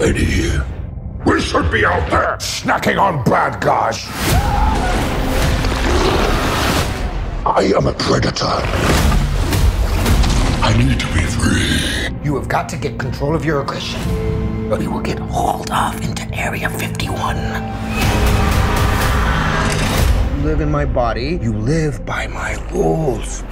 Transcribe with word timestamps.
Eddie, 0.00 0.52
we 1.26 1.40
should 1.40 1.72
be 1.72 1.84
out 1.84 2.08
there 2.08 2.36
snacking 2.36 3.00
on 3.00 3.24
bad 3.24 3.60
guys. 3.60 4.06
I 7.44 7.72
am 7.76 7.88
a 7.88 7.92
predator. 7.94 8.46
I 10.62 10.72
need 10.78 11.00
to 11.00 11.06
be 11.06 11.22
free. 11.22 12.16
You 12.24 12.36
have 12.36 12.46
got 12.46 12.68
to 12.68 12.76
get 12.76 12.96
control 13.00 13.34
of 13.34 13.44
your 13.44 13.60
aggression, 13.60 14.00
or 14.70 14.80
you 14.80 14.92
will 14.92 15.00
get 15.00 15.18
hauled 15.18 15.72
off 15.72 16.00
into 16.00 16.32
Area 16.32 16.70
51. 16.70 17.36
You 20.36 20.44
live 20.44 20.60
in 20.60 20.70
my 20.70 20.84
body, 20.84 21.40
you 21.42 21.52
live 21.52 22.06
by 22.06 22.28
my 22.28 22.54
rules. 22.70 23.42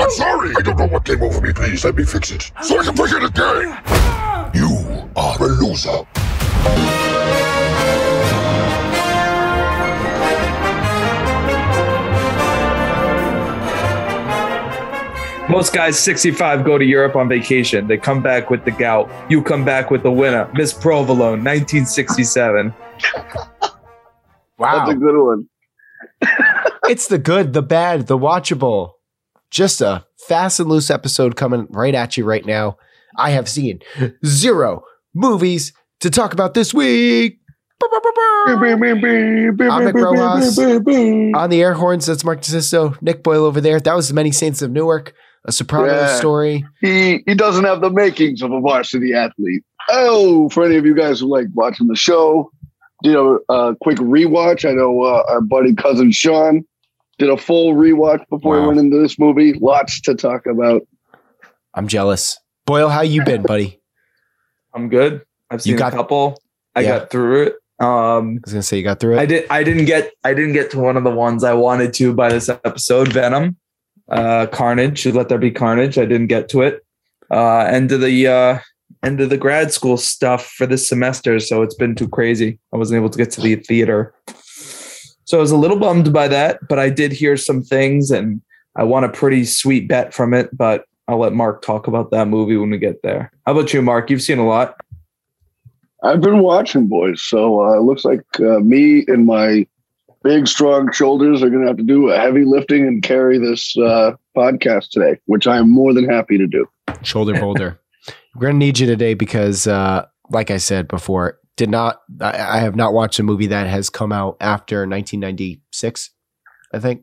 I'm 0.00 0.10
sorry. 0.10 0.54
I 0.56 0.60
don't 0.60 0.78
know 0.78 0.86
what 0.86 1.04
came 1.04 1.22
over 1.24 1.40
me. 1.40 1.52
Please 1.52 1.84
let 1.84 1.96
me 1.96 2.04
fix 2.04 2.30
it 2.30 2.52
so 2.62 2.78
I 2.78 2.84
can 2.84 2.94
forget 2.94 3.20
it 3.20 3.30
again. 3.30 4.27
You 5.18 5.24
are 5.24 5.36
a 5.42 5.48
loser. 5.48 6.04
Most 15.50 15.74
guys 15.74 15.98
65 15.98 16.64
go 16.64 16.78
to 16.78 16.84
Europe 16.84 17.16
on 17.16 17.28
vacation. 17.28 17.88
They 17.88 17.96
come 17.96 18.22
back 18.22 18.48
with 18.48 18.64
the 18.64 18.70
gout. 18.70 19.10
You 19.28 19.42
come 19.42 19.64
back 19.64 19.90
with 19.90 20.04
the 20.04 20.12
winner, 20.12 20.48
Miss 20.54 20.72
Provolone, 20.72 21.42
1967. 21.42 22.72
Wow. 24.56 24.86
That's 24.86 24.90
a 24.92 24.94
good 24.94 25.24
one. 25.24 25.48
it's 26.84 27.08
the 27.08 27.18
good, 27.18 27.54
the 27.54 27.62
bad, 27.62 28.06
the 28.06 28.16
watchable. 28.16 28.92
Just 29.50 29.80
a 29.80 30.06
fast 30.28 30.60
and 30.60 30.68
loose 30.68 30.90
episode 30.90 31.34
coming 31.34 31.66
right 31.70 31.94
at 31.96 32.16
you 32.16 32.24
right 32.24 32.46
now. 32.46 32.76
I 33.16 33.30
have 33.30 33.48
seen 33.48 33.80
zero 34.24 34.84
movies 35.14 35.72
to 36.00 36.10
talk 36.10 36.32
about 36.32 36.54
this 36.54 36.72
week. 36.74 37.38
I'm 37.80 38.60
Nick 39.84 39.94
Rojas. 39.94 40.58
On 40.58 41.50
the 41.50 41.60
air 41.62 41.74
horns, 41.74 42.06
that's 42.06 42.24
Marc 42.24 42.40
DeSisto, 42.40 43.00
Nick 43.02 43.22
Boyle 43.22 43.44
over 43.44 43.60
there. 43.60 43.78
That 43.80 43.94
was 43.94 44.08
the 44.08 44.14
Many 44.14 44.32
Saints 44.32 44.62
of 44.62 44.70
Newark, 44.70 45.14
a 45.44 45.52
Soprano 45.52 45.86
Yeah. 45.92 46.16
story. 46.16 46.64
He 46.80 47.22
he 47.26 47.34
doesn't 47.34 47.64
have 47.64 47.80
the 47.80 47.90
makings 47.90 48.42
of 48.42 48.50
a 48.52 48.60
varsity 48.60 49.14
athlete. 49.14 49.62
Oh, 49.90 50.48
for 50.50 50.64
any 50.64 50.76
of 50.76 50.84
you 50.84 50.94
guys 50.94 51.20
who 51.20 51.26
like 51.26 51.46
watching 51.54 51.86
the 51.86 51.96
show, 51.96 52.50
did 53.02 53.14
a, 53.14 53.38
a 53.48 53.76
quick 53.80 53.98
rewatch. 53.98 54.68
I 54.68 54.72
know 54.72 55.02
uh, 55.02 55.22
our 55.28 55.40
buddy 55.40 55.74
cousin 55.74 56.10
Sean 56.12 56.64
did 57.18 57.30
a 57.30 57.36
full 57.36 57.74
rewatch 57.74 58.22
before 58.28 58.56
Wow. 58.56 58.62
we 58.62 58.66
went 58.68 58.80
into 58.80 58.98
this 59.00 59.18
movie. 59.18 59.54
Lots 59.54 60.00
to 60.02 60.14
talk 60.14 60.46
about. 60.46 60.82
I'm 61.74 61.86
jealous. 61.88 62.38
Boyle, 62.66 62.88
how 62.88 63.02
you 63.02 63.24
been, 63.24 63.42
buddy? 63.42 63.77
I'm 64.74 64.88
good. 64.88 65.22
I've 65.50 65.58
You 65.60 65.72
seen 65.72 65.76
got- 65.76 65.92
a 65.92 65.96
couple. 65.96 66.40
I 66.74 66.80
Yeah. 66.82 66.98
got 66.98 67.10
through 67.10 67.42
it. 67.44 67.54
Um, 67.80 68.38
I 68.38 68.40
was 68.44 68.52
gonna 68.52 68.62
say 68.62 68.76
you 68.76 68.82
got 68.82 68.98
through 69.00 69.16
it. 69.16 69.20
I 69.20 69.26
did. 69.26 69.46
I 69.50 69.62
didn't 69.62 69.84
get. 69.84 70.12
I 70.24 70.34
didn't 70.34 70.52
get 70.52 70.70
to 70.72 70.78
one 70.80 70.96
of 70.96 71.04
the 71.04 71.10
ones 71.10 71.44
I 71.44 71.54
wanted 71.54 71.92
to 71.94 72.12
by 72.12 72.28
this 72.28 72.48
episode. 72.48 73.12
Venom, 73.12 73.56
uh, 74.08 74.46
Carnage. 74.46 75.06
Let 75.06 75.28
there 75.28 75.38
be 75.38 75.50
Carnage. 75.52 75.96
I 75.96 76.04
didn't 76.04 76.26
get 76.26 76.48
to 76.50 76.62
it. 76.62 76.84
Uh, 77.30 77.60
end 77.60 77.92
of 77.92 78.00
the 78.00 78.26
uh, 78.26 78.58
end 79.04 79.20
of 79.20 79.30
the 79.30 79.36
grad 79.36 79.72
school 79.72 79.96
stuff 79.96 80.44
for 80.46 80.66
this 80.66 80.88
semester, 80.88 81.38
so 81.38 81.62
it's 81.62 81.74
been 81.76 81.94
too 81.94 82.08
crazy. 82.08 82.58
I 82.72 82.76
wasn't 82.76 82.96
able 82.98 83.10
to 83.10 83.18
get 83.18 83.30
to 83.32 83.40
the 83.40 83.54
theater, 83.54 84.12
so 85.24 85.38
I 85.38 85.40
was 85.40 85.52
a 85.52 85.56
little 85.56 85.78
bummed 85.78 86.12
by 86.12 86.26
that. 86.28 86.58
But 86.68 86.80
I 86.80 86.90
did 86.90 87.12
hear 87.12 87.36
some 87.36 87.62
things, 87.62 88.10
and 88.10 88.40
I 88.76 88.82
won 88.82 89.04
a 89.04 89.08
pretty 89.08 89.44
sweet 89.44 89.86
bet 89.88 90.12
from 90.12 90.34
it. 90.34 90.48
But 90.56 90.84
I'll 91.08 91.18
let 91.18 91.32
Marc 91.32 91.62
talk 91.62 91.86
about 91.86 92.10
that 92.10 92.28
movie 92.28 92.56
when 92.56 92.70
we 92.70 92.78
get 92.78 93.02
there. 93.02 93.32
How 93.46 93.52
about 93.52 93.72
you, 93.72 93.80
Marc? 93.80 94.10
You've 94.10 94.22
seen 94.22 94.38
a 94.38 94.46
lot. 94.46 94.78
I've 96.04 96.20
been 96.20 96.40
watching, 96.40 96.86
boys. 96.86 97.22
So 97.22 97.64
uh, 97.64 97.78
it 97.78 97.82
looks 97.82 98.04
like 98.04 98.22
uh, 98.38 98.60
me 98.60 99.04
and 99.08 99.26
my 99.26 99.66
big, 100.22 100.46
strong 100.46 100.92
shoulders 100.92 101.42
are 101.42 101.48
going 101.48 101.62
to 101.62 101.68
have 101.68 101.78
to 101.78 101.82
do 101.82 102.10
a 102.10 102.18
heavy 102.18 102.44
lifting 102.44 102.86
and 102.86 103.02
carry 103.02 103.38
this 103.38 103.76
uh, 103.78 104.12
podcast 104.36 104.90
today, 104.90 105.18
which 105.26 105.46
I 105.46 105.56
am 105.56 105.70
more 105.70 105.94
than 105.94 106.08
happy 106.08 106.36
to 106.38 106.46
do. 106.46 106.66
shoulder 107.02 107.38
boulder. 107.40 107.80
We're 108.34 108.48
gonna 108.48 108.58
need 108.58 108.78
you 108.78 108.86
today 108.86 109.14
because, 109.14 109.66
uh, 109.66 110.06
like 110.30 110.50
I 110.50 110.58
said 110.58 110.86
before, 110.86 111.40
did 111.56 111.70
not 111.70 112.02
I, 112.20 112.58
I 112.58 112.58
have 112.60 112.76
not 112.76 112.92
watched 112.92 113.18
a 113.18 113.24
movie 113.24 113.48
that 113.48 113.66
has 113.66 113.90
come 113.90 114.12
out 114.12 114.36
after 114.40 114.80
1996. 114.86 116.10
I 116.72 116.78
think 116.78 117.02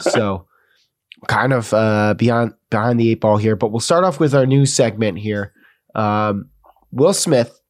so. 0.00 0.46
Kind 1.28 1.52
of 1.52 1.72
uh, 1.74 2.14
beyond 2.14 2.54
behind 2.70 2.98
the 2.98 3.10
eight 3.10 3.20
ball 3.20 3.36
here, 3.36 3.56
but 3.56 3.70
we'll 3.70 3.80
start 3.80 4.04
off 4.04 4.20
with 4.20 4.34
our 4.34 4.46
new 4.46 4.64
segment 4.64 5.18
here. 5.18 5.52
Um, 5.94 6.48
Will 6.92 7.12
Smith, 7.12 7.60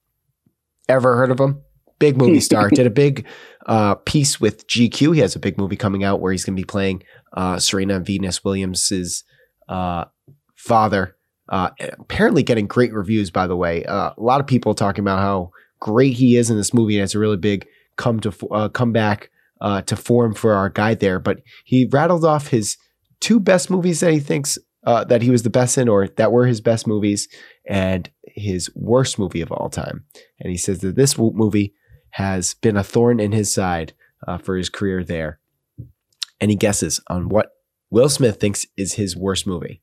ever 0.89 1.17
heard 1.17 1.31
of 1.31 1.41
him? 1.41 1.63
Big 1.99 2.17
movie 2.17 2.41
star. 2.41 2.71
Did 2.71 2.87
a 2.87 2.91
big 2.91 3.27
uh, 3.67 3.97
piece 3.97 4.41
with 4.41 4.67
GQ. 4.67 5.15
He 5.15 5.21
has 5.21 5.37
a 5.37 5.41
big 5.41 5.59
movie 5.59 5.77
coming 5.77 6.05
out 6.05 6.21
where 6.21 6.33
he's 6.33 6.45
going 6.45 6.57
to 6.57 6.61
be 6.61 6.67
playing 6.67 7.03
uh, 7.33 7.59
Serena 7.59 8.01
Venus 8.01 8.45
Williams's 8.45 9.25
uh, 9.69 10.05
father. 10.57 11.17
Uh, 11.49 11.71
apparently 11.99 12.43
getting 12.43 12.67
great 12.67 12.93
reviews, 12.93 13.31
by 13.31 13.47
the 13.47 13.57
way. 13.57 13.85
Uh, 13.85 14.13
a 14.17 14.23
lot 14.23 14.41
of 14.41 14.47
people 14.47 14.75
talking 14.75 15.03
about 15.03 15.19
how 15.19 15.51
great 15.81 16.15
he 16.15 16.37
is 16.37 16.51
in 16.51 16.57
this 16.57 16.73
movie, 16.73 16.97
and 16.97 17.05
it's 17.05 17.15
a 17.15 17.19
really 17.19 17.37
big 17.37 17.67
come 17.97 18.21
to 18.21 18.33
uh, 18.51 18.69
come 18.69 18.93
back 18.93 19.31
uh, 19.61 19.83
to 19.83 19.97
form 19.97 20.35
for 20.35 20.55
our 20.55 20.69
guy 20.71 20.95
there. 20.95 21.19
But 21.19 21.41
he 21.65 21.87
rattled 21.91 22.25
off 22.25 22.49
his 22.49 22.77
two 23.21 23.41
best 23.41 23.71
movies 23.71 24.01
that 24.01 24.13
he 24.13 24.21
thinks 24.21 24.59
uh, 24.87 25.05
that 25.05 25.23
he 25.23 25.31
was 25.31 25.43
the 25.43 25.51
best 25.51 25.77
in, 25.77 25.89
or 25.89 26.09
that 26.09 26.33
were 26.33 26.47
his 26.47 26.61
best 26.61 26.87
movies, 26.87 27.29
and 27.69 28.11
his 28.25 28.71
worst 28.75 29.19
movie 29.19 29.43
of 29.43 29.53
all 29.53 29.69
time. 29.69 30.05
And 30.41 30.51
he 30.51 30.57
says 30.57 30.81
that 30.81 30.97
this 30.97 31.19
movie 31.19 31.75
has 32.11 32.55
been 32.55 32.77
a 32.77 32.83
thorn 32.83 33.21
in 33.21 33.33
his 33.33 33.53
side 33.53 33.93
uh, 34.27 34.39
for 34.39 34.57
his 34.57 34.69
career 34.69 35.05
there. 35.05 35.39
And 36.41 36.51
he 36.51 36.57
guesses 36.57 37.01
on 37.09 37.29
what 37.29 37.51
Will 37.91 38.09
Smith 38.09 38.41
thinks 38.41 38.67
is 38.77 38.95
his 38.95 39.17
worst 39.17 39.47
movie. 39.47 39.83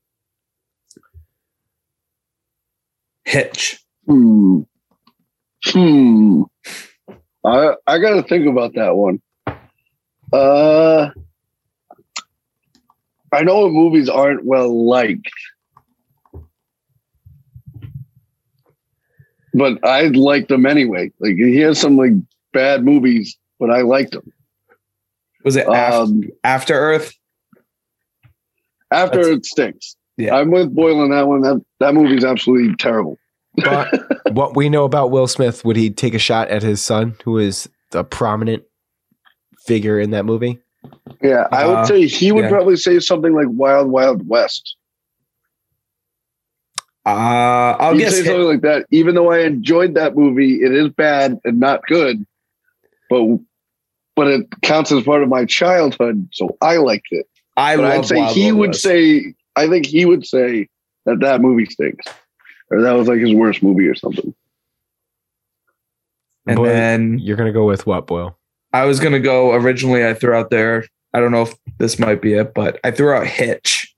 Hitch. 3.24 3.78
Hmm. 4.06 4.60
Hmm. 5.66 6.42
I 7.44 7.74
I 7.86 7.98
got 7.98 8.14
to 8.14 8.22
think 8.22 8.46
about 8.46 8.74
that 8.74 8.96
one. 8.96 9.20
Uh, 10.32 11.10
I 13.32 13.42
know 13.42 13.68
movies 13.68 14.08
aren't 14.08 14.44
well 14.44 14.86
liked, 14.88 15.28
but 19.54 19.84
I 19.84 20.08
liked 20.08 20.48
them 20.48 20.66
anyway. 20.66 21.10
Like 21.20 21.34
he 21.34 21.56
has 21.58 21.78
some 21.80 21.96
like 21.96 22.12
bad 22.52 22.84
movies, 22.84 23.36
but 23.58 23.70
I 23.70 23.82
liked 23.82 24.12
them. 24.12 24.32
Was 25.44 25.56
it 25.56 25.66
after, 25.68 25.96
Um, 25.96 26.22
after 26.44 26.74
Earth? 26.74 27.14
after 28.90 29.18
That's- 29.18 29.36
it 29.38 29.46
stinks. 29.46 29.96
Yeah. 30.16 30.34
I'm 30.34 30.50
with 30.50 30.74
Boyle 30.74 31.00
on 31.00 31.10
that 31.10 31.28
one. 31.28 31.42
That 31.42 31.64
that 31.78 31.94
movie's 31.94 32.24
absolutely 32.24 32.74
terrible. 32.76 33.18
But 33.54 33.92
what 34.32 34.56
we 34.56 34.68
know 34.68 34.84
about 34.84 35.10
Will 35.12 35.28
Smith, 35.28 35.64
would 35.64 35.76
he 35.76 35.90
take 35.90 36.14
a 36.14 36.18
shot 36.18 36.48
at 36.48 36.62
his 36.62 36.82
son, 36.82 37.14
who 37.24 37.38
is 37.38 37.68
a 37.92 38.02
prominent 38.02 38.64
figure 39.64 40.00
in 40.00 40.10
that 40.10 40.24
movie? 40.24 40.58
Yeah, 41.22 41.46
I 41.50 41.64
Uh, 41.64 41.76
would 41.78 41.86
say 41.86 42.06
he 42.06 42.30
would 42.32 42.44
yeah. 42.44 42.50
probably 42.50 42.76
say 42.76 42.98
something 43.00 43.32
like 43.34 43.48
Wild 43.50 43.88
Wild 43.88 44.26
West. 44.28 44.76
Uh, 47.06 47.76
I'll 47.78 47.92
He'd 47.94 48.00
guess. 48.00 48.12
say 48.12 48.16
Hit- 48.18 48.26
something 48.26 48.46
like 48.46 48.60
that. 48.62 48.86
Even 48.90 49.14
though 49.14 49.30
I 49.32 49.40
enjoyed 49.40 49.94
that 49.94 50.14
movie, 50.16 50.62
it 50.62 50.72
is 50.72 50.90
bad 50.90 51.38
and 51.44 51.58
not 51.58 51.82
good, 51.86 52.24
but 53.08 53.38
but 54.14 54.26
it 54.26 54.46
counts 54.62 54.90
as 54.92 55.04
part 55.04 55.22
of 55.22 55.28
my 55.28 55.44
childhood, 55.44 56.28
so 56.32 56.56
I 56.60 56.76
liked 56.78 57.06
it. 57.12 57.26
I 57.56 57.76
but 57.76 57.82
love 57.84 57.92
I'd 58.00 58.06
say 58.06 58.16
Wild 58.16 58.36
he 58.36 58.46
Wild 58.52 58.58
would 58.60 58.68
West. 58.70 58.82
say, 58.82 59.34
I 59.56 59.68
think 59.68 59.86
he 59.86 60.04
would 60.04 60.26
say 60.26 60.68
that 61.06 61.20
that 61.20 61.40
movie 61.40 61.66
stinks, 61.66 62.06
or 62.70 62.82
that 62.82 62.92
was 62.92 63.08
like 63.08 63.20
his 63.20 63.32
worst 63.34 63.62
movie 63.62 63.86
or 63.88 63.94
something. 63.94 64.34
and 66.46 66.56
Boyle, 66.56 66.66
then 66.66 67.18
you're 67.18 67.36
gonna 67.36 67.52
go 67.52 67.64
with 67.66 67.86
what, 67.86 68.06
Boyle? 68.06 68.37
I 68.72 68.84
was 68.84 69.00
gonna 69.00 69.20
go. 69.20 69.52
Originally, 69.54 70.06
I 70.06 70.14
threw 70.14 70.34
out 70.34 70.50
there. 70.50 70.84
I 71.14 71.20
don't 71.20 71.32
know 71.32 71.42
if 71.42 71.54
this 71.78 71.98
might 71.98 72.20
be 72.20 72.34
it, 72.34 72.52
but 72.54 72.78
I 72.84 72.90
threw 72.90 73.12
out 73.12 73.26
Hitch 73.26 73.94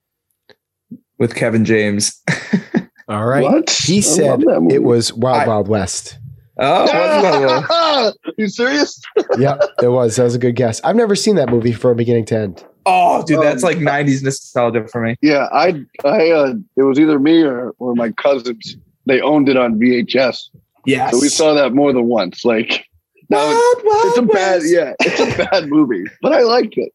with 1.19 1.35
Kevin 1.35 1.65
James. 1.65 2.21
All 3.09 3.27
right. 3.27 3.43
What? 3.43 3.71
He 3.71 3.99
I 3.99 4.01
said 4.01 4.31
love 4.31 4.41
that 4.43 4.61
movie. 4.61 4.75
it 4.77 4.83
was 4.85 5.13
Wild 5.13 5.43
I- 5.43 5.47
Wild 5.49 5.69
West. 5.69 6.19
oh, 6.59 6.85
it 6.85 6.93
Wild 6.93 7.65
Wild- 7.69 8.17
you 8.39 8.49
serious? 8.49 9.01
Yep, 9.39 9.63
it 9.83 9.89
was. 9.89 10.17
That 10.17 10.25
was 10.25 10.35
a 10.35 10.39
good 10.39 10.55
guess. 10.57 10.81
I've 10.85 10.97
never 10.97 11.15
seen 11.17 11.35
that 11.37 11.49
movie 11.51 11.73
from 11.73 11.97
beginning 11.97 12.25
to 12.27 12.37
end. 12.39 12.65
oh, 12.87 13.25
dude, 13.27 13.43
that's 13.43 13.63
Um, 13.65 13.69
like 13.71 13.79
'90s 13.79 14.23
nostalgia 14.23 14.87
for 14.89 15.01
me. 15.03 15.17
Yeah, 15.21 15.49
I, 15.53 15.83
I, 16.05 16.31
uh, 16.31 16.55
it 16.77 16.83
was 16.83 16.99
either 16.99 17.19
me 17.19 17.43
or, 17.43 17.71
or 17.79 17.95
my 17.95 18.11
cousins. 18.13 18.77
They 19.07 19.21
owned 19.21 19.49
it 19.49 19.57
on 19.57 19.79
VHS, 19.81 20.39
Yes. 20.87 21.11
so 21.13 21.21
we 21.21 21.29
saw 21.29 21.55
that 21.55 21.73
more 21.75 21.93
than 21.93 22.07
once. 22.07 22.45
Like, 22.45 22.87
now 23.31 23.51
it's, 23.51 23.85
Wild 23.85 23.85
Wild 23.85 24.07
it's 24.07 24.19
a 24.19 24.23
bad, 24.23 24.61
West. 24.61 24.73
yeah, 24.73 24.93
it's 25.01 25.21
a 25.21 25.45
bad 25.45 25.69
movie, 25.69 26.05
but 26.21 26.33
I 26.33 26.43
liked 26.43 26.77
it. 26.77 26.93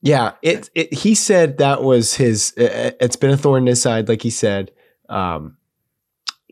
Yeah, 0.00 0.32
it, 0.42 0.68
it 0.74 0.92
he 0.92 1.14
said 1.14 1.58
that 1.58 1.82
was 1.82 2.14
his. 2.14 2.52
It, 2.56 2.96
it's 3.00 3.16
been 3.16 3.30
a 3.30 3.36
thorn 3.36 3.64
in 3.64 3.66
his 3.68 3.80
side, 3.80 4.08
like 4.08 4.22
he 4.22 4.30
said. 4.30 4.72
Um, 5.08 5.56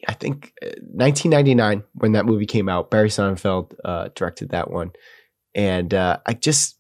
I 0.07 0.13
think 0.13 0.53
uh, 0.63 0.69
1999 0.93 1.83
when 1.95 2.13
that 2.13 2.27
movie 2.27 2.47
came 2.47 2.69
out. 2.69 2.91
Barry 2.91 3.09
Sonnenfeld 3.09 3.75
uh, 3.85 4.09
directed 4.15 4.51
that 4.51 4.71
one, 4.71 4.93
and 5.55 5.93
uh, 5.93 6.19
I 6.27 6.35
just 6.35 6.77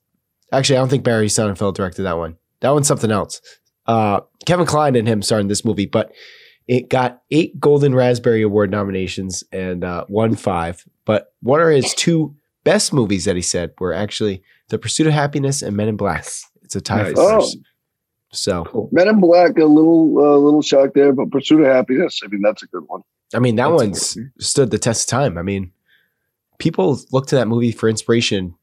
actually 0.52 0.76
I 0.76 0.80
don't 0.80 0.88
think 0.88 1.04
Barry 1.04 1.26
Sonnenfeld 1.26 1.74
directed 1.74 2.02
that 2.02 2.18
one. 2.18 2.36
That 2.60 2.70
one's 2.70 2.86
something 2.86 3.10
else. 3.10 3.40
Uh, 3.86 4.20
Kevin 4.46 4.66
Kline 4.66 4.94
and 4.94 5.08
him 5.08 5.22
starred 5.22 5.40
in 5.40 5.48
this 5.48 5.64
movie, 5.64 5.86
but 5.86 6.12
it 6.70 6.88
got 6.88 7.20
eight 7.32 7.58
Golden 7.58 7.96
Raspberry 7.96 8.42
Award 8.42 8.70
nominations 8.70 9.42
and 9.50 9.82
uh, 9.82 10.04
won 10.08 10.36
five. 10.36 10.84
But 11.04 11.32
what 11.42 11.60
are 11.60 11.70
his 11.70 11.92
two 11.94 12.36
best 12.62 12.92
movies 12.92 13.24
that 13.24 13.34
he 13.34 13.42
said 13.42 13.72
were 13.80 13.92
actually 13.92 14.42
The 14.68 14.78
Pursuit 14.78 15.08
of 15.08 15.12
Happiness 15.12 15.62
and 15.62 15.76
Men 15.76 15.88
in 15.88 15.96
Black. 15.96 16.24
It's 16.62 16.76
a 16.76 16.80
tie 16.80 17.02
Nice. 17.02 17.12
for 17.14 17.20
Oh. 17.20 17.40
first. 17.40 17.58
So 18.32 18.88
Men 18.92 19.08
in 19.08 19.18
Black, 19.18 19.58
a 19.58 19.64
little 19.64 20.16
uh, 20.18 20.36
little 20.38 20.62
shock 20.62 20.94
there, 20.94 21.12
but 21.12 21.32
Pursuit 21.32 21.62
of 21.62 21.66
Happiness. 21.66 22.20
I 22.24 22.28
mean, 22.28 22.40
that's 22.42 22.62
a 22.62 22.66
good 22.68 22.84
one. 22.86 23.02
I 23.34 23.40
mean 23.40 23.56
that 23.56 23.68
That's 23.68 23.82
one's 23.82 24.14
one. 24.16 24.32
stood 24.38 24.70
the 24.70 24.78
test 24.78 25.08
of 25.12 25.18
time. 25.18 25.36
I 25.38 25.42
mean, 25.42 25.72
people 26.58 27.00
look 27.10 27.26
to 27.28 27.34
that 27.36 27.48
movie 27.48 27.72
for 27.72 27.88
inspiration 27.88 28.54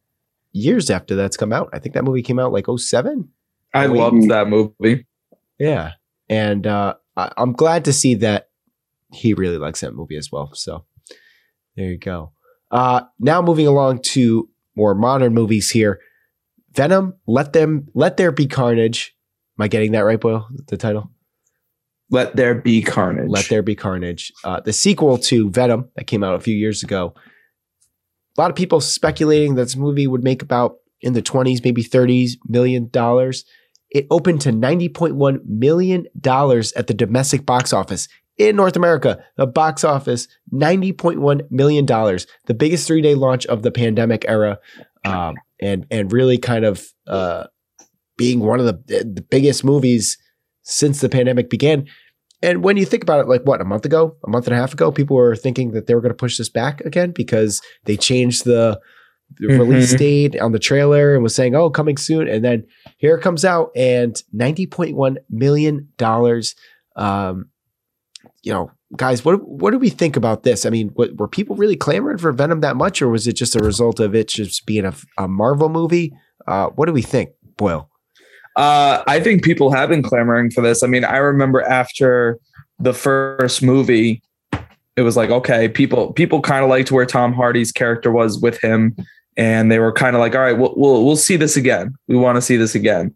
years 0.53 0.89
after 0.89 1.15
that's 1.15 1.35
come 1.35 1.51
out. 1.51 1.69
I 1.73 1.79
think 1.79 1.95
that 1.95 2.05
movie 2.05 2.21
came 2.21 2.39
out 2.39 2.53
like 2.53 2.65
07. 2.73 3.27
I 3.73 3.87
Wait. 3.87 3.99
loved 3.99 4.29
that 4.29 4.47
movie. 4.47 5.05
Yeah. 5.59 5.91
And 6.29 6.65
uh, 6.65 6.95
I, 7.17 7.31
I'm 7.35 7.51
glad 7.51 7.83
to 7.85 7.93
see 7.93 8.15
that 8.15 8.49
he 9.11 9.33
really 9.33 9.57
likes 9.57 9.81
that 9.81 9.93
movie 9.93 10.17
as 10.17 10.31
well. 10.31 10.51
So 10.53 10.85
there 11.75 11.87
you 11.87 11.97
go. 11.97 12.31
Uh, 12.71 13.01
now 13.19 13.41
moving 13.41 13.67
along 13.67 14.01
to 14.03 14.49
more 14.75 14.95
modern 14.95 15.33
movies 15.33 15.69
here. 15.69 15.99
Venom, 16.73 17.15
let 17.25 17.53
them 17.53 17.87
let 17.93 18.17
there 18.17 18.31
be 18.31 18.45
carnage. 18.45 19.15
Am 19.57 19.63
I 19.63 19.67
getting 19.67 19.91
that 19.93 20.01
right, 20.01 20.19
Boyle? 20.21 20.47
The 20.67 20.77
title? 20.77 21.11
Let 22.09 22.35
there 22.35 22.55
be 22.55 22.81
carnage. 22.81 23.29
Let 23.29 23.49
There 23.49 23.61
Be 23.61 23.75
Carnage. 23.75 24.31
Uh, 24.43 24.61
the 24.61 24.71
sequel 24.71 25.17
to 25.17 25.49
Venom 25.49 25.89
that 25.95 26.07
came 26.07 26.23
out 26.23 26.35
a 26.35 26.39
few 26.39 26.55
years 26.55 26.81
ago. 26.81 27.13
A 28.37 28.41
lot 28.41 28.49
of 28.49 28.55
people 28.55 28.79
speculating 28.79 29.55
that 29.55 29.63
this 29.63 29.75
movie 29.75 30.07
would 30.07 30.23
make 30.23 30.41
about 30.41 30.77
in 31.01 31.13
the 31.13 31.21
20s, 31.21 31.63
maybe 31.63 31.83
30s 31.83 32.37
million 32.47 32.87
dollars. 32.89 33.43
It 33.89 34.07
opened 34.11 34.41
to 34.41 34.51
90.1 34.51 35.45
million 35.45 36.07
dollars 36.19 36.73
at 36.73 36.87
the 36.87 36.93
domestic 36.93 37.45
box 37.45 37.71
office 37.73 38.07
in 38.37 38.55
North 38.55 38.75
America. 38.75 39.23
The 39.37 39.47
box 39.47 39.83
office, 39.83 40.27
90.1 40.53 41.49
million 41.49 41.85
dollars, 41.85 42.27
the 42.45 42.53
biggest 42.53 42.87
three-day 42.87 43.15
launch 43.15 43.45
of 43.47 43.63
the 43.63 43.71
pandemic 43.71 44.25
era, 44.27 44.59
um, 45.05 45.35
and 45.61 45.85
and 45.89 46.11
really 46.11 46.37
kind 46.37 46.65
of 46.65 46.85
uh, 47.07 47.47
being 48.17 48.39
one 48.39 48.59
of 48.59 48.65
the 48.65 48.73
the 48.87 49.25
biggest 49.29 49.63
movies 49.63 50.17
since 50.63 50.99
the 50.99 51.09
pandemic 51.09 51.49
began. 51.49 51.87
And 52.43 52.63
when 52.63 52.77
you 52.77 52.85
think 52.85 53.01
about 53.01 53.21
it, 53.21 53.27
like 53.27 53.41
what, 53.43 53.61
a 53.61 53.65
month 53.65 53.85
ago, 53.85 54.15
a 54.23 54.29
month 54.29 54.45
and 54.45 54.53
a 54.53 54.59
half 54.59 54.73
ago, 54.73 54.91
people 54.91 55.15
were 55.15 55.35
thinking 55.35 55.71
that 55.71 55.87
they 55.87 55.95
were 55.95 56.01
going 56.01 56.11
to 56.11 56.15
push 56.15 56.37
this 56.37 56.49
back 56.49 56.81
again 56.81 57.11
because 57.11 57.61
they 57.85 57.97
changed 57.97 58.45
the, 58.45 58.79
the 59.39 59.47
Mhm. 59.47 59.59
release 59.59 59.93
date 59.93 60.39
on 60.39 60.51
the 60.51 60.59
trailer 60.59 61.13
and 61.13 61.23
was 61.23 61.35
saying, 61.35 61.53
oh, 61.55 61.69
coming 61.69 61.97
soon. 61.97 62.27
And 62.27 62.43
then 62.43 62.63
here 62.97 63.15
it 63.15 63.21
comes 63.21 63.45
out 63.45 63.71
and 63.75 64.15
$90.1 64.35 65.17
million. 65.29 65.89
Um, 66.95 67.49
you 68.43 68.53
know, 68.53 68.71
guys, 68.95 69.23
what, 69.25 69.47
what 69.47 69.71
do 69.71 69.79
we 69.79 69.89
think 69.89 70.15
about 70.15 70.43
this? 70.43 70.65
I 70.65 70.69
mean, 70.69 70.89
what, 70.95 71.15
were 71.17 71.27
people 71.27 71.55
really 71.55 71.75
clamoring 71.75 72.17
for 72.17 72.31
Venom 72.31 72.61
that 72.61 72.75
much, 72.77 73.01
or 73.01 73.09
was 73.09 73.27
it 73.27 73.33
just 73.33 73.55
a 73.55 73.59
result 73.59 73.99
of 73.99 74.15
it 74.15 74.27
just 74.29 74.65
being 74.65 74.85
a, 74.85 74.93
a 75.17 75.27
Marvel 75.27 75.69
movie? 75.69 76.13
Uh, 76.47 76.67
what 76.69 76.85
do 76.85 76.93
we 76.93 77.01
think, 77.01 77.29
Boyle? 77.57 77.89
Uh, 78.55 79.03
I 79.07 79.19
think 79.19 79.43
people 79.43 79.71
have 79.71 79.89
been 79.89 80.01
clamoring 80.01 80.49
for 80.51 80.61
this. 80.61 80.81
I 80.81 80.87
mean, 80.87 81.03
I 81.03 81.17
remember 81.17 81.61
after 81.61 82.39
the 82.79 82.93
first 82.93 83.61
movie, 83.61 84.23
it 84.95 85.01
was 85.01 85.15
like, 85.15 85.29
okay, 85.29 85.69
people 85.69 86.11
people 86.13 86.41
kind 86.41 86.63
of 86.63 86.69
liked 86.69 86.91
where 86.91 87.05
Tom 87.05 87.33
Hardy's 87.33 87.71
character 87.71 88.11
was 88.11 88.39
with 88.39 88.59
him, 88.61 88.95
and 89.37 89.71
they 89.71 89.79
were 89.79 89.91
kind 89.91 90.15
of 90.15 90.19
like, 90.19 90.35
all 90.35 90.41
right, 90.41 90.57
we'll 90.57 90.73
we'll, 90.75 91.05
we'll 91.05 91.15
see 91.15 91.37
this 91.37 91.55
again. 91.55 91.95
We 92.07 92.17
want 92.17 92.35
to 92.35 92.41
see 92.41 92.57
this 92.57 92.75
again. 92.75 93.15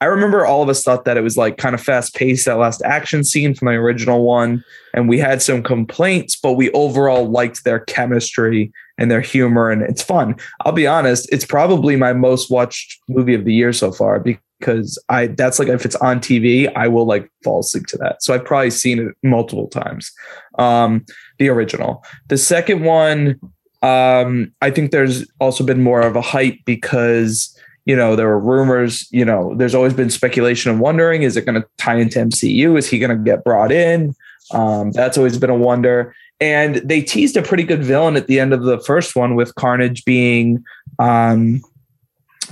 I 0.00 0.06
remember 0.06 0.44
all 0.44 0.62
of 0.62 0.68
us 0.68 0.82
thought 0.82 1.04
that 1.04 1.16
it 1.16 1.22
was 1.22 1.36
like 1.36 1.58
kind 1.58 1.74
of 1.74 1.80
fast 1.80 2.14
paced 2.14 2.46
that 2.46 2.58
last 2.58 2.82
action 2.84 3.24
scene 3.24 3.54
from 3.54 3.66
the 3.66 3.72
original 3.72 4.22
one, 4.24 4.62
and 4.94 5.08
we 5.08 5.18
had 5.18 5.42
some 5.42 5.62
complaints, 5.62 6.36
but 6.36 6.54
we 6.54 6.70
overall 6.72 7.28
liked 7.28 7.64
their 7.64 7.80
chemistry 7.80 8.72
and 8.98 9.10
their 9.10 9.20
humor, 9.20 9.70
and 9.70 9.82
it's 9.82 10.02
fun. 10.02 10.36
I'll 10.64 10.72
be 10.72 10.86
honest, 10.86 11.28
it's 11.32 11.44
probably 11.44 11.96
my 11.96 12.12
most 12.12 12.50
watched 12.50 13.00
movie 13.08 13.34
of 13.34 13.44
the 13.44 13.54
year 13.54 13.72
so 13.72 13.92
far 13.92 14.20
because 14.20 14.98
I 15.08 15.28
that's 15.28 15.58
like 15.58 15.68
if 15.68 15.84
it's 15.84 15.96
on 15.96 16.20
TV, 16.20 16.70
I 16.76 16.88
will 16.88 17.06
like 17.06 17.30
fall 17.44 17.60
asleep 17.60 17.86
to 17.88 17.98
that. 17.98 18.22
So 18.22 18.34
I've 18.34 18.44
probably 18.44 18.70
seen 18.70 18.98
it 18.98 19.14
multiple 19.22 19.68
times. 19.68 20.12
Um, 20.58 21.04
the 21.38 21.48
original. 21.48 22.04
The 22.28 22.38
second 22.38 22.82
one, 22.82 23.38
um, 23.82 24.52
I 24.62 24.70
think 24.70 24.90
there's 24.90 25.26
also 25.40 25.64
been 25.64 25.82
more 25.82 26.00
of 26.00 26.16
a 26.16 26.20
hype 26.20 26.58
because 26.64 27.56
you 27.84 27.94
know 27.94 28.16
there 28.16 28.26
were 28.26 28.40
rumors. 28.40 29.08
You 29.10 29.24
know, 29.24 29.54
there's 29.56 29.74
always 29.74 29.94
been 29.94 30.10
speculation 30.10 30.70
and 30.70 30.80
wondering: 30.80 31.22
is 31.22 31.36
it 31.36 31.44
going 31.46 31.60
to 31.60 31.68
tie 31.78 31.96
into 31.96 32.18
MCU? 32.18 32.76
Is 32.78 32.88
he 32.88 32.98
going 32.98 33.16
to 33.16 33.22
get 33.22 33.44
brought 33.44 33.72
in? 33.72 34.14
Um, 34.52 34.92
that's 34.92 35.18
always 35.18 35.38
been 35.38 35.50
a 35.50 35.56
wonder. 35.56 36.14
And 36.40 36.76
they 36.76 37.00
teased 37.00 37.36
a 37.36 37.42
pretty 37.42 37.62
good 37.62 37.82
villain 37.82 38.16
at 38.16 38.26
the 38.26 38.38
end 38.38 38.52
of 38.52 38.62
the 38.64 38.78
first 38.80 39.16
one 39.16 39.34
with 39.34 39.54
Carnage 39.54 40.04
being, 40.04 40.62
um, 40.98 41.62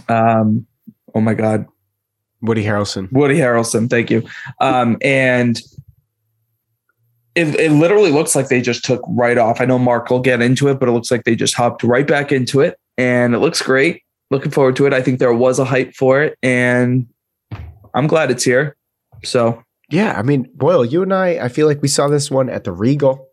um, 0.08 0.66
oh 1.14 1.20
my 1.20 1.34
god, 1.34 1.66
Woody 2.40 2.64
Harrelson. 2.64 3.12
Woody 3.12 3.36
Harrelson. 3.36 3.90
Thank 3.90 4.10
you. 4.10 4.26
Um, 4.60 4.96
and 5.02 5.60
it, 7.34 7.54
it 7.58 7.72
literally 7.72 8.10
looks 8.10 8.34
like 8.36 8.48
they 8.48 8.60
just 8.60 8.84
took 8.84 9.02
right 9.08 9.38
off. 9.38 9.60
I 9.60 9.64
know 9.64 9.78
Marc 9.78 10.10
will 10.10 10.20
get 10.20 10.40
into 10.40 10.68
it, 10.68 10.78
but 10.78 10.88
it 10.88 10.92
looks 10.92 11.10
like 11.10 11.24
they 11.24 11.34
just 11.34 11.54
hopped 11.54 11.82
right 11.82 12.06
back 12.06 12.32
into 12.32 12.60
it, 12.60 12.78
and 12.96 13.34
it 13.34 13.38
looks 13.38 13.62
great. 13.62 14.02
Looking 14.30 14.50
forward 14.50 14.76
to 14.76 14.86
it. 14.86 14.92
I 14.92 15.02
think 15.02 15.18
there 15.18 15.34
was 15.34 15.58
a 15.58 15.64
hype 15.64 15.94
for 15.94 16.22
it, 16.22 16.38
and 16.42 17.06
I'm 17.94 18.06
glad 18.06 18.30
it's 18.30 18.44
here. 18.44 18.76
So 19.24 19.62
Yeah, 19.90 20.14
I 20.16 20.22
mean, 20.22 20.48
Boyle, 20.54 20.84
you 20.84 21.02
and 21.02 21.12
I, 21.12 21.44
I 21.44 21.48
feel 21.48 21.66
like 21.66 21.82
we 21.82 21.88
saw 21.88 22.08
this 22.08 22.30
one 22.30 22.48
at 22.48 22.64
the 22.64 22.72
Regal 22.72 23.28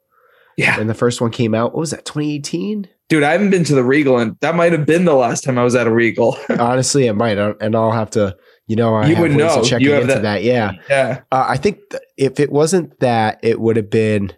yeah, 0.57 0.77
when 0.77 0.87
the 0.87 0.93
first 0.93 1.21
one 1.21 1.31
came 1.31 1.55
out. 1.55 1.73
What 1.73 1.79
was 1.79 1.91
that, 1.91 2.05
2018? 2.05 2.87
dude, 3.11 3.23
I 3.23 3.33
haven't 3.33 3.49
been 3.49 3.65
to 3.65 3.75
the 3.75 3.83
Regal, 3.83 4.17
and 4.19 4.37
that 4.39 4.55
might 4.55 4.71
have 4.71 4.85
been 4.85 5.03
the 5.03 5.13
last 5.13 5.43
time 5.43 5.57
I 5.57 5.65
was 5.65 5.75
at 5.75 5.85
a 5.85 5.91
Regal. 5.91 6.37
Honestly, 6.49 7.07
it 7.07 7.13
might. 7.13 7.37
And 7.37 7.75
I'll 7.75 7.91
have 7.91 8.09
to, 8.11 8.37
you 8.71 8.77
know, 8.77 8.95
I 8.95 9.07
You 9.07 9.15
have 9.15 9.21
would 9.23 9.31
ways 9.31 9.37
know. 9.39 9.59
of 9.59 9.65
checking 9.67 9.85
You 9.85 9.91
have 9.93 10.03
into 10.03 10.13
that- 10.15 10.21
that. 10.23 10.43
Yeah. 10.43 10.71
yeah, 10.89 11.19
Uh, 11.29 11.45
I 11.49 11.57
think 11.57 11.79
th- 11.89 12.01
if 12.17 12.39
it 12.39 12.49
wasn't 12.51 12.97
that, 13.01 13.37
it 13.43 13.59
would 13.59 13.75
have 13.75 13.89
been, 13.89 14.31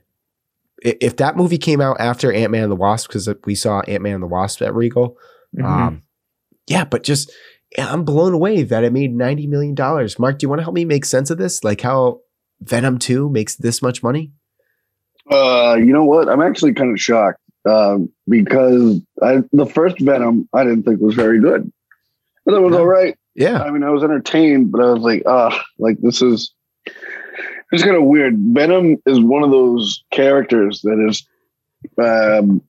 if 0.81 1.17
that 1.17 1.37
movie 1.37 1.59
came 1.59 1.79
out 1.79 1.97
after 1.99 2.33
Ant 2.33 2.51
Man 2.51 2.63
and 2.63 2.71
the 2.71 2.75
Wasp, 2.75 3.09
because 3.09 3.29
we 3.45 3.53
saw 3.53 3.81
Ant 3.81 4.01
Man 4.01 4.15
and 4.15 4.23
the 4.23 4.27
Wasp 4.27 4.61
at 4.63 4.73
Regal. 4.73 5.15
Mhm. 5.55 5.63
Um, 5.65 6.01
yeah, 6.67 6.83
but 6.83 7.03
just, 7.03 7.31
I'm 7.77 8.03
blown 8.03 8.33
away 8.33 8.63
that 8.63 8.83
it 8.83 8.91
made 8.91 9.13
$90 9.15 9.47
million. 9.47 9.75
Marc, 10.17 10.39
do 10.39 10.43
you 10.45 10.49
want 10.49 10.59
to 10.59 10.63
help 10.63 10.73
me 10.75 10.83
make 10.85 11.05
sense 11.05 11.29
of 11.29 11.37
this? 11.37 11.63
Like 11.63 11.81
how 11.81 12.21
Venom 12.61 12.97
2 12.97 13.29
makes 13.29 13.55
this 13.55 13.81
much 13.83 14.01
money? 14.01 14.31
Uh, 15.29 15.75
you 15.77 15.93
know 15.93 16.03
what? 16.05 16.27
I'm 16.27 16.41
actually 16.41 16.73
kind 16.73 16.91
of 16.91 16.99
shocked 16.99 17.39
um, 17.69 18.09
because 18.27 18.99
I, 19.21 19.41
the 19.53 19.65
first 19.67 19.99
Venom 19.99 20.49
I 20.53 20.63
didn't 20.63 20.83
think 20.83 20.99
was 21.01 21.15
very 21.15 21.39
good, 21.39 21.71
but 22.45 22.55
it 22.55 22.59
was 22.61 22.73
all 22.75 22.87
right. 22.87 23.15
Yeah. 23.35 23.61
I 23.61 23.71
mean, 23.71 23.83
I 23.83 23.89
was 23.89 24.03
entertained, 24.03 24.71
but 24.71 24.81
I 24.81 24.91
was 24.91 25.01
like, 25.01 25.23
ah, 25.25 25.63
like 25.79 25.97
this 26.01 26.21
is 26.21 26.53
it's 27.73 27.83
kind 27.83 27.95
of 27.95 28.03
weird. 28.03 28.35
Venom 28.37 29.01
is 29.07 29.19
one 29.19 29.43
of 29.43 29.49
those 29.49 30.03
characters 30.11 30.81
that 30.81 31.03
is 31.09 31.27
um, 31.97 32.61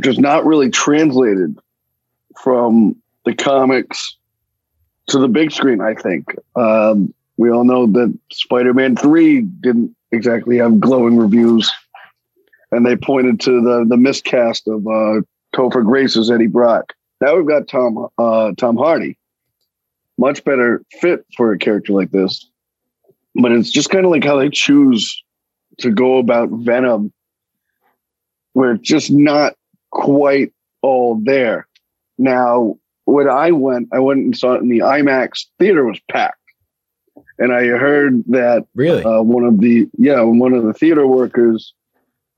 just 0.00 0.20
not 0.20 0.46
really 0.46 0.70
translated 0.70 1.58
from 2.40 2.94
the 3.24 3.34
comics 3.34 4.16
to 5.08 5.18
the 5.18 5.26
big 5.26 5.50
screen. 5.50 5.80
I 5.80 5.94
think 5.94 6.26
um, 6.54 7.12
we 7.36 7.50
all 7.50 7.64
know 7.64 7.86
that 7.88 8.16
Spider-Man 8.30 8.96
Three 8.96 9.40
didn't 9.40 9.96
exactly 10.12 10.58
have 10.58 10.78
glowing 10.78 11.16
reviews, 11.16 11.68
and 12.70 12.86
they 12.86 12.94
pointed 12.94 13.40
to 13.40 13.60
the 13.60 13.84
the 13.88 13.96
miscast 13.96 14.68
of 14.68 14.86
uh, 14.86 15.22
Topher 15.56 15.84
Grace 15.84 16.16
as 16.16 16.30
Eddie 16.30 16.46
Brock. 16.46 16.92
Now 17.20 17.36
we've 17.36 17.48
got 17.48 17.66
Tom 17.66 18.08
uh, 18.16 18.52
Tom 18.56 18.76
Hardy 18.76 19.18
much 20.18 20.44
better 20.44 20.82
fit 21.00 21.24
for 21.36 21.52
a 21.52 21.58
character 21.58 21.92
like 21.92 22.10
this. 22.10 22.48
But 23.34 23.52
it's 23.52 23.70
just 23.70 23.90
kind 23.90 24.04
of 24.04 24.10
like 24.10 24.24
how 24.24 24.36
they 24.38 24.48
choose 24.50 25.22
to 25.78 25.90
go 25.90 26.18
about 26.18 26.48
Venom, 26.50 27.12
where 28.54 28.72
it's 28.72 28.88
just 28.88 29.10
not 29.10 29.54
quite 29.90 30.52
all 30.82 31.20
there. 31.22 31.66
Now, 32.18 32.76
when 33.04 33.28
I 33.28 33.50
went, 33.52 33.88
I 33.92 33.98
went 33.98 34.20
and 34.20 34.36
saw 34.36 34.54
it 34.54 34.62
in 34.62 34.68
the 34.68 34.78
IMAX 34.80 35.46
theater 35.58 35.84
was 35.84 36.00
packed. 36.10 36.38
And 37.38 37.52
I 37.52 37.66
heard 37.66 38.24
that 38.28 38.66
Really? 38.74 39.04
uh, 39.04 39.20
one 39.22 39.44
of 39.44 39.60
the 39.60 39.86
yeah 39.98 40.22
one 40.22 40.54
of 40.54 40.64
the 40.64 40.72
theater 40.72 41.06
workers 41.06 41.74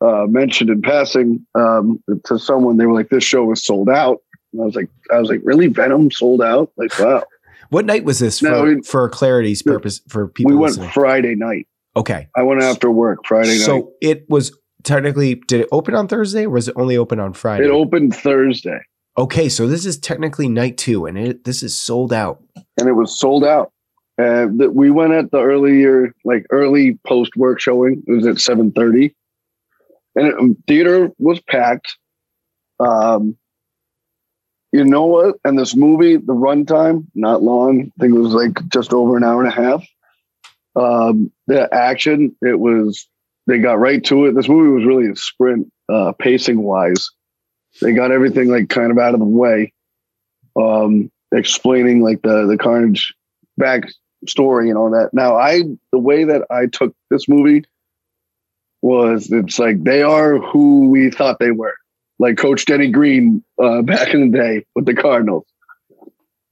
uh, 0.00 0.26
mentioned 0.28 0.70
in 0.70 0.82
passing 0.82 1.46
um, 1.54 2.02
to 2.24 2.38
someone 2.38 2.76
they 2.76 2.86
were 2.86 2.94
like 2.94 3.08
this 3.08 3.22
show 3.24 3.44
was 3.44 3.64
sold 3.64 3.88
out 3.88 4.18
and 4.52 4.62
I 4.62 4.64
was 4.64 4.74
like 4.74 4.88
I 5.12 5.20
was 5.20 5.28
like 5.28 5.40
really 5.44 5.68
Venom 5.68 6.10
sold 6.10 6.42
out 6.42 6.72
like 6.76 6.96
wow 6.98 7.22
what 7.70 7.84
night 7.84 8.04
was 8.04 8.18
this 8.18 8.42
No, 8.42 8.76
for, 8.76 8.82
for 8.82 9.08
clarity's 9.08 9.62
purpose 9.62 10.00
for 10.08 10.28
people 10.28 10.52
we 10.52 10.56
went 10.56 10.72
listening? 10.72 10.90
Friday 10.90 11.34
night 11.34 11.66
okay. 11.96 12.28
I 12.36 12.42
went 12.42 12.62
after 12.62 12.90
work 12.90 13.20
Friday 13.26 13.58
night 13.58 13.64
So 13.64 13.92
it 14.00 14.28
was 14.28 14.56
technically 14.84 15.36
did 15.36 15.60
it 15.60 15.68
open 15.72 15.94
on 15.94 16.08
Thursday 16.08 16.46
or 16.46 16.50
was 16.50 16.68
it 16.68 16.74
only 16.76 16.96
open 16.96 17.20
on 17.20 17.32
Friday? 17.32 17.64
It 17.64 17.70
opened 17.70 18.14
Thursday, 18.14 18.80
okay, 19.18 19.48
so 19.48 19.66
this 19.66 19.84
is 19.84 19.98
technically 19.98 20.48
night 20.48 20.78
two, 20.78 21.04
and 21.06 21.18
it 21.18 21.44
this 21.44 21.62
is 21.62 21.78
sold 21.78 22.12
out. 22.12 22.42
and 22.78 22.88
it 22.88 22.92
was 22.92 23.18
sold 23.18 23.44
out. 23.44 23.72
Uh, 24.18 24.48
that 24.56 24.72
we 24.74 24.90
went 24.90 25.12
at 25.12 25.30
the 25.30 25.38
earlier, 25.38 26.12
like 26.24 26.44
early 26.50 26.98
post 27.06 27.36
work 27.36 27.60
showing. 27.60 28.02
It 28.06 28.12
was 28.12 28.26
at 28.26 28.40
seven 28.40 28.72
thirty, 28.72 29.14
and 30.16 30.26
it, 30.26 30.56
theater 30.66 31.10
was 31.18 31.40
packed. 31.40 31.96
Um, 32.80 33.36
you 34.72 34.84
know 34.84 35.06
what? 35.06 35.36
And 35.44 35.58
this 35.58 35.74
movie, 35.74 36.16
the 36.16 36.34
runtime, 36.34 37.06
not 37.14 37.42
long. 37.42 37.92
I 37.98 38.00
think 38.00 38.14
it 38.14 38.18
was 38.18 38.34
like 38.34 38.68
just 38.68 38.92
over 38.92 39.16
an 39.16 39.24
hour 39.24 39.42
and 39.42 39.52
a 39.52 39.54
half. 39.54 39.86
Um, 40.76 41.32
the 41.46 41.72
action, 41.72 42.36
it 42.42 42.58
was. 42.58 43.08
They 43.46 43.58
got 43.58 43.78
right 43.78 44.04
to 44.04 44.26
it. 44.26 44.34
This 44.34 44.48
movie 44.48 44.68
was 44.68 44.84
really 44.84 45.10
a 45.10 45.16
sprint, 45.16 45.72
uh, 45.88 46.12
pacing 46.12 46.62
wise. 46.62 47.10
They 47.80 47.92
got 47.92 48.10
everything 48.10 48.48
like 48.48 48.68
kind 48.68 48.90
of 48.90 48.98
out 48.98 49.14
of 49.14 49.20
the 49.20 49.26
way. 49.26 49.72
Um, 50.54 51.10
explaining 51.32 52.02
like 52.02 52.20
the 52.22 52.46
the 52.46 52.58
Carnage 52.58 53.14
back 53.56 53.84
story 54.26 54.68
and 54.68 54.78
all 54.78 54.90
that. 54.90 55.10
Now, 55.12 55.36
I 55.36 55.62
the 55.92 55.98
way 55.98 56.24
that 56.24 56.42
I 56.50 56.66
took 56.66 56.94
this 57.10 57.28
movie 57.28 57.64
was 58.82 59.30
it's 59.32 59.58
like 59.58 59.82
they 59.82 60.02
are 60.02 60.38
who 60.38 60.88
we 60.88 61.10
thought 61.10 61.38
they 61.38 61.50
were, 61.50 61.74
like 62.18 62.36
Coach 62.36 62.66
Denny 62.66 62.90
Green 62.90 63.44
uh, 63.62 63.82
back 63.82 64.14
in 64.14 64.30
the 64.30 64.38
day 64.38 64.64
with 64.74 64.86
the 64.86 64.94
Cardinals. 64.94 65.46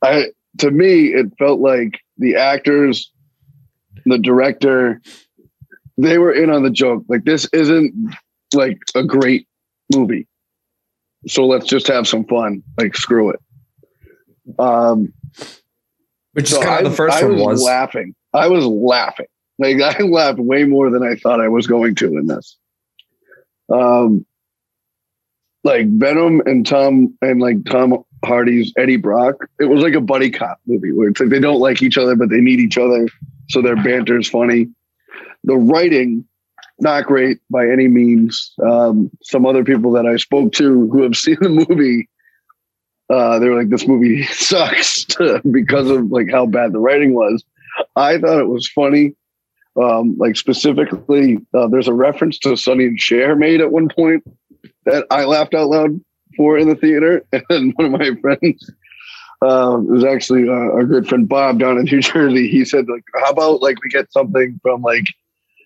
I 0.02 0.26
to 0.58 0.70
me, 0.70 1.06
it 1.06 1.26
felt 1.38 1.60
like 1.60 2.00
the 2.18 2.36
actors, 2.36 3.12
the 4.06 4.18
director, 4.18 5.00
they 5.98 6.18
were 6.18 6.32
in 6.32 6.50
on 6.50 6.62
the 6.62 6.70
joke. 6.70 7.04
Like 7.08 7.24
this 7.24 7.46
isn't 7.52 8.14
like 8.54 8.78
a 8.94 9.04
great 9.04 9.46
movie, 9.94 10.26
so 11.26 11.46
let's 11.46 11.66
just 11.66 11.88
have 11.88 12.06
some 12.06 12.24
fun. 12.24 12.62
Like 12.78 12.96
screw 12.96 13.30
it. 13.30 13.40
Um, 14.58 15.12
Which 16.32 16.44
is 16.44 16.50
so 16.50 16.62
kind 16.62 16.86
of 16.86 16.92
the 16.92 16.96
first 16.96 17.16
I 17.16 17.24
one 17.24 17.36
was 17.36 17.44
was. 17.46 17.62
laughing. 17.62 18.14
I 18.32 18.48
was 18.48 18.64
laughing. 18.64 19.26
Like 19.58 19.80
I 19.82 20.02
laughed 20.02 20.38
way 20.38 20.64
more 20.64 20.90
than 20.90 21.02
I 21.02 21.16
thought 21.16 21.40
I 21.40 21.48
was 21.48 21.66
going 21.66 21.94
to 21.96 22.16
in 22.18 22.26
this. 22.26 22.56
Um, 23.72 24.24
like 25.66 25.86
Venom 25.98 26.40
and 26.46 26.66
Tom 26.66 27.16
and 27.20 27.40
like 27.40 27.64
Tom 27.66 28.02
Hardy's 28.24 28.72
Eddie 28.78 28.96
Brock. 28.96 29.34
It 29.60 29.66
was 29.66 29.82
like 29.82 29.94
a 29.94 30.00
buddy 30.00 30.30
cop 30.30 30.58
movie 30.66 30.92
where 30.92 31.08
it's 31.08 31.20
like 31.20 31.30
they 31.30 31.40
don't 31.40 31.60
like 31.60 31.82
each 31.82 31.98
other, 31.98 32.16
but 32.16 32.30
they 32.30 32.40
need 32.40 32.60
each 32.60 32.78
other, 32.78 33.08
so 33.48 33.60
their 33.60 33.76
banter 33.76 34.18
is 34.18 34.28
funny. 34.28 34.68
The 35.44 35.56
writing, 35.56 36.24
not 36.78 37.04
great 37.04 37.38
by 37.50 37.68
any 37.68 37.88
means. 37.88 38.52
Um, 38.64 39.10
some 39.22 39.44
other 39.44 39.64
people 39.64 39.92
that 39.92 40.06
I 40.06 40.16
spoke 40.16 40.52
to 40.54 40.88
who 40.88 41.02
have 41.02 41.16
seen 41.24 41.36
the 41.40 41.48
movie 41.48 42.08
uh, 43.08 43.38
they 43.38 43.48
were 43.48 43.58
like, 43.58 43.70
"This 43.70 43.86
movie 43.86 44.24
sucks" 44.32 45.04
because 45.50 45.90
of 45.90 46.10
like 46.10 46.30
how 46.30 46.46
bad 46.46 46.72
the 46.72 46.78
writing 46.78 47.14
was. 47.14 47.44
I 47.94 48.18
thought 48.18 48.40
it 48.40 48.48
was 48.48 48.68
funny. 48.68 49.14
Um, 49.80 50.16
like 50.18 50.36
specifically, 50.36 51.38
uh, 51.52 51.68
there's 51.68 51.88
a 51.88 51.92
reference 51.92 52.38
to 52.40 52.56
Sonny 52.56 52.86
and 52.86 52.98
Cher 52.98 53.36
made 53.36 53.60
at 53.60 53.72
one 53.72 53.88
point 53.88 54.24
that 54.86 55.06
I 55.10 55.24
laughed 55.24 55.54
out 55.54 55.68
loud 55.68 56.00
for 56.36 56.58
in 56.58 56.68
the 56.68 56.74
theater, 56.74 57.24
and 57.50 57.72
one 57.74 57.86
of 57.86 57.92
my 57.92 58.10
friends. 58.20 58.72
It 59.42 59.90
was 59.90 60.04
actually 60.04 60.48
uh, 60.48 60.52
our 60.52 60.84
good 60.84 61.06
friend 61.06 61.28
Bob 61.28 61.58
down 61.58 61.78
in 61.78 61.84
New 61.84 62.00
Jersey. 62.00 62.48
He 62.48 62.64
said, 62.64 62.88
"Like, 62.88 63.04
how 63.14 63.30
about 63.30 63.62
like 63.62 63.82
we 63.82 63.90
get 63.90 64.12
something 64.12 64.58
from 64.62 64.82
like 64.82 65.04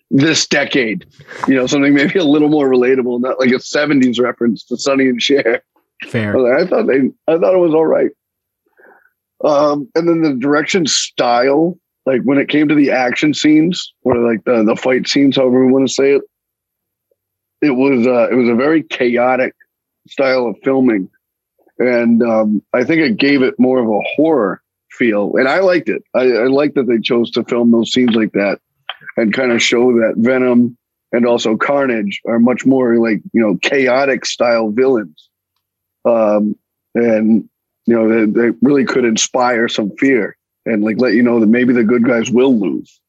this 0.09 0.45
decade? 0.45 1.05
You 1.47 1.55
know, 1.55 1.67
something 1.67 1.93
maybe 1.93 2.19
a 2.19 2.25
little 2.25 2.49
more 2.49 2.69
relatable, 2.69 3.21
not 3.21 3.39
like 3.39 3.51
a 3.51 3.55
'70s 3.55 4.19
reference 4.19 4.65
to 4.65 4.77
Sonny 4.77 5.07
and 5.07 5.21
Cher." 5.21 5.63
Fair. 6.07 6.37
I, 6.37 6.39
like, 6.41 6.61
I 6.61 6.69
thought 6.69 6.87
they, 6.87 6.99
I 7.27 7.37
thought 7.37 7.55
it 7.55 7.59
was 7.59 7.73
all 7.73 7.85
right. 7.85 8.11
Um, 9.43 9.89
and 9.95 10.07
then 10.07 10.21
the 10.21 10.35
direction 10.35 10.85
style, 10.85 11.79
like 12.05 12.21
when 12.23 12.37
it 12.37 12.49
came 12.49 12.67
to 12.67 12.75
the 12.75 12.91
action 12.91 13.33
scenes 13.33 13.93
or 14.03 14.17
like 14.17 14.43
the 14.43 14.63
the 14.63 14.75
fight 14.75 15.07
scenes, 15.07 15.37
however 15.37 15.65
we 15.65 15.71
want 15.71 15.87
to 15.87 15.93
say 15.93 16.13
it, 16.13 16.21
it 17.61 17.71
was 17.71 18.07
uh, 18.07 18.29
it 18.29 18.35
was 18.35 18.49
a 18.49 18.55
very 18.55 18.83
chaotic 18.83 19.55
style 20.07 20.47
of 20.47 20.57
filming, 20.63 21.09
and 21.79 22.21
um, 22.23 22.63
I 22.73 22.83
think 22.83 23.01
it 23.01 23.17
gave 23.17 23.41
it 23.41 23.59
more 23.59 23.79
of 23.79 23.87
a 23.87 23.99
horror 24.15 24.61
feel, 24.91 25.35
and 25.35 25.47
I 25.47 25.59
liked 25.59 25.89
it. 25.89 26.03
I, 26.13 26.23
I 26.23 26.47
liked 26.47 26.75
that 26.75 26.87
they 26.87 26.99
chose 26.99 27.31
to 27.31 27.43
film 27.43 27.71
those 27.71 27.91
scenes 27.91 28.15
like 28.15 28.31
that 28.33 28.59
and 29.17 29.33
kind 29.33 29.51
of 29.51 29.61
show 29.61 29.93
that 29.93 30.13
Venom 30.17 30.77
and 31.11 31.25
also 31.25 31.57
Carnage 31.57 32.21
are 32.25 32.39
much 32.39 32.65
more 32.65 32.97
like 32.97 33.21
you 33.33 33.41
know 33.41 33.57
chaotic 33.61 34.25
style 34.25 34.69
villains 34.69 35.29
um, 36.05 36.55
and 36.95 37.49
you 37.85 37.95
know 37.95 38.07
they, 38.07 38.31
they 38.31 38.57
really 38.61 38.85
could 38.85 39.05
inspire 39.05 39.67
some 39.67 39.91
fear 39.97 40.37
and 40.65 40.83
like 40.83 40.99
let 40.99 41.13
you 41.13 41.23
know 41.23 41.39
that 41.39 41.47
maybe 41.47 41.73
the 41.73 41.83
good 41.83 42.05
guys 42.05 42.29
will 42.29 42.57
lose. 42.57 42.99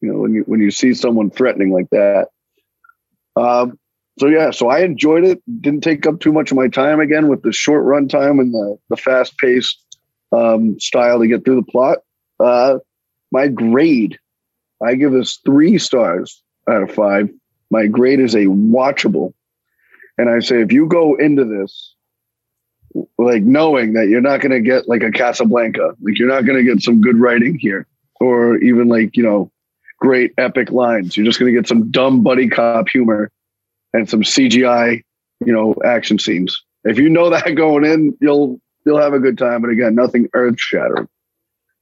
You 0.00 0.12
know 0.12 0.18
when 0.18 0.34
you 0.34 0.42
when 0.42 0.60
you 0.60 0.70
see 0.70 0.94
someone 0.94 1.30
threatening 1.30 1.70
like 1.70 1.90
that. 1.90 2.28
Um, 3.36 3.78
so 4.18 4.26
yeah, 4.26 4.50
so 4.50 4.68
I 4.68 4.80
enjoyed 4.80 5.24
it. 5.24 5.42
Didn't 5.60 5.82
take 5.82 6.06
up 6.06 6.20
too 6.20 6.32
much 6.32 6.50
of 6.50 6.56
my 6.56 6.68
time 6.68 7.00
again 7.00 7.28
with 7.28 7.42
the 7.42 7.52
short 7.52 7.84
run 7.84 8.08
time 8.08 8.38
and 8.38 8.52
the 8.52 8.78
the 8.90 8.96
fast 8.96 9.38
paced 9.38 9.82
um, 10.32 10.78
style 10.78 11.20
to 11.20 11.26
get 11.26 11.44
through 11.44 11.56
the 11.56 11.70
plot. 11.70 11.98
Uh, 12.38 12.78
my 13.30 13.48
grade, 13.48 14.18
I 14.82 14.94
give 14.96 15.12
this 15.12 15.38
three 15.44 15.78
stars 15.78 16.42
out 16.68 16.82
of 16.82 16.92
five. 16.92 17.30
My 17.70 17.86
grade 17.86 18.20
is 18.20 18.34
a 18.34 18.46
watchable, 18.46 19.32
and 20.18 20.28
I 20.28 20.40
say 20.40 20.60
if 20.60 20.72
you 20.72 20.88
go 20.88 21.14
into 21.14 21.44
this 21.44 21.94
like 23.16 23.42
knowing 23.42 23.94
that 23.94 24.08
you're 24.08 24.20
not 24.20 24.42
going 24.42 24.52
to 24.52 24.60
get 24.60 24.86
like 24.86 25.02
a 25.02 25.10
Casablanca, 25.10 25.94
like 26.02 26.18
you're 26.18 26.28
not 26.28 26.44
going 26.44 26.58
to 26.58 26.70
get 26.70 26.82
some 26.82 27.00
good 27.00 27.16
writing 27.16 27.58
here, 27.58 27.86
or 28.20 28.58
even 28.58 28.88
like 28.88 29.16
you 29.16 29.22
know, 29.22 29.50
great 29.98 30.34
epic 30.36 30.70
lines. 30.70 31.16
You're 31.16 31.24
just 31.24 31.40
going 31.40 31.50
to 31.50 31.58
get 31.58 31.66
some 31.66 31.90
dumb 31.90 32.22
buddy 32.22 32.50
cop 32.50 32.90
humor 32.90 33.30
and 33.92 34.08
some 34.08 34.22
CGI, 34.22 35.02
you 35.44 35.52
know, 35.52 35.74
action 35.84 36.18
scenes. 36.18 36.60
If 36.84 36.98
you 36.98 37.08
know 37.08 37.30
that 37.30 37.54
going 37.54 37.84
in, 37.84 38.16
you'll 38.20 38.60
you'll 38.84 39.00
have 39.00 39.12
a 39.12 39.20
good 39.20 39.38
time. 39.38 39.62
But 39.62 39.70
again, 39.70 39.94
nothing 39.94 40.28
earth 40.34 40.58
shattering. 40.58 41.08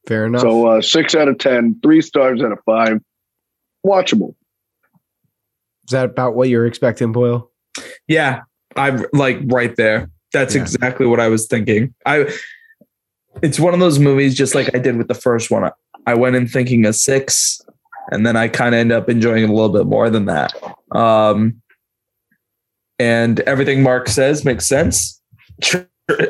Fair 0.06 0.26
enough. 0.26 0.42
So 0.42 0.66
uh, 0.66 0.80
six 0.82 1.14
out 1.14 1.28
of 1.28 1.38
ten, 1.38 1.78
three 1.82 2.00
stars 2.00 2.42
out 2.42 2.52
of 2.52 2.58
five, 2.64 3.00
watchable. 3.86 4.34
is 5.84 5.90
that 5.90 6.06
about 6.06 6.34
what 6.34 6.48
you're 6.48 6.66
expecting, 6.66 7.12
Boyle? 7.12 7.50
Yeah, 8.08 8.40
I'm 8.76 9.04
like 9.12 9.38
right 9.44 9.74
there. 9.76 10.10
That's 10.32 10.54
Yeah. 10.54 10.62
exactly 10.62 11.06
what 11.06 11.20
I 11.20 11.28
was 11.28 11.46
thinking. 11.46 11.94
I 12.06 12.32
it's 13.42 13.60
one 13.60 13.74
of 13.74 13.80
those 13.80 13.98
movies 13.98 14.34
just 14.34 14.54
like 14.54 14.74
I 14.74 14.78
did 14.78 14.96
with 14.96 15.08
the 15.08 15.14
first 15.14 15.50
one. 15.50 15.70
I 16.06 16.14
went 16.14 16.34
in 16.34 16.48
thinking 16.48 16.84
a 16.84 16.92
6 16.92 17.60
and 18.10 18.26
then 18.26 18.36
I 18.36 18.48
kind 18.48 18.74
of 18.74 18.80
end 18.80 18.90
up 18.90 19.08
enjoying 19.08 19.44
it 19.44 19.50
a 19.50 19.52
little 19.52 19.68
bit 19.68 19.86
more 19.86 20.10
than 20.10 20.24
that. 20.26 20.52
Um 20.92 21.60
and 23.00 23.40
everything 23.40 23.82
Marc 23.82 24.08
says 24.08 24.44
makes 24.44 24.66
sense. 24.66 25.18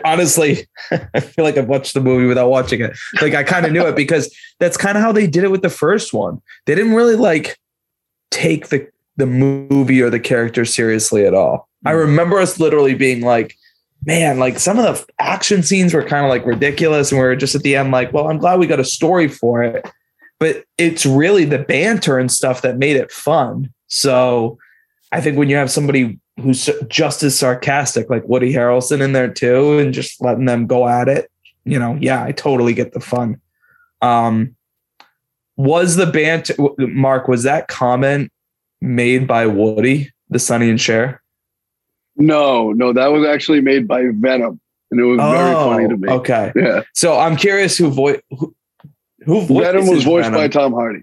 Honestly, 0.05 0.69
I 1.15 1.19
feel 1.19 1.45
like 1.45 1.59
I've 1.59 1.69
watched 1.69 1.95
the 1.95 2.00
movie 2.00 2.27
without 2.27 2.49
watching 2.49 2.81
it. 2.81 2.97
Like 3.21 3.35
I 3.35 3.43
kind 3.43 3.67
of 3.67 3.73
knew 3.73 3.85
it 3.87 3.97
because 3.97 4.33
that's 4.61 4.77
kind 4.77 4.97
of 4.97 5.03
how 5.03 5.11
they 5.11 5.27
did 5.27 5.43
it 5.43 5.50
with 5.50 5.62
the 5.62 5.69
first 5.69 6.15
one. 6.15 6.41
They 6.67 6.77
didn't 6.77 6.95
really 6.95 7.17
like 7.17 7.59
take 8.31 8.69
the 8.69 8.89
the 9.17 9.27
movie 9.27 10.00
or 10.00 10.11
the 10.11 10.21
character 10.21 10.65
seriously 10.65 11.27
at 11.27 11.35
all. 11.35 11.69
I 11.85 11.93
mm. 11.93 11.99
remember 11.99 12.39
us 12.39 12.61
literally 12.61 12.95
being 12.95 13.23
like, 13.23 13.57
man, 14.07 14.39
like 14.39 14.61
some 14.61 14.79
of 14.79 14.85
the 14.85 15.12
action 15.19 15.65
scenes 15.65 15.93
were 15.93 16.05
kind 16.05 16.25
of 16.25 16.31
like 16.31 16.47
ridiculous. 16.47 17.11
And 17.11 17.21
we 17.21 17.27
are 17.27 17.35
just 17.35 17.57
at 17.57 17.62
the 17.62 17.75
end, 17.75 17.91
like, 17.91 18.12
well, 18.12 18.29
I'm 18.29 18.39
glad 18.39 18.61
we 18.61 18.69
got 18.69 18.79
a 18.79 18.85
story 18.85 19.27
for 19.27 19.65
it. 19.65 19.91
But 20.39 20.65
it's 20.79 21.05
really 21.05 21.45
the 21.45 21.59
banter 21.59 22.17
and 22.17 22.31
stuff 22.31 22.62
that 22.62 22.79
made 22.79 22.97
it 22.97 23.11
fun. 23.11 23.75
So 23.89 24.57
I 25.11 25.21
think 25.21 25.37
when 25.37 25.50
you 25.50 25.57
have 25.57 25.71
somebody 25.71 26.20
who's 26.40 26.68
just 26.88 27.23
as 27.23 27.38
sarcastic, 27.38 28.11
like 28.11 28.26
Woody 28.28 28.52
Harrelson 28.52 29.00
in 29.00 29.12
there 29.12 29.28
too, 29.32 29.78
and 29.78 29.92
just 29.94 30.20
letting 30.20 30.44
them 30.47 30.66
go 30.66 30.88
at 30.88 31.09
it, 31.09 31.30
you 31.64 31.78
know, 31.78 31.97
yeah, 32.00 32.23
I 32.25 32.32
totally 32.32 32.75
get 32.75 32.92
the 32.92 33.00
fun. 33.00 33.40
Um, 34.02 34.56
was 35.56 35.97
the 35.97 36.06
banter, 36.06 36.54
Marc, 36.78 37.28
was 37.28 37.42
that 37.42 37.68
comment 37.68 38.32
made 38.80 39.26
by 39.26 39.47
Woody, 39.47 40.11
the 40.30 40.38
Sonny 40.38 40.70
and 40.70 40.80
Cher? 40.80 41.23
No, 42.16 42.73
no, 42.73 42.92
that 42.92 43.09
was 43.09 43.26
actually 43.26 43.61
made 43.61 43.87
by 43.87 44.04
Venom, 44.12 44.61
and 44.90 45.00
it 45.00 45.04
was 45.04 45.18
very 45.18 45.54
funny 45.54 45.88
to 45.88 45.97
me. 45.97 46.09
Oh, 46.09 46.16
Okay. 46.16 46.52
Yeah, 46.56 46.82
So 46.94 47.18
I'm 47.18 47.37
curious 47.37 47.76
who 47.76 47.90
voice 47.90 48.20
who, 48.30 48.54
who 49.25 49.42
Venom 49.47 49.87
was 49.87 50.04
voiced 50.04 50.32
by 50.32 50.49
Tom 50.49 50.73
Hardy. 50.73 51.02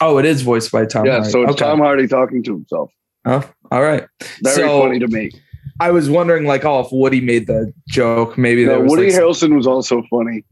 Oh, 0.00 0.16
it 0.18 0.24
is 0.24 0.40
voiced 0.42 0.72
by 0.72 0.86
Tom. 0.86 1.06
Hardy. 1.06 1.08
Yeah, 1.10 1.14
Hardy. 1.16 1.30
so 1.30 1.42
it's 1.42 1.52
Okay. 1.52 1.64
Tom 1.64 1.78
Hardy 1.78 2.06
talking 2.08 2.42
to 2.44 2.52
himself. 2.54 2.90
Oh, 3.26 3.48
all 3.70 3.82
right. 3.82 4.04
Very 4.42 4.56
So- 4.56 4.82
funny 4.82 4.98
to 4.98 5.08
me. 5.08 5.30
I 5.78 5.90
was 5.92 6.10
wondering, 6.10 6.44
like, 6.44 6.64
oh, 6.66 6.80
if 6.80 6.88
Woody 6.92 7.22
made 7.22 7.46
the 7.46 7.72
joke, 7.88 8.36
maybe 8.36 8.66
No, 8.66 8.80
was 8.80 8.90
Woody 8.90 9.04
like, 9.04 9.12
some- 9.12 9.22
Harrelson 9.24 9.56
was 9.56 9.66
also 9.66 10.02
funny. 10.10 10.44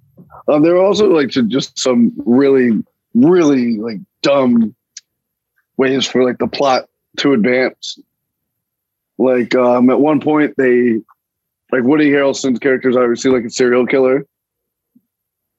Um, 0.48 0.62
there 0.62 0.74
were 0.74 0.82
also 0.82 1.08
like 1.10 1.28
to 1.32 1.42
just 1.42 1.78
some 1.78 2.12
really, 2.24 2.70
really 3.14 3.76
like 3.76 3.98
dumb 4.22 4.74
ways 5.76 6.06
for 6.06 6.24
like 6.24 6.38
the 6.38 6.46
plot 6.46 6.88
to 7.18 7.34
advance. 7.34 7.98
like 9.18 9.54
um, 9.54 9.90
at 9.90 10.00
one 10.00 10.20
point 10.20 10.54
they 10.56 10.92
like 11.72 11.82
Woody 11.82 12.10
Harrelson's 12.10 12.58
character 12.58 12.88
is 12.88 12.96
obviously 12.96 13.30
like 13.30 13.44
a 13.44 13.50
serial 13.50 13.84
killer, 13.86 14.24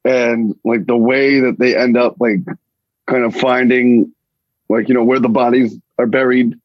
and 0.06 0.56
like 0.64 0.86
the 0.88 0.98
way 0.98 1.40
that 1.42 1.60
they 1.60 1.76
end 1.78 1.98
up 1.98 2.16
like 2.20 2.40
kind 3.08 3.24
of 3.24 3.36
finding 3.36 4.12
like 4.70 4.88
you 4.88 4.94
know 4.96 5.04
where 5.04 5.20
the 5.20 5.30
bodies 5.30 5.78
are 6.00 6.08
buried. 6.08 6.56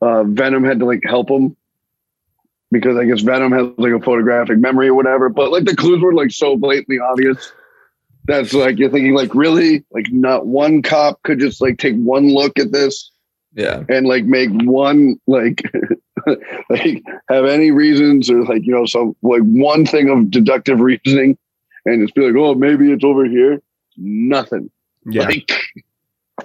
Uh, 0.00 0.24
Venom 0.24 0.64
had 0.64 0.78
to 0.80 0.86
like 0.86 1.02
help 1.04 1.30
him 1.30 1.56
because 2.70 2.96
I 2.96 3.04
guess 3.04 3.20
Venom 3.20 3.52
has 3.52 3.66
like 3.76 3.92
a 3.92 4.00
photographic 4.00 4.58
memory 4.58 4.88
or 4.88 4.94
whatever. 4.94 5.28
But 5.28 5.50
like 5.50 5.64
the 5.64 5.76
clues 5.76 6.00
were 6.00 6.14
like 6.14 6.30
so 6.30 6.56
blatantly 6.56 6.98
obvious. 6.98 7.52
That's 8.26 8.52
like 8.52 8.78
you're 8.78 8.90
thinking 8.90 9.14
like 9.14 9.34
really 9.34 9.84
like 9.90 10.06
not 10.12 10.46
one 10.46 10.82
cop 10.82 11.22
could 11.22 11.40
just 11.40 11.60
like 11.60 11.78
take 11.78 11.96
one 11.96 12.28
look 12.32 12.58
at 12.58 12.70
this 12.70 13.10
Yeah. 13.54 13.82
and 13.88 14.06
like 14.06 14.24
make 14.24 14.50
one 14.52 15.18
like 15.26 15.62
like 16.70 17.02
have 17.28 17.46
any 17.46 17.70
reasons 17.70 18.30
or 18.30 18.44
like 18.44 18.64
you 18.64 18.72
know 18.72 18.84
some 18.86 19.16
like 19.22 19.42
one 19.42 19.84
thing 19.86 20.10
of 20.10 20.30
deductive 20.30 20.80
reasoning 20.80 21.36
and 21.86 22.02
just 22.02 22.14
be 22.14 22.20
like 22.26 22.36
oh 22.36 22.54
maybe 22.54 22.92
it's 22.92 23.02
over 23.04 23.24
here 23.24 23.60
nothing 23.96 24.70
Yeah, 25.06 25.22
like 25.24 25.50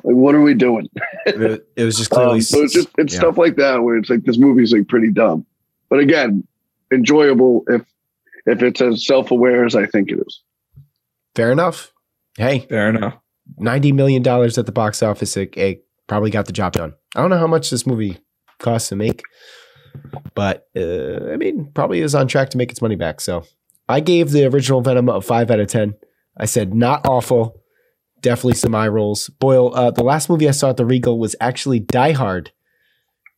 like 0.04 0.16
what 0.16 0.36
are 0.36 0.42
we 0.42 0.54
doing 0.54 0.90
it, 1.26 1.68
it 1.76 1.84
was 1.84 1.98
just 1.98 2.10
clearly. 2.12 2.36
um, 2.36 2.42
so 2.42 2.62
it's 2.62 2.74
just 2.74 2.90
it's 2.98 3.14
yeah. 3.14 3.20
stuff 3.20 3.38
like 3.38 3.56
that 3.56 3.84
where 3.84 3.98
it's 3.98 4.10
like 4.10 4.24
this 4.24 4.38
movie's 4.38 4.72
like 4.74 4.88
pretty 4.88 5.12
dumb 5.12 5.46
but 5.90 6.00
again 6.00 6.46
enjoyable 6.92 7.64
if 7.68 7.82
if 8.46 8.62
it's 8.62 8.82
as 8.82 9.06
self-aware 9.06 9.66
as 9.66 9.76
i 9.76 9.86
think 9.86 10.10
it 10.12 10.20
is 10.26 10.42
fair 11.36 11.52
enough. 11.52 11.92
Hey, 12.38 12.60
Fair 12.70 12.90
enough. 12.90 13.18
ninety 13.58 13.92
million 13.92 14.22
dollars 14.22 14.58
at 14.58 14.66
the 14.66 14.72
box 14.72 15.02
office. 15.04 15.38
It, 15.38 15.56
it 15.58 15.86
probably 16.08 16.30
got 16.32 16.46
the 16.48 16.54
job 16.54 16.74
done. 16.74 16.94
I 17.16 17.22
don't 17.22 17.30
know 17.30 17.38
how 17.38 17.48
much 17.48 17.70
this 17.70 17.86
movie 17.88 18.18
costs 18.60 18.90
to 18.90 18.96
make, 18.96 19.22
but 20.34 20.68
uh, 20.76 21.32
I 21.32 21.38
mean, 21.38 21.72
probably 21.74 22.02
is 22.02 22.16
on 22.16 22.28
track 22.28 22.50
to 22.52 22.58
make 22.58 22.72
its 22.72 22.82
money 22.82 22.96
back. 22.96 23.22
So 23.22 23.44
I 23.88 24.00
gave 24.00 24.32
the 24.32 24.46
original 24.46 24.82
Venom 24.82 25.10
a 25.10 25.22
five 25.22 25.50
out 25.52 25.60
of 25.60 25.68
ten. 25.68 25.94
I 26.38 26.46
said 26.46 26.74
not 26.74 27.08
awful, 27.08 27.62
definitely 28.22 28.54
some 28.56 28.74
eye 28.76 28.88
rolls. 28.88 29.30
Boyle, 29.40 29.74
uh, 29.76 29.92
the 29.92 30.04
last 30.04 30.30
movie 30.30 30.48
I 30.48 30.52
saw 30.52 30.70
at 30.70 30.78
the 30.78 30.86
Regal 30.86 31.20
was 31.20 31.36
actually 31.40 31.80
Die 31.80 32.12
Hard 32.12 32.52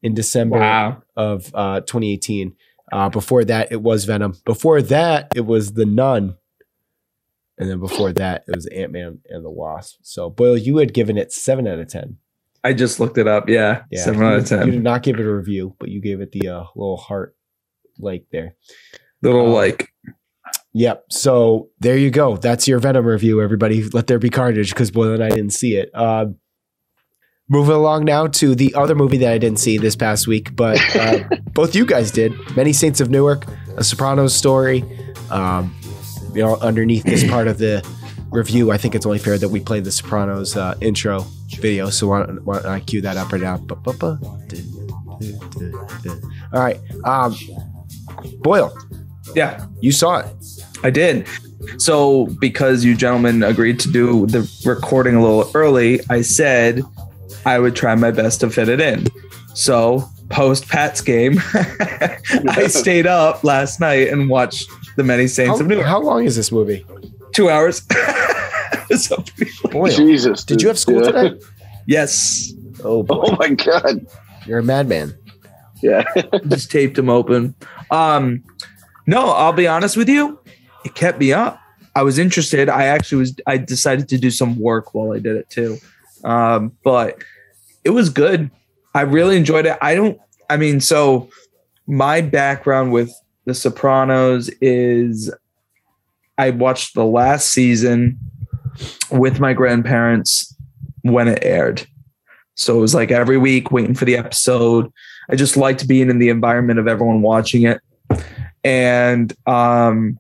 in 0.02 0.14
December 0.14 0.60
Wow. 0.60 1.04
of 1.16 1.52
uh, 1.54 1.82
2018. 1.82 2.56
Uh, 2.92 3.10
before 3.10 3.44
that, 3.46 3.72
it 3.72 3.82
was 3.82 4.06
Venom. 4.06 4.36
Before 4.46 4.82
that, 4.82 5.32
it 5.36 5.46
was 5.46 5.74
The 5.74 5.86
Nun. 5.86 6.36
And 7.58 7.70
then 7.70 7.80
before 7.80 8.14
that, 8.14 8.44
it 8.48 8.56
was 8.56 8.68
Ant 8.68 8.92
Man 8.92 9.20
and 9.30 9.44
the 9.44 9.50
Wasp. 9.50 9.98
So, 10.04 10.30
Boyle, 10.30 10.56
you 10.58 10.78
had 10.78 10.94
given 10.94 11.18
it 11.18 11.32
seven 11.34 11.68
out 11.68 11.80
of 11.80 11.88
10. 11.90 12.18
I 12.64 12.74
just 12.74 13.00
looked 13.00 13.18
it 13.18 13.28
up. 13.28 13.50
Yeah. 13.50 13.84
Yeah. 13.92 14.04
Seven 14.04 14.22
you, 14.22 14.26
out 14.28 14.40
of 14.40 14.46
10. 14.46 14.66
You 14.68 14.72
did 14.74 14.84
not 14.84 15.02
give 15.04 15.20
it 15.20 15.26
a 15.26 15.34
review, 15.36 15.76
but 15.80 15.90
you 15.90 16.00
gave 16.02 16.22
it 16.22 16.32
the 16.32 16.48
uh, 16.48 16.64
little 16.76 16.98
heart 16.98 17.36
like 17.98 18.26
there. 18.32 18.56
Little 19.24 19.48
Um, 19.48 19.54
like 19.54 19.92
Yep. 20.78 21.06
So 21.10 21.72
there 21.80 21.98
you 21.98 22.12
go. 22.12 22.38
That's 22.38 22.68
your 22.68 22.78
Venom 22.78 23.04
review, 23.04 23.42
everybody. 23.42 23.84
Let 23.90 24.06
there 24.06 24.20
be 24.20 24.30
carnage 24.30 24.70
because 24.70 24.92
Boyle 24.92 25.14
and 25.14 25.24
I 25.24 25.30
didn't 25.30 25.50
see 25.50 25.76
it. 25.76 25.90
Um, 25.96 26.36
moving 27.50 27.74
along 27.74 28.06
now 28.06 28.28
to 28.28 28.54
the 28.54 28.76
other 28.76 28.94
movie 28.94 29.18
that 29.18 29.34
I 29.34 29.40
didn't 29.40 29.58
see 29.58 29.80
this 29.80 29.96
past 29.96 30.28
week, 30.28 30.56
but 30.56 30.80
uh, 30.96 31.24
both 31.54 31.74
you 31.74 31.84
guys 31.84 32.12
did. 32.12 32.32
Many 32.56 32.74
Saints 32.74 33.02
of 33.02 33.10
Newark, 33.10 33.46
a 33.76 33.84
Sopranos 33.84 34.36
story. 34.36 34.84
Um, 35.32 35.76
you 36.36 36.44
know, 36.44 36.58
underneath 36.58 37.06
this 37.06 37.28
part 37.28 37.48
of 37.48 37.58
the 37.58 37.84
review, 38.30 38.72
I 38.72 38.78
think 38.78 38.94
it's 38.94 39.08
only 39.08 39.18
fair 39.18 39.40
that 39.40 39.50
we 39.50 39.60
play 39.60 39.80
the 39.80 39.92
Sopranos 39.92 40.56
uh, 40.56 40.76
intro 40.80 41.26
video. 41.56 41.90
So 41.90 42.10
why 42.10 42.20
don't, 42.24 42.46
why 42.46 42.62
don't 42.62 42.72
I 42.72 42.82
cue 42.82 43.02
that 43.02 43.18
up 43.18 43.32
right 43.32 43.42
now? 43.42 43.56
All 46.54 46.62
right. 46.62 46.80
Um, 47.04 47.36
Boyle, 48.42 48.78
yeah. 49.36 49.66
you 49.82 49.92
saw 49.92 50.20
it. 50.20 50.28
I 50.84 50.90
did. 50.90 51.28
So, 51.78 52.28
because 52.40 52.86
you 52.86 52.96
gentlemen 52.96 53.44
agreed 53.44 53.80
to 53.82 53.92
do 53.92 54.26
the 54.28 54.50
recording 54.66 55.16
a 55.16 55.22
little 55.22 55.50
early, 55.54 56.00
I 56.10 56.22
said 56.22 56.82
I 57.46 57.60
would 57.60 57.76
try 57.76 57.96
my 57.96 58.12
best 58.12 58.40
to 58.42 58.50
fit 58.50 58.70
it 58.70 58.80
in. 58.80 59.08
So, 59.56 60.08
post 60.30 60.68
Pat's 60.70 61.02
game, 61.02 61.40
I 61.54 62.68
stayed 62.68 63.08
up 63.08 63.44
last 63.44 63.80
night 63.80 64.10
and 64.10 64.30
watched 64.30 64.70
The 64.98 65.04
Many 65.04 65.28
Saints 65.28 65.58
How, 65.58 65.62
of 65.62 65.68
Newark. 65.68 65.86
how 65.88 66.00
long 66.02 66.26
is 66.26 66.36
this 66.36 66.52
movie? 66.52 66.86
Two 67.34 67.50
hours. 67.50 67.82
so, 68.98 69.24
Boyle, 69.72 69.92
jesus 69.92 70.44
did 70.44 70.62
you 70.62 70.68
have 70.68 70.80
school 70.80 71.04
Yeah. 71.04 71.12
today? 71.12 71.40
yes. 71.88 72.54
Oh, 72.84 73.02
boy. 73.04 73.24
oh 73.26 73.36
my 73.38 73.50
god 73.50 74.06
You're 74.46 74.60
a 74.60 74.64
madman. 74.64 75.18
yeah 75.82 76.04
Just 76.48 76.70
taped 76.72 76.98
him 76.98 77.10
open. 77.10 77.56
Um, 77.92 78.44
no, 79.08 79.30
I'll 79.30 79.54
be 79.54 79.68
honest 79.68 79.98
with 79.98 80.10
you. 80.10 80.40
It 80.86 80.94
kept 80.94 81.20
me 81.20 81.34
up. 81.34 81.60
I 81.96 82.04
was 82.04 82.20
interested. 82.20 82.70
I 82.70 82.84
actually 82.86 83.20
was. 83.20 83.36
I 83.48 83.58
decided 83.58 84.08
to 84.10 84.18
do 84.20 84.30
some 84.30 84.60
work 84.60 84.94
while 84.94 85.14
I 85.14 85.20
did 85.20 85.36
it 85.36 85.50
too. 85.50 85.78
Um, 86.24 86.74
but 86.84 87.24
it 87.84 87.90
was 87.90 88.10
good. 88.10 88.52
I 88.94 89.02
really 89.02 89.38
enjoyed 89.38 89.66
it. 89.66 89.78
I 89.82 89.96
don't. 89.96 90.20
I 90.50 90.58
mean, 90.58 90.80
so 90.80 91.30
my 91.88 92.22
background 92.22 92.92
with 92.92 93.12
The 93.46 93.54
Sopranos 93.54 94.50
is 94.62 95.34
I 96.38 96.52
watched 96.52 96.94
the 96.94 97.06
last 97.06 97.50
season 97.50 98.20
with 99.10 99.40
my 99.40 99.54
grandparents 99.54 100.56
when 101.02 101.28
it 101.28 101.40
aired. 101.42 101.88
So 102.56 102.78
it 102.78 102.82
was 102.82 102.94
like 102.94 103.12
every 103.12 103.38
week 103.38 103.72
waiting 103.72 103.96
for 103.96 104.06
the 104.06 104.18
episode. 104.18 104.92
I 105.30 105.36
just 105.36 105.58
liked 105.58 105.88
being 105.88 106.10
in 106.10 106.20
the 106.20 106.30
environment 106.30 106.80
of 106.80 106.88
everyone 106.88 107.22
watching 107.22 107.64
it. 107.64 107.82
And 108.64 109.34
um 109.46 110.20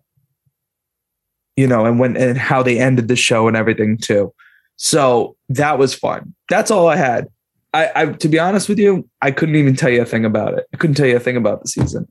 you 1.55 1.65
know, 1.67 1.85
and 1.85 1.99
when 1.99 2.15
and 2.15 2.37
how 2.37 2.61
they 2.61 2.79
ended 2.79 3.07
the 3.07 3.15
show 3.15 3.47
and 3.47 3.57
everything 3.57 3.97
too. 3.97 4.33
So 4.77 5.35
that 5.49 5.79
was 5.79 5.93
fun. 5.93 6.33
That's 6.49 6.69
all 6.71 6.87
I 6.87 6.95
had. 6.95 7.27
I, 7.73 7.91
I 7.95 8.05
to 8.05 8.29
be 8.29 8.39
honest 8.39 8.69
with 8.69 8.79
you, 8.79 9.09
I 9.21 9.31
couldn't 9.31 9.55
even 9.55 9.75
tell 9.75 9.89
you 9.89 10.01
a 10.01 10.05
thing 10.05 10.23
about 10.23 10.57
it. 10.57 10.67
I 10.73 10.77
couldn't 10.77 10.95
tell 10.95 11.07
you 11.07 11.17
a 11.17 11.19
thing 11.19 11.35
about 11.35 11.61
the 11.61 11.67
season. 11.67 12.09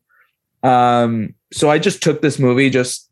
Um, 0.63 1.35
so 1.53 1.71
I 1.71 1.79
just 1.79 2.03
took 2.03 2.23
this 2.23 2.39
movie 2.39 2.71
just 2.71 3.09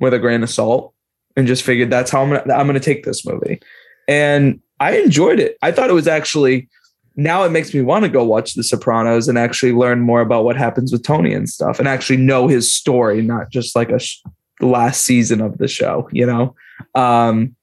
with 0.00 0.14
a 0.14 0.18
grain 0.18 0.42
of 0.42 0.50
salt 0.50 0.94
and 1.36 1.46
just 1.46 1.62
figured 1.62 1.90
that's 1.90 2.10
how 2.10 2.22
I'm 2.22 2.30
gonna 2.30 2.54
I'm 2.54 2.66
gonna 2.66 2.80
take 2.80 3.04
this 3.04 3.26
movie. 3.26 3.60
And 4.08 4.60
I 4.80 4.98
enjoyed 4.98 5.38
it. 5.38 5.56
I 5.62 5.70
thought 5.70 5.90
it 5.90 5.94
was 5.94 6.08
actually 6.08 6.68
now 7.16 7.44
it 7.44 7.50
makes 7.50 7.72
me 7.72 7.80
want 7.80 8.04
to 8.04 8.08
go 8.08 8.24
watch 8.24 8.54
The 8.54 8.64
Sopranos 8.64 9.28
and 9.28 9.38
actually 9.38 9.72
learn 9.72 10.00
more 10.00 10.20
about 10.20 10.44
what 10.44 10.56
happens 10.56 10.90
with 10.92 11.04
Tony 11.04 11.32
and 11.32 11.48
stuff 11.48 11.78
and 11.78 11.86
actually 11.86 12.16
know 12.16 12.48
his 12.48 12.72
story, 12.72 13.22
not 13.22 13.50
just 13.50 13.76
like 13.76 13.90
a 13.90 13.98
sh- 13.98 14.20
the 14.60 14.66
last 14.66 15.02
season 15.02 15.40
of 15.40 15.58
the 15.58 15.68
show, 15.68 16.08
you 16.12 16.26
know? 16.26 16.54
Um, 16.94 17.54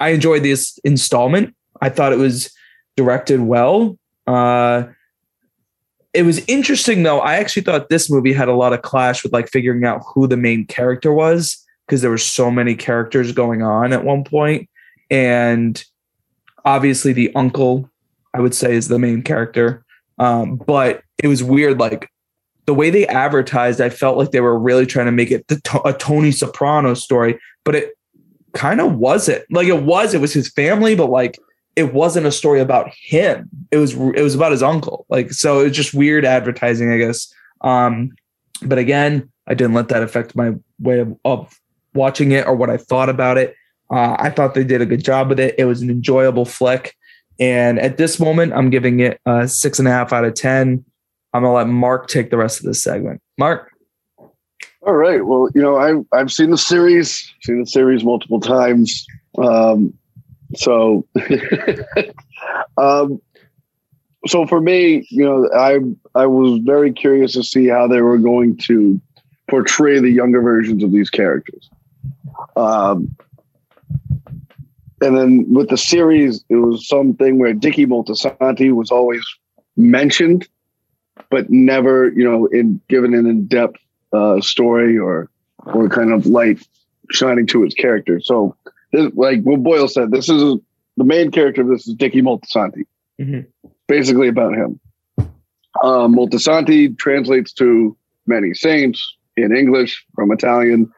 I 0.00 0.10
enjoyed 0.10 0.42
this 0.42 0.78
installment. 0.84 1.54
I 1.80 1.88
thought 1.88 2.12
it 2.12 2.18
was 2.18 2.52
directed 2.96 3.40
well. 3.40 3.98
Uh, 4.26 4.84
it 6.12 6.22
was 6.22 6.44
interesting 6.48 7.02
though. 7.02 7.20
I 7.20 7.34
actually 7.34 7.62
thought 7.62 7.88
this 7.88 8.10
movie 8.10 8.32
had 8.32 8.48
a 8.48 8.54
lot 8.54 8.72
of 8.72 8.82
clash 8.82 9.22
with 9.22 9.32
like 9.32 9.48
figuring 9.48 9.84
out 9.84 10.02
who 10.14 10.26
the 10.26 10.36
main 10.36 10.66
character 10.66 11.12
was 11.12 11.64
because 11.86 12.02
there 12.02 12.10
were 12.10 12.18
so 12.18 12.50
many 12.50 12.74
characters 12.74 13.32
going 13.32 13.62
on 13.62 13.92
at 13.92 14.04
one 14.04 14.24
point. 14.24 14.68
And 15.10 15.82
obviously 16.64 17.12
the 17.12 17.34
uncle 17.34 17.88
I 18.34 18.40
would 18.40 18.54
say 18.54 18.74
is 18.74 18.88
the 18.88 18.98
main 18.98 19.22
character. 19.22 19.84
Um, 20.18 20.56
but 20.56 21.02
it 21.22 21.28
was 21.28 21.42
weird, 21.42 21.78
like 21.78 22.10
the 22.66 22.74
way 22.74 22.90
they 22.90 23.06
advertised. 23.06 23.80
I 23.80 23.88
felt 23.88 24.18
like 24.18 24.30
they 24.30 24.40
were 24.40 24.58
really 24.58 24.86
trying 24.86 25.06
to 25.06 25.12
make 25.12 25.30
it 25.30 25.46
the 25.48 25.80
a 25.84 25.92
Tony 25.92 26.32
Soprano 26.32 26.94
story, 26.94 27.38
but 27.64 27.74
it 27.74 27.96
kind 28.52 28.80
of 28.80 28.94
wasn't. 28.94 29.44
Like 29.50 29.68
it 29.68 29.82
was, 29.82 30.14
it 30.14 30.20
was 30.20 30.32
his 30.32 30.50
family, 30.50 30.94
but 30.94 31.10
like 31.10 31.38
it 31.76 31.94
wasn't 31.94 32.26
a 32.26 32.32
story 32.32 32.60
about 32.60 32.92
him. 32.92 33.48
It 33.70 33.76
was 33.76 33.94
it 33.94 34.22
was 34.22 34.34
about 34.34 34.52
his 34.52 34.62
uncle. 34.62 35.06
Like 35.08 35.32
so, 35.32 35.60
it's 35.60 35.76
just 35.76 35.94
weird 35.94 36.24
advertising, 36.24 36.92
I 36.92 36.98
guess. 36.98 37.32
Um, 37.60 38.10
but 38.62 38.78
again, 38.78 39.30
I 39.46 39.54
didn't 39.54 39.74
let 39.74 39.88
that 39.88 40.02
affect 40.02 40.34
my 40.34 40.52
way 40.80 40.98
of, 40.98 41.16
of 41.24 41.60
watching 41.94 42.32
it 42.32 42.46
or 42.46 42.54
what 42.54 42.70
I 42.70 42.76
thought 42.76 43.08
about 43.08 43.38
it. 43.38 43.54
Uh, 43.90 44.16
I 44.18 44.30
thought 44.30 44.54
they 44.54 44.64
did 44.64 44.82
a 44.82 44.86
good 44.86 45.02
job 45.02 45.28
with 45.28 45.40
it. 45.40 45.54
It 45.56 45.64
was 45.64 45.80
an 45.80 45.90
enjoyable 45.90 46.44
flick. 46.44 46.94
And 47.38 47.78
at 47.78 47.96
this 47.96 48.18
moment, 48.18 48.52
I'm 48.52 48.70
giving 48.70 49.00
it 49.00 49.20
a 49.26 49.46
six 49.46 49.78
and 49.78 49.86
a 49.86 49.90
half 49.90 50.12
out 50.12 50.24
of 50.24 50.34
10. 50.34 50.84
I'm 51.32 51.42
going 51.42 51.50
to 51.50 51.56
let 51.56 51.68
Marc 51.68 52.08
take 52.08 52.30
the 52.30 52.36
rest 52.36 52.58
of 52.58 52.66
this 52.66 52.82
segment. 52.82 53.20
Marc? 53.38 53.70
All 54.82 54.94
right. 54.94 55.24
Well, 55.24 55.48
you 55.54 55.60
know, 55.60 55.76
I've 55.76 56.04
I've 56.12 56.32
seen 56.32 56.50
the 56.50 56.58
series, 56.58 57.32
seen 57.42 57.60
the 57.60 57.66
series 57.66 58.04
multiple 58.04 58.40
times. 58.40 59.06
Um, 59.36 59.92
so, 60.54 61.06
um, 62.78 63.20
so 64.26 64.46
for 64.46 64.60
me, 64.60 65.06
you 65.10 65.24
know, 65.24 65.50
I 65.54 65.80
I 66.14 66.26
was 66.26 66.60
very 66.64 66.92
curious 66.92 67.32
to 67.34 67.44
see 67.44 67.66
how 67.66 67.86
they 67.86 68.00
were 68.00 68.18
going 68.18 68.56
to 68.68 69.00
portray 69.50 70.00
the 70.00 70.10
younger 70.10 70.40
versions 70.40 70.82
of 70.82 70.92
these 70.92 71.10
characters. 71.10 71.68
Um, 72.56 73.14
and 75.00 75.16
then 75.16 75.46
with 75.52 75.68
the 75.68 75.76
series, 75.76 76.44
it 76.48 76.56
was 76.56 76.88
something 76.88 77.38
where 77.38 77.52
Dicky 77.52 77.86
Moltisanti 77.86 78.72
was 78.72 78.90
always 78.90 79.22
mentioned, 79.76 80.48
but 81.30 81.50
never, 81.50 82.10
you 82.10 82.24
know, 82.24 82.46
in 82.46 82.80
given 82.88 83.14
an 83.14 83.26
in-depth 83.26 83.76
uh, 84.12 84.40
story 84.40 84.98
or 84.98 85.30
or 85.64 85.88
kind 85.88 86.12
of 86.12 86.26
light 86.26 86.66
shining 87.10 87.46
to 87.48 87.62
his 87.62 87.74
character. 87.74 88.20
So, 88.20 88.56
this, 88.92 89.10
like 89.14 89.42
what 89.42 89.62
Boyle 89.62 89.88
said, 89.88 90.10
this 90.10 90.28
is 90.28 90.58
the 90.96 91.04
main 91.04 91.30
character 91.30 91.62
of 91.62 91.68
this 91.68 91.86
is 91.86 91.94
Dicky 91.94 92.22
Moltisanti. 92.22 92.84
Mhm. 93.20 93.46
Basically 93.86 94.28
about 94.28 94.54
him. 94.54 94.80
Um, 95.82 96.14
Moltisanti 96.14 96.96
translates 96.98 97.52
to 97.54 97.96
many 98.26 98.52
saints 98.54 99.16
in 99.36 99.54
English 99.54 100.04
from 100.14 100.32
Italian. 100.32 100.90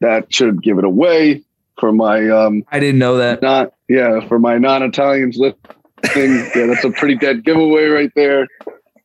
That 0.00 0.32
should 0.32 0.62
give 0.62 0.78
it 0.78 0.84
away 0.84 1.44
for 1.78 1.92
my 1.92 2.28
um, 2.28 2.62
I 2.70 2.80
didn't 2.80 2.98
know 2.98 3.16
that. 3.18 3.42
not 3.42 3.72
yeah 3.88 4.26
for 4.28 4.38
my 4.38 4.58
non-Italians 4.58 5.36
listening. 5.36 5.56
yeah, 6.54 6.66
that's 6.66 6.84
a 6.84 6.90
pretty 6.90 7.16
dead 7.16 7.44
giveaway 7.44 7.84
right 7.86 8.10
there. 8.16 8.48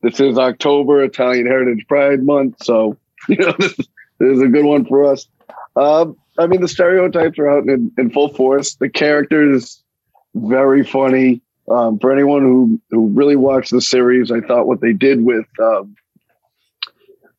This 0.02 0.20
is 0.20 0.38
October, 0.38 1.04
Italian 1.04 1.46
Heritage 1.48 1.86
Pride 1.88 2.24
Month, 2.24 2.64
so 2.64 2.98
you 3.30 3.38
know 3.38 3.54
this, 3.60 3.78
is- 3.80 3.88
this 4.20 4.38
is 4.38 4.42
a 4.42 4.48
good 4.48 4.64
one 4.66 4.86
for 4.86 5.04
us. 5.06 5.28
Um, 5.76 6.16
I 6.40 6.48
mean, 6.48 6.62
the 6.62 6.70
stereotypes 6.70 7.38
are 7.38 7.50
out 7.50 7.68
in, 7.68 7.92
in 7.98 8.10
full 8.12 8.30
force. 8.34 8.76
The 8.76 8.88
characters 8.90 9.84
very 10.36 10.84
funny. 10.86 11.42
Um, 11.70 11.98
for 12.00 12.14
anyone 12.14 12.42
who 12.44 12.80
who 12.92 13.08
really 13.10 13.36
watched 13.36 13.72
the 13.72 13.82
series, 13.82 14.32
I 14.32 14.40
thought 14.42 14.68
what 14.68 14.80
they 14.82 14.94
did 14.94 15.24
with 15.26 15.48
um, 15.62 15.96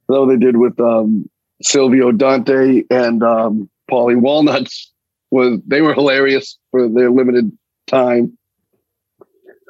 though 0.08 0.26
they 0.26 0.36
did 0.36 0.56
with 0.56 0.78
um, 0.80 1.28
Silvio 1.62 2.12
Dante 2.12 2.82
and 2.90 3.22
um, 3.22 3.70
Paulie 3.90 4.20
Walnuts 4.20 4.92
was 5.30 5.60
they 5.66 5.82
were 5.82 5.94
hilarious 5.94 6.58
for 6.70 6.88
their 6.88 7.10
limited 7.10 7.50
time. 7.86 8.36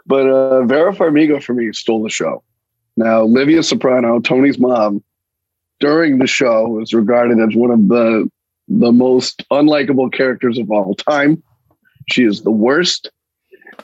But 0.06 0.28
uh, 0.28 0.62
Vera 0.64 0.92
Farmiga 0.92 1.42
for 1.42 1.54
me 1.54 1.72
stole 1.72 2.02
the 2.02 2.10
show. 2.10 2.42
Now, 2.96 3.24
Livia 3.24 3.62
Soprano, 3.62 4.20
Tony's 4.20 4.58
mom, 4.58 5.02
during 5.80 6.18
the 6.18 6.26
show 6.26 6.68
was 6.68 6.94
regarded 6.94 7.38
as 7.40 7.54
one 7.54 7.70
of 7.70 7.88
the 7.88 8.30
the 8.68 8.92
most 8.92 9.44
unlikable 9.50 10.12
characters 10.12 10.58
of 10.58 10.70
all 10.70 10.94
time. 10.94 11.42
She 12.10 12.24
is 12.24 12.42
the 12.42 12.50
worst. 12.50 13.10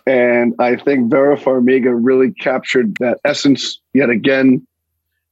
And 0.06 0.54
I 0.58 0.76
think 0.76 1.10
Vera 1.10 1.36
Farmiga 1.36 1.92
really 1.94 2.32
captured 2.32 2.96
that 2.96 3.18
essence 3.24 3.80
yet 3.94 4.10
again. 4.10 4.66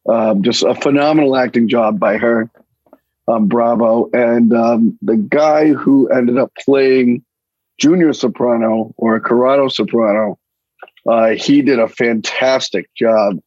Um, 0.09 0.43
just 0.43 0.63
a 0.63 0.75
phenomenal 0.75 1.37
acting 1.37 1.69
job 1.69 1.99
by 1.99 2.17
her. 2.19 2.51
Um, 3.31 3.47
bravo. 3.47 4.11
And 4.13 4.53
um, 4.53 4.99
the 5.03 5.17
guy 5.17 5.69
who 5.69 6.09
ended 6.09 6.37
up 6.37 6.53
playing 6.65 7.25
Junior 7.79 8.13
Soprano 8.13 8.93
or 8.97 9.17
a 9.17 9.21
Corrado 9.21 9.69
Soprano, 9.69 10.39
uh, 11.07 11.31
he 11.31 11.63
did 11.63 11.79
a 11.79 11.89
fantastic 11.89 12.93
job. 12.95 13.39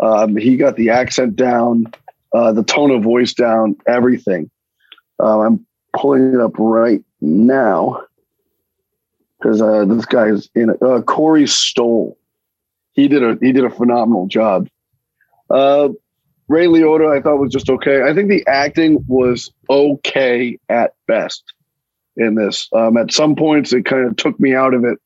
Um, 0.00 0.36
he 0.36 0.56
got 0.56 0.76
the 0.76 0.90
accent 0.90 1.36
down, 1.36 1.92
uh, 2.32 2.52
the 2.52 2.62
tone 2.62 2.90
of 2.90 3.02
voice 3.02 3.34
down, 3.34 3.76
everything. 3.86 4.50
Uh, 5.22 5.40
I'm 5.40 5.66
pulling 5.94 6.32
it 6.32 6.40
up 6.40 6.52
right 6.58 7.04
now 7.20 8.04
because 9.38 9.60
uh, 9.60 9.84
this 9.84 10.06
guy's 10.06 10.48
in 10.54 10.70
it. 10.70 10.82
Uh, 10.82 11.02
Corey 11.02 11.46
Stoll. 11.46 12.16
He 12.92 13.08
did 13.08 13.22
a 13.22 13.38
he 13.40 13.52
did 13.52 13.64
a 13.64 13.70
phenomenal 13.70 14.26
job. 14.26 14.68
Ray 16.48 16.66
Liotta, 16.66 17.16
I 17.16 17.22
thought 17.22 17.38
was 17.38 17.52
just 17.52 17.70
okay. 17.70 18.02
I 18.02 18.14
think 18.14 18.28
the 18.28 18.44
acting 18.46 19.04
was 19.06 19.52
okay 19.70 20.58
at 20.68 20.94
best 21.06 21.44
in 22.16 22.34
this. 22.34 22.68
Um, 22.72 22.96
at 22.96 23.12
some 23.12 23.36
points, 23.36 23.72
it 23.72 23.84
kind 23.84 24.06
of 24.06 24.16
took 24.16 24.38
me 24.38 24.54
out 24.54 24.74
of 24.74 24.84
it 24.84 24.98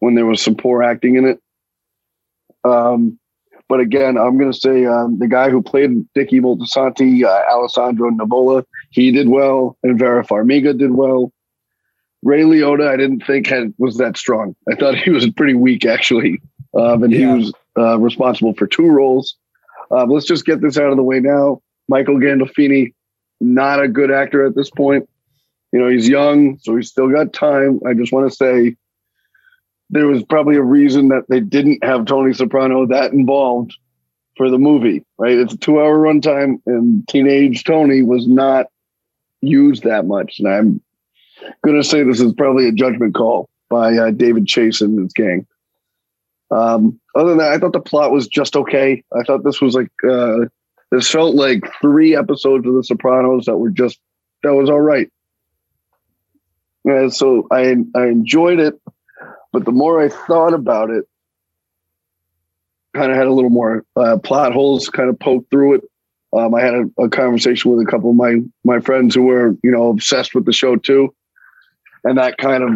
when 0.00 0.14
there 0.14 0.26
was 0.26 0.40
some 0.42 0.54
poor 0.54 0.82
acting 0.82 1.16
in 1.16 1.24
it. 1.26 1.40
Um, 2.64 3.18
but 3.68 3.80
again, 3.80 4.16
I'm 4.16 4.38
going 4.38 4.52
to 4.52 4.58
say 4.58 4.84
um, 4.86 5.18
the 5.18 5.26
guy 5.26 5.50
who 5.50 5.60
played 5.62 5.90
Dicky 6.14 6.40
Moltisanti, 6.40 7.24
uh, 7.24 7.42
Alessandro 7.50 8.10
Nivola, 8.10 8.64
he 8.90 9.10
did 9.10 9.28
well, 9.28 9.76
and 9.82 9.98
Vera 9.98 10.24
Farmiga 10.24 10.76
did 10.76 10.92
well. 10.92 11.32
Ray 12.22 12.42
Liotta, 12.42 12.86
I 12.88 12.96
didn't 12.96 13.24
think 13.26 13.46
had 13.48 13.72
was 13.78 13.98
that 13.98 14.16
strong. 14.16 14.54
I 14.70 14.74
thought 14.76 14.96
he 14.96 15.10
was 15.10 15.28
pretty 15.30 15.54
weak 15.54 15.84
actually, 15.84 16.40
um, 16.74 17.02
and 17.02 17.12
Yeah. 17.12 17.18
he 17.18 17.26
was 17.26 17.52
uh, 17.78 17.98
responsible 17.98 18.54
for 18.54 18.66
two 18.66 18.86
roles. 18.86 19.36
Um, 19.90 20.10
let's 20.10 20.26
just 20.26 20.44
get 20.44 20.60
this 20.60 20.78
out 20.78 20.90
of 20.90 20.96
the 20.96 21.02
way 21.02 21.20
now. 21.20 21.60
Michael 21.88 22.16
Gandolfini, 22.16 22.94
not 23.40 23.82
a 23.82 23.88
good 23.88 24.10
actor 24.10 24.44
at 24.44 24.54
this 24.54 24.70
point. 24.70 25.08
You 25.72 25.80
know, 25.80 25.88
he's 25.88 26.08
young, 26.08 26.58
so 26.58 26.76
he's 26.76 26.88
still 26.88 27.10
got 27.10 27.32
time. 27.32 27.80
I 27.86 27.94
just 27.94 28.12
want 28.12 28.30
to 28.30 28.36
say 28.36 28.76
there 29.90 30.06
was 30.06 30.22
probably 30.24 30.56
a 30.56 30.62
reason 30.62 31.08
that 31.08 31.24
they 31.28 31.40
didn't 31.40 31.84
have 31.84 32.06
Tony 32.06 32.32
Soprano 32.32 32.86
that 32.86 33.12
involved 33.12 33.76
for 34.36 34.50
the 34.50 34.58
movie, 34.58 35.04
right? 35.18 35.38
It's 35.38 35.54
a 35.54 35.58
two 35.58 35.80
hour 35.80 35.98
runtime, 35.98 36.60
and 36.66 37.06
teenage 37.08 37.64
Tony 37.64 38.02
was 38.02 38.26
not 38.26 38.66
used 39.42 39.84
that 39.84 40.06
much. 40.06 40.38
And 40.38 40.48
I'm 40.48 40.80
going 41.64 41.80
to 41.80 41.86
say 41.86 42.02
this 42.02 42.20
is 42.20 42.32
probably 42.34 42.68
a 42.68 42.72
judgment 42.72 43.14
call 43.14 43.48
by 43.70 43.96
uh, 43.96 44.10
David 44.10 44.46
Chase 44.46 44.80
and 44.80 44.98
his 44.98 45.12
gang. 45.12 45.46
Um, 46.50 47.00
other 47.14 47.30
than 47.30 47.38
that, 47.38 47.52
I 47.52 47.58
thought 47.58 47.72
the 47.72 47.80
plot 47.80 48.12
was 48.12 48.28
just 48.28 48.56
okay. 48.56 49.02
I 49.14 49.22
thought 49.24 49.44
this 49.44 49.60
was 49.60 49.74
like, 49.74 49.90
uh, 50.08 50.46
this 50.90 51.10
felt 51.10 51.34
like 51.34 51.62
three 51.80 52.16
episodes 52.16 52.66
of 52.66 52.74
The 52.74 52.84
Sopranos 52.84 53.46
that 53.46 53.56
were 53.56 53.70
just, 53.70 53.98
that 54.42 54.54
was 54.54 54.70
all 54.70 54.80
right. 54.80 55.10
Yeah, 56.86 57.08
so 57.08 57.48
I 57.50 57.74
I 57.96 58.06
enjoyed 58.06 58.60
it, 58.60 58.80
but 59.52 59.64
the 59.64 59.72
more 59.72 60.00
I 60.00 60.08
thought 60.08 60.54
about 60.54 60.90
it, 60.90 61.04
kind 62.94 63.10
of 63.10 63.18
had 63.18 63.26
a 63.26 63.32
little 63.32 63.50
more 63.50 63.84
uh, 63.96 64.18
plot 64.18 64.52
holes 64.52 64.88
kind 64.88 65.10
of 65.10 65.18
poked 65.18 65.50
through 65.50 65.74
it. 65.74 65.84
Um, 66.32 66.54
I 66.54 66.60
had 66.60 66.74
a, 66.74 67.02
a 67.02 67.08
conversation 67.08 67.72
with 67.72 67.84
a 67.84 67.90
couple 67.90 68.10
of 68.10 68.16
my 68.16 68.36
my 68.64 68.78
friends 68.78 69.16
who 69.16 69.22
were 69.22 69.56
you 69.64 69.72
know 69.72 69.88
obsessed 69.88 70.32
with 70.32 70.44
the 70.44 70.52
show 70.52 70.76
too, 70.76 71.12
and 72.04 72.18
that 72.18 72.38
kind 72.38 72.62
of 72.62 72.70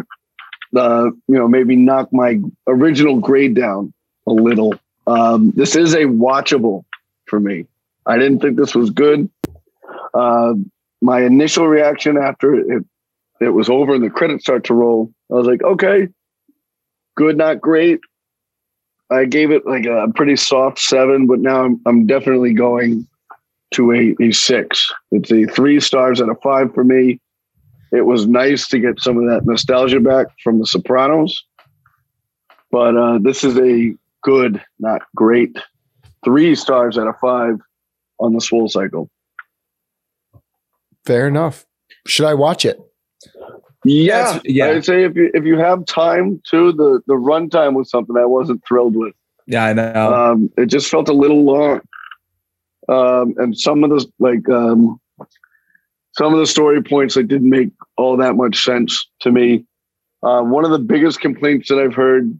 uh, 0.77 1.11
you 1.29 1.37
know 1.37 1.49
maybe 1.49 1.77
knock 1.77 2.13
my 2.13 2.39
original 2.67 3.19
grade 3.19 3.55
down 3.55 3.93
a 4.27 4.33
little. 4.33 4.75
Um, 5.07 5.53
this 5.57 5.77
is 5.77 5.95
a 5.95 6.05
watchable 6.05 6.85
for 7.27 7.41
me. 7.41 7.67
I 8.07 8.19
didn't 8.19 8.41
think 8.41 8.57
this 8.57 8.75
was 8.75 8.91
good. 8.91 9.31
Uh, 10.15 10.55
my 11.01 11.23
initial 11.23 11.67
reaction 11.67 12.17
after 12.17 12.55
it 12.55 12.85
it 13.41 13.51
was 13.51 13.69
over 13.69 13.95
and 13.95 14.05
the 14.05 14.11
credits 14.11 14.45
start 14.45 14.65
to 14.65 14.75
roll, 14.75 15.13
I 15.31 15.35
was 15.35 15.47
like, 15.47 15.63
okay, 15.63 16.09
good, 17.17 17.39
not 17.39 17.61
great. 17.61 18.01
I 19.11 19.25
gave 19.25 19.51
it 19.51 19.67
like 19.67 19.87
a 19.87 20.09
pretty 20.15 20.37
soft 20.37 20.79
seven, 20.79 21.27
but 21.27 21.41
now 21.41 21.65
I'm, 21.65 21.81
I'm 21.87 22.07
definitely 22.07 22.53
going 22.53 23.09
to 23.73 23.93
a, 23.93 24.15
a 24.23 24.31
six. 24.33 24.93
It's 25.11 25.33
a 25.33 25.47
three 25.47 25.81
stars 25.81 26.21
out 26.21 26.29
of 26.29 26.41
five 26.43 26.73
for 26.75 26.85
me. 26.85 27.19
It 27.93 28.03
was 28.03 28.27
nice 28.27 28.69
to 28.69 28.79
get 28.79 29.01
some 29.01 29.19
of 29.19 29.25
that 29.29 29.45
nostalgia 29.45 30.01
back 30.01 30.27
from 30.43 30.59
The 30.59 30.67
Sopranos, 30.67 31.45
but 32.71 32.97
uh, 32.97 33.19
this 33.21 33.43
is 33.43 33.59
a 33.59 33.95
good, 34.23 34.63
not 34.79 35.03
great, 35.17 35.59
three 36.25 36.55
stars 36.55 36.97
out 36.97 37.09
of 37.09 37.17
five 37.21 37.57
on 38.21 38.33
the 38.33 38.41
Swole 38.41 38.69
Cycle. 38.69 39.11
Fair 41.05 41.27
enough. 41.27 41.67
Should 42.07 42.27
I 42.27 42.35
watch 42.35 42.65
it? 42.65 42.81
Yeah, 43.85 44.25
That's- 44.25 44.43
yeah. 44.45 44.67
I'd 44.67 44.85
say 44.85 45.05
if 45.05 45.17
you 45.17 45.31
if 45.33 45.45
you 45.45 45.57
have 45.59 45.87
time 45.87 46.41
too, 46.49 46.73
the 46.73 47.01
the 47.07 47.15
runtime 47.15 47.75
was 47.75 47.91
something 47.91 48.17
I 48.17 48.27
wasn't 48.27 48.63
thrilled 48.69 48.95
with. 48.95 49.15
Yeah, 49.47 49.65
I 49.65 49.73
know. 49.73 50.15
Um, 50.15 50.51
it 50.59 50.67
just 50.67 50.91
felt 50.91 51.09
a 51.09 51.15
little 51.15 51.45
long, 51.45 51.81
um, 52.89 53.35
and 53.39 53.57
some 53.59 53.83
of 53.83 53.91
the 53.91 54.07
like 54.19 54.49
um, 54.51 55.01
some 56.21 56.35
of 56.35 56.39
the 56.39 56.47
story 56.47 56.83
points 56.83 57.15
that 57.15 57.29
didn't 57.29 57.49
make 57.49 57.71
all 57.97 58.19
that 58.19 58.35
much 58.35 58.63
sense 58.63 59.09
to 59.21 59.33
me. 59.33 59.65
Uh, 60.23 60.43
one 60.43 60.67
of 60.67 60.71
the 60.71 60.79
biggest 60.79 61.19
complaints 61.19 61.71
that 61.71 61.79
I've 61.79 61.95
heard 61.95 62.39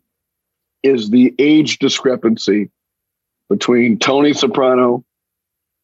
is 0.83 1.09
the 1.09 1.35
age 1.39 1.79
discrepancy 1.79 2.69
between 3.49 3.99
Tony 3.99 4.35
Soprano 4.35 5.03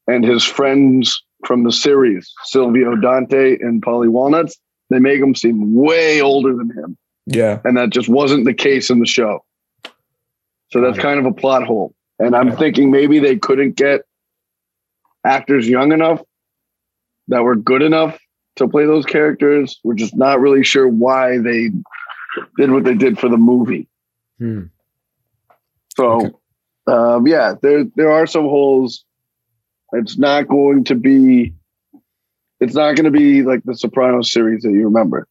and 0.06 0.22
his 0.22 0.44
friends 0.44 1.24
from 1.46 1.64
the 1.64 1.72
series, 1.72 2.30
Silvio 2.44 2.96
Dante 2.96 3.56
and 3.60 3.82
Paulie 3.82 4.10
Walnuts. 4.10 4.58
They 4.90 4.98
make 4.98 5.18
him 5.18 5.34
seem 5.34 5.74
way 5.74 6.20
older 6.20 6.54
than 6.54 6.68
him 6.68 6.98
yeah. 7.24 7.60
and 7.64 7.78
that 7.78 7.88
just 7.88 8.10
wasn't 8.10 8.44
the 8.44 8.52
case 8.52 8.90
in 8.90 9.00
the 9.00 9.06
show. 9.06 9.42
So 10.70 10.82
that's 10.82 10.98
kind 10.98 11.18
of 11.18 11.24
a 11.24 11.32
plot 11.32 11.64
hole. 11.64 11.94
And 12.18 12.36
I'm 12.36 12.58
thinking 12.58 12.90
maybe 12.90 13.20
they 13.20 13.36
couldn't 13.36 13.76
get 13.76 14.02
actors 15.24 15.66
young 15.66 15.92
enough 15.92 16.20
that 17.28 17.42
were 17.42 17.56
good 17.56 17.82
enough 17.82 18.18
to 18.56 18.68
play 18.68 18.86
those 18.86 19.04
characters. 19.06 19.78
We're 19.84 19.94
just 19.94 20.16
not 20.16 20.40
really 20.40 20.64
sure 20.64 20.88
why 20.88 21.38
they 21.38 21.70
did 22.56 22.70
what 22.70 22.84
they 22.84 22.94
did 22.94 23.18
for 23.18 23.28
the 23.28 23.36
movie. 23.36 23.88
Hmm. 24.38 24.64
So, 25.96 26.10
Okay. 26.10 26.30
um, 26.86 27.26
yeah, 27.26 27.54
there 27.60 27.84
there 27.96 28.10
are 28.10 28.26
some 28.26 28.44
holes. 28.44 29.04
It's 29.92 30.18
not 30.18 30.48
going 30.48 30.84
to 30.84 30.94
be. 30.94 31.54
It's 32.60 32.74
not 32.74 32.96
going 32.96 33.04
to 33.04 33.10
be 33.10 33.42
like 33.42 33.62
the 33.64 33.74
Sopranos 33.76 34.32
series 34.32 34.62
that 34.62 34.72
you 34.72 34.84
remember. 34.84 35.26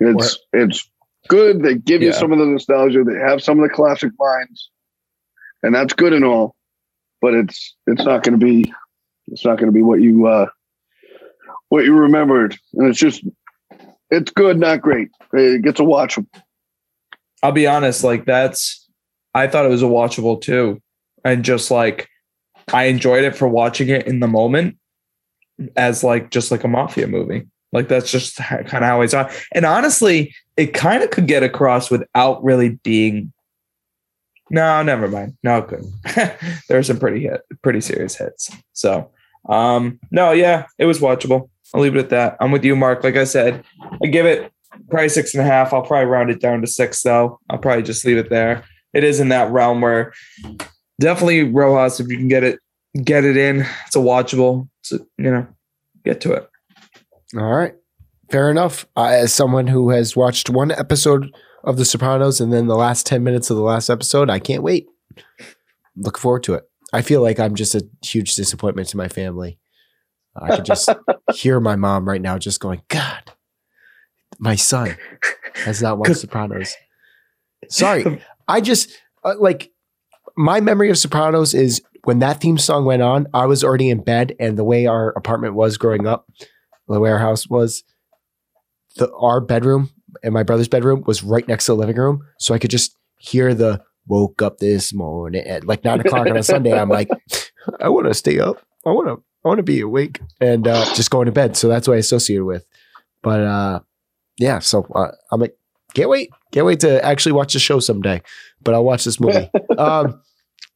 It's 0.00 0.38
it's 0.52 0.90
good. 1.28 1.62
They 1.62 1.74
give 1.76 2.02
you 2.02 2.12
some 2.12 2.32
of 2.32 2.38
the 2.38 2.46
nostalgia. 2.46 3.04
They 3.04 3.18
have 3.18 3.42
some 3.42 3.58
of 3.58 3.68
the 3.68 3.74
classic 3.74 4.12
lines, 4.18 4.70
and 5.62 5.74
that's 5.74 5.92
good 5.94 6.12
and 6.12 6.24
all, 6.24 6.54
but 7.20 7.34
it's 7.34 7.76
it's 7.86 8.04
not 8.04 8.22
going 8.22 8.38
to 8.38 8.44
be 8.44 8.72
it's 9.32 9.44
not 9.44 9.58
going 9.58 9.66
to 9.66 9.72
be 9.72 9.82
what 9.82 10.00
you 10.00 10.26
uh, 10.26 10.46
what 11.68 11.84
you 11.84 11.94
remembered, 11.94 12.56
and 12.74 12.88
it's 12.88 12.98
just 12.98 13.24
it's 14.10 14.30
good, 14.30 14.58
not 14.58 14.82
great. 14.82 15.08
It 15.32 15.62
gets 15.62 15.80
a 15.80 15.84
watch. 15.84 16.18
I'll 17.42 17.52
be 17.52 17.66
honest, 17.66 18.04
like 18.04 18.26
that's 18.26 18.88
I 19.34 19.46
thought 19.46 19.64
it 19.64 19.70
was 19.70 19.82
a 19.82 19.86
watchable 19.86 20.40
too. 20.40 20.80
And 21.24 21.44
just 21.44 21.70
like 21.70 22.08
I 22.72 22.84
enjoyed 22.84 23.24
it 23.24 23.34
for 23.34 23.48
watching 23.48 23.88
it 23.88 24.06
in 24.06 24.20
the 24.20 24.28
moment 24.28 24.76
as 25.76 26.04
like 26.04 26.30
just 26.30 26.50
like 26.50 26.64
a 26.64 26.68
mafia 26.68 27.06
movie. 27.06 27.46
Like 27.72 27.88
that's 27.88 28.10
just 28.10 28.36
kind 28.36 28.66
of 28.66 28.82
how 28.82 29.00
I 29.00 29.06
saw 29.06 29.26
it. 29.26 29.46
And 29.52 29.64
honestly, 29.64 30.34
it 30.56 30.74
kind 30.74 31.02
of 31.02 31.10
could 31.10 31.26
get 31.26 31.42
across 31.42 31.90
without 31.90 32.44
really 32.44 32.70
being 32.82 33.32
no, 34.50 34.82
never 34.82 35.08
mind. 35.08 35.38
No, 35.42 35.62
couldn't. 35.62 35.94
there 36.68 36.82
some 36.82 36.98
pretty 36.98 37.22
hit, 37.22 37.40
pretty 37.62 37.80
serious 37.80 38.16
hits. 38.16 38.50
So 38.74 39.10
um 39.48 39.98
no, 40.10 40.32
yeah, 40.32 40.66
it 40.78 40.86
was 40.86 41.00
watchable. 41.00 41.48
I'll 41.74 41.80
leave 41.80 41.96
it 41.96 42.00
at 42.00 42.10
that. 42.10 42.36
I'm 42.40 42.50
with 42.50 42.64
you, 42.64 42.76
Marc. 42.76 43.02
Like 43.02 43.16
I 43.16 43.24
said, 43.24 43.64
I 44.02 44.06
give 44.06 44.26
it 44.26 44.52
probably 44.90 45.08
six 45.08 45.34
and 45.34 45.42
a 45.42 45.46
half. 45.46 45.72
I'll 45.72 45.82
probably 45.82 46.06
round 46.06 46.30
it 46.30 46.40
down 46.40 46.60
to 46.60 46.66
six, 46.66 47.02
though. 47.02 47.40
I'll 47.48 47.58
probably 47.58 47.82
just 47.82 48.04
leave 48.04 48.18
it 48.18 48.30
there. 48.30 48.64
It 48.92 49.04
is 49.04 49.20
in 49.20 49.30
that 49.30 49.50
realm 49.50 49.80
where 49.80 50.12
definitely 51.00 51.44
Rojas, 51.44 51.98
if 51.98 52.08
you 52.08 52.18
can 52.18 52.28
get 52.28 52.44
it, 52.44 52.60
get 53.02 53.24
it 53.24 53.36
in. 53.36 53.66
It's 53.86 53.96
a 53.96 54.00
watchable. 54.00 54.68
A, 54.92 54.98
you 55.16 55.30
know, 55.30 55.46
get 56.04 56.20
to 56.22 56.32
it. 56.32 56.48
All 57.36 57.54
right. 57.54 57.74
Fair 58.30 58.50
enough. 58.50 58.86
As 58.96 59.32
someone 59.32 59.66
who 59.66 59.90
has 59.90 60.14
watched 60.14 60.50
one 60.50 60.70
episode 60.70 61.34
of 61.64 61.76
The 61.76 61.84
Sopranos 61.84 62.40
and 62.40 62.52
then 62.52 62.66
the 62.66 62.76
last 62.76 63.06
10 63.06 63.22
minutes 63.22 63.50
of 63.50 63.56
the 63.56 63.62
last 63.62 63.88
episode, 63.88 64.28
I 64.28 64.38
can't 64.38 64.62
wait. 64.62 64.86
Look 65.96 66.18
forward 66.18 66.42
to 66.44 66.54
it. 66.54 66.64
I 66.92 67.02
feel 67.02 67.22
like 67.22 67.40
I'm 67.40 67.54
just 67.54 67.74
a 67.74 67.86
huge 68.02 68.34
disappointment 68.34 68.88
to 68.88 68.96
my 68.96 69.08
family. 69.08 69.58
I 70.36 70.56
could 70.56 70.64
just 70.64 70.88
hear 71.34 71.60
my 71.60 71.76
mom 71.76 72.08
right 72.08 72.20
now 72.20 72.38
just 72.38 72.60
going, 72.60 72.82
God, 72.88 73.32
my 74.38 74.56
son 74.56 74.96
has 75.54 75.82
not 75.82 75.98
watched 75.98 76.16
Sopranos. 76.20 76.74
Sorry. 77.68 78.22
I 78.48 78.60
just, 78.60 78.98
uh, 79.24 79.34
like, 79.38 79.70
my 80.36 80.60
memory 80.60 80.90
of 80.90 80.98
Sopranos 80.98 81.54
is 81.54 81.82
when 82.04 82.18
that 82.20 82.40
theme 82.40 82.58
song 82.58 82.84
went 82.84 83.02
on, 83.02 83.26
I 83.32 83.46
was 83.46 83.62
already 83.62 83.88
in 83.90 84.02
bed, 84.02 84.34
and 84.40 84.58
the 84.58 84.64
way 84.64 84.86
our 84.86 85.10
apartment 85.10 85.54
was 85.54 85.76
growing 85.78 86.06
up, 86.06 86.26
the 86.88 86.98
way 86.98 87.10
our 87.10 87.18
house 87.18 87.48
was, 87.48 87.84
the 88.96 89.12
our 89.14 89.40
bedroom 89.40 89.90
and 90.22 90.34
my 90.34 90.42
brother's 90.42 90.68
bedroom 90.68 91.02
was 91.06 91.22
right 91.22 91.46
next 91.48 91.66
to 91.66 91.72
the 91.72 91.76
living 91.76 91.96
room, 91.96 92.26
so 92.38 92.54
I 92.54 92.58
could 92.58 92.70
just 92.70 92.96
hear 93.16 93.54
the 93.54 93.82
woke 94.06 94.42
up 94.42 94.58
this 94.58 94.92
morning 94.92 95.44
at 95.46 95.66
like 95.66 95.84
nine 95.84 96.00
o'clock 96.00 96.26
on 96.26 96.36
a 96.36 96.42
Sunday. 96.52 96.72
I'm 96.78 96.88
like, 96.88 97.08
I 97.80 97.88
want 97.88 98.06
to 98.08 98.14
stay 98.14 98.38
up. 98.38 98.56
I 98.86 98.90
want 98.90 99.08
to. 99.08 99.22
I 99.44 99.48
want 99.48 99.58
to 99.58 99.64
be 99.64 99.80
awake 99.80 100.20
and 100.40 100.68
uh, 100.68 100.84
just 100.94 101.10
going 101.10 101.26
to 101.26 101.32
bed. 101.32 101.56
So 101.56 101.66
that's 101.66 101.88
what 101.88 101.94
I 101.94 101.98
associate 101.98 102.38
with. 102.40 102.64
But 103.24 103.40
uh, 103.40 103.80
yeah, 104.38 104.60
so 104.60 104.86
uh, 104.94 105.08
I'm 105.32 105.40
like, 105.40 105.56
can't 105.94 106.08
wait, 106.08 106.30
can't 106.52 106.64
wait 106.64 106.78
to 106.80 107.04
actually 107.04 107.32
watch 107.32 107.52
the 107.52 107.58
show 107.58 107.80
someday. 107.80 108.22
But 108.62 108.74
I'll 108.74 108.84
watch 108.84 109.04
this 109.04 109.18
movie. 109.18 109.50
um, 109.78 110.22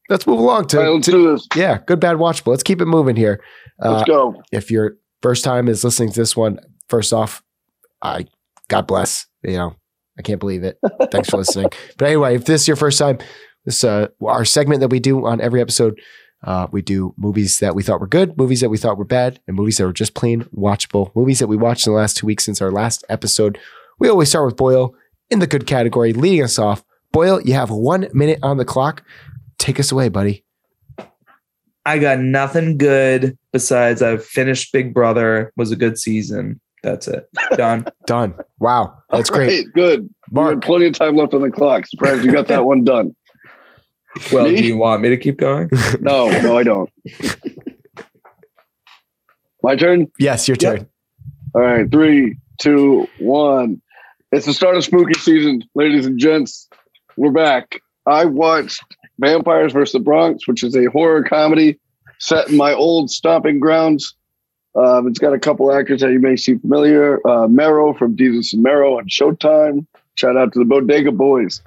let's 0.09 0.27
move 0.27 0.41
along 0.41 0.67
to, 0.69 0.79
right, 0.79 1.03
to- 1.05 1.39
yeah, 1.55 1.79
good, 1.87 2.01
bad, 2.01 2.17
watchable. 2.17 2.49
Let's 2.49 2.65
keep 2.65 2.81
it 2.81 2.87
moving 2.87 3.15
here. 3.15 3.41
Uh, 3.81 3.99
Let's 3.99 4.09
go. 4.09 4.43
if 4.51 4.71
your 4.71 4.97
first 5.23 5.45
time 5.45 5.69
is 5.69 5.85
listening 5.85 6.11
to 6.11 6.21
this 6.21 6.37
one, 6.37 6.59
first 6.89 7.13
off, 7.13 7.45
I 8.03 8.27
God 8.69 8.89
bless. 8.89 9.27
You 9.45 9.57
know, 9.59 9.77
I 10.19 10.23
can't 10.23 10.41
believe 10.41 10.65
it. 10.65 10.79
Thanks 11.11 11.31
for 11.31 11.37
listening. 11.39 11.69
But 11.99 12.09
anyway, 12.09 12.37
if 12.37 12.45
this 12.45 12.63
is 12.63 12.69
your 12.69 12.77
first 12.77 12.99
time, 12.99 13.19
this 13.65 13.85
uh 13.85 14.09
our 14.25 14.45
segment 14.45 14.81
that 14.81 14.89
we 14.89 15.01
do 15.01 15.27
on 15.27 15.41
every 15.41 15.61
episode. 15.61 16.01
Uh, 16.45 16.67
we 16.71 16.83
do 16.83 17.15
movies 17.17 17.59
that 17.61 17.75
we 17.75 17.83
thought 17.83 17.99
were 17.99 18.07
good, 18.07 18.37
movies 18.37 18.61
that 18.61 18.69
we 18.69 18.77
thought 18.77 18.99
were 18.99 19.05
bad, 19.05 19.41
and 19.47 19.57
movies 19.57 19.79
that 19.79 19.87
were 19.87 19.93
just 19.93 20.15
plain 20.15 20.45
watchable. 20.55 21.11
Movies 21.17 21.39
that 21.39 21.49
we 21.49 21.57
watched 21.57 21.87
in 21.87 21.93
the 21.93 21.99
last 21.99 22.17
two 22.17 22.27
weeks 22.27 22.45
since 22.45 22.61
our 22.61 22.71
last 22.71 23.05
episode. 23.09 23.59
We 23.99 24.09
always 24.09 24.29
start 24.29 24.45
with 24.45 24.57
Boyle 24.57 24.95
in 25.31 25.39
the 25.39 25.47
good 25.47 25.67
category, 25.67 26.13
leading 26.13 26.45
us 26.45 26.59
off. 26.59 26.85
Boyle, 27.11 27.41
you 27.41 27.55
have 27.55 27.71
one 27.71 28.09
minute 28.13 28.39
on 28.43 28.59
the 28.59 28.65
clock. 28.65 29.03
Take 29.59 29.81
us 29.81 29.91
away, 29.91 30.09
buddy. 30.09 30.45
I 31.87 31.99
got 31.99 32.19
nothing 32.19 32.77
good 32.77 33.39
besides 33.53 34.03
I've 34.03 34.25
finished 34.25 34.73
Big 34.73 34.93
Brother. 34.93 35.53
Was 35.57 35.73
a 35.73 35.77
good 35.77 35.99
season. 35.99 36.61
That's 36.87 37.09
it. 37.09 37.29
Done. 37.57 37.85
Done. 38.07 38.35
Wow, 38.61 38.97
that's 39.11 39.29
All 39.29 39.37
great. 39.37 39.49
right, 39.65 39.73
good. 39.75 40.01
You 40.03 40.11
Marc, 40.31 40.55
had 40.55 40.63
plenty 40.63 40.87
of 40.87 40.93
time 40.93 41.17
left 41.17 41.35
on 41.35 41.43
the 41.43 41.51
clock. 41.51 41.85
Surprised 41.87 42.25
you 42.25 42.31
got 42.31 42.47
that 42.47 42.65
one 42.65 42.85
done. 42.85 43.15
Well, 44.33 44.45
Me? 44.49 44.57
do 44.57 44.65
you 44.65 44.77
want 44.79 45.03
me 45.03 45.09
to 45.11 45.17
keep 45.19 45.37
going? 45.37 45.69
No, 46.01 46.31
no, 46.41 46.57
I 46.57 46.63
don't. 46.63 46.89
My 49.63 49.77
turn. 49.77 50.07
yes, 50.19 50.47
your 50.49 50.57
Yep. 50.61 50.77
turn. 50.79 50.89
All 51.55 51.61
right, 51.61 51.91
three, 51.91 52.39
two, 52.61 53.07
one. 53.19 53.83
It's 54.33 54.47
the 54.47 54.55
start 54.55 54.77
of 54.77 54.85
spooky 54.85 55.15
season, 55.19 55.63
ladies 55.75 56.07
and 56.07 56.19
gents. 56.19 56.69
We're 57.17 57.31
back. 57.33 57.81
I 58.07 58.25
watched 58.27 58.81
Vampires 59.19 59.73
vs. 59.73 59.93
the 59.93 60.01
Bronx, 60.01 60.47
which 60.47 60.63
is 60.63 60.77
a 60.77 60.85
horror 60.87 61.23
comedy 61.25 61.79
set 62.21 62.49
in 62.49 62.57
my 62.57 62.73
old 62.73 63.11
stomping 63.11 63.59
grounds. 63.61 64.15
Um, 64.77 65.09
it's 65.09 65.19
got 65.19 65.33
a 65.33 65.39
couple 65.39 65.73
actors 65.73 66.03
that 66.03 66.13
you 66.13 66.21
may 66.21 66.37
see 66.37 66.57
familiar. 66.57 67.27
Uh, 67.27 67.49
Mero 67.49 67.95
from 67.95 68.17
Desus 68.17 68.53
and 68.53 68.63
Mero 68.63 68.99
on 68.99 69.09
Showtime. 69.09 69.87
Shout 70.17 70.37
out 70.37 70.53
to 70.53 70.59
the 70.59 70.65
Bodega 70.65 71.13
Boys. 71.13 71.63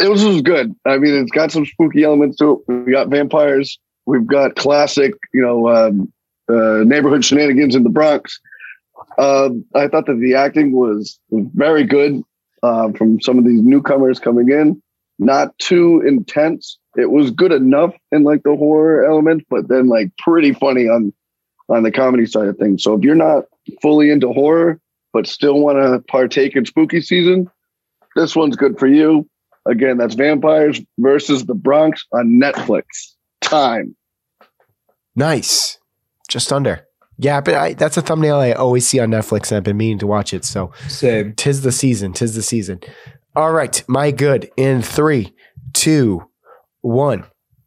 It 0.00 0.08
was, 0.08 0.24
was 0.24 0.40
good. 0.40 0.74
I 0.86 0.96
mean, 0.96 1.14
it's 1.14 1.30
got 1.30 1.52
some 1.52 1.66
spooky 1.66 2.04
elements 2.04 2.38
to 2.38 2.64
it. 2.66 2.72
We 2.86 2.92
got 2.92 3.08
vampires. 3.08 3.78
We've 4.06 4.26
got 4.26 4.56
classic, 4.56 5.12
you 5.34 5.42
know, 5.42 5.68
um, 5.68 6.12
uh, 6.48 6.82
neighborhood 6.84 7.24
shenanigans 7.24 7.74
in 7.74 7.82
the 7.82 7.90
Bronx. 7.90 8.40
Um, 9.18 9.64
I 9.74 9.88
thought 9.88 10.06
that 10.06 10.18
the 10.18 10.34
acting 10.34 10.72
was, 10.72 11.18
was 11.30 11.46
very 11.54 11.84
good 11.84 12.22
uh, 12.62 12.92
from 12.92 13.20
some 13.20 13.38
of 13.38 13.44
these 13.44 13.60
newcomers 13.60 14.18
coming 14.18 14.50
in. 14.50 14.82
Not 15.18 15.56
too 15.58 16.02
intense. 16.06 16.78
It 16.96 17.10
was 17.10 17.30
good 17.30 17.52
enough 17.52 17.94
in 18.10 18.24
like 18.24 18.42
the 18.42 18.56
horror 18.56 19.04
element, 19.04 19.46
but 19.50 19.68
then 19.68 19.88
like 19.88 20.08
pretty 20.16 20.52
funny 20.52 20.88
on 20.88 21.12
on 21.72 21.82
the 21.82 21.90
comedy 21.90 22.26
side 22.26 22.48
of 22.48 22.56
things. 22.58 22.82
So 22.82 22.94
if 22.94 23.02
you're 23.02 23.14
not 23.14 23.44
fully 23.80 24.10
into 24.10 24.32
horror 24.32 24.78
but 25.12 25.26
still 25.26 25.60
want 25.60 25.78
to 25.78 26.00
partake 26.10 26.56
in 26.56 26.64
spooky 26.64 27.00
season, 27.00 27.50
this 28.16 28.34
one's 28.34 28.56
good 28.56 28.78
for 28.78 28.86
you. 28.86 29.28
Again, 29.66 29.96
that's 29.98 30.14
Vampires 30.14 30.80
versus 30.98 31.44
the 31.44 31.54
Bronx 31.54 32.04
on 32.12 32.40
Netflix. 32.40 32.84
Time. 33.40 33.94
Nice. 35.14 35.78
Just 36.28 36.52
under. 36.52 36.86
Yeah, 37.18 37.40
but 37.40 37.54
I, 37.54 37.74
that's 37.74 37.96
a 37.96 38.02
thumbnail 38.02 38.36
I 38.36 38.52
always 38.52 38.86
see 38.86 38.98
on 38.98 39.10
Netflix, 39.10 39.50
and 39.50 39.58
I've 39.58 39.62
been 39.62 39.76
meaning 39.76 39.98
to 39.98 40.06
watch 40.06 40.32
it. 40.32 40.44
So 40.44 40.72
Same. 40.88 41.34
tis 41.34 41.60
the 41.60 41.72
season. 41.72 42.12
Tis 42.12 42.34
the 42.34 42.42
season. 42.42 42.80
All 43.36 43.52
right, 43.52 43.82
my 43.86 44.10
good. 44.10 44.50
In 44.56 44.82
three, 44.82 45.34
two, 45.72 46.26
one. 46.80 47.24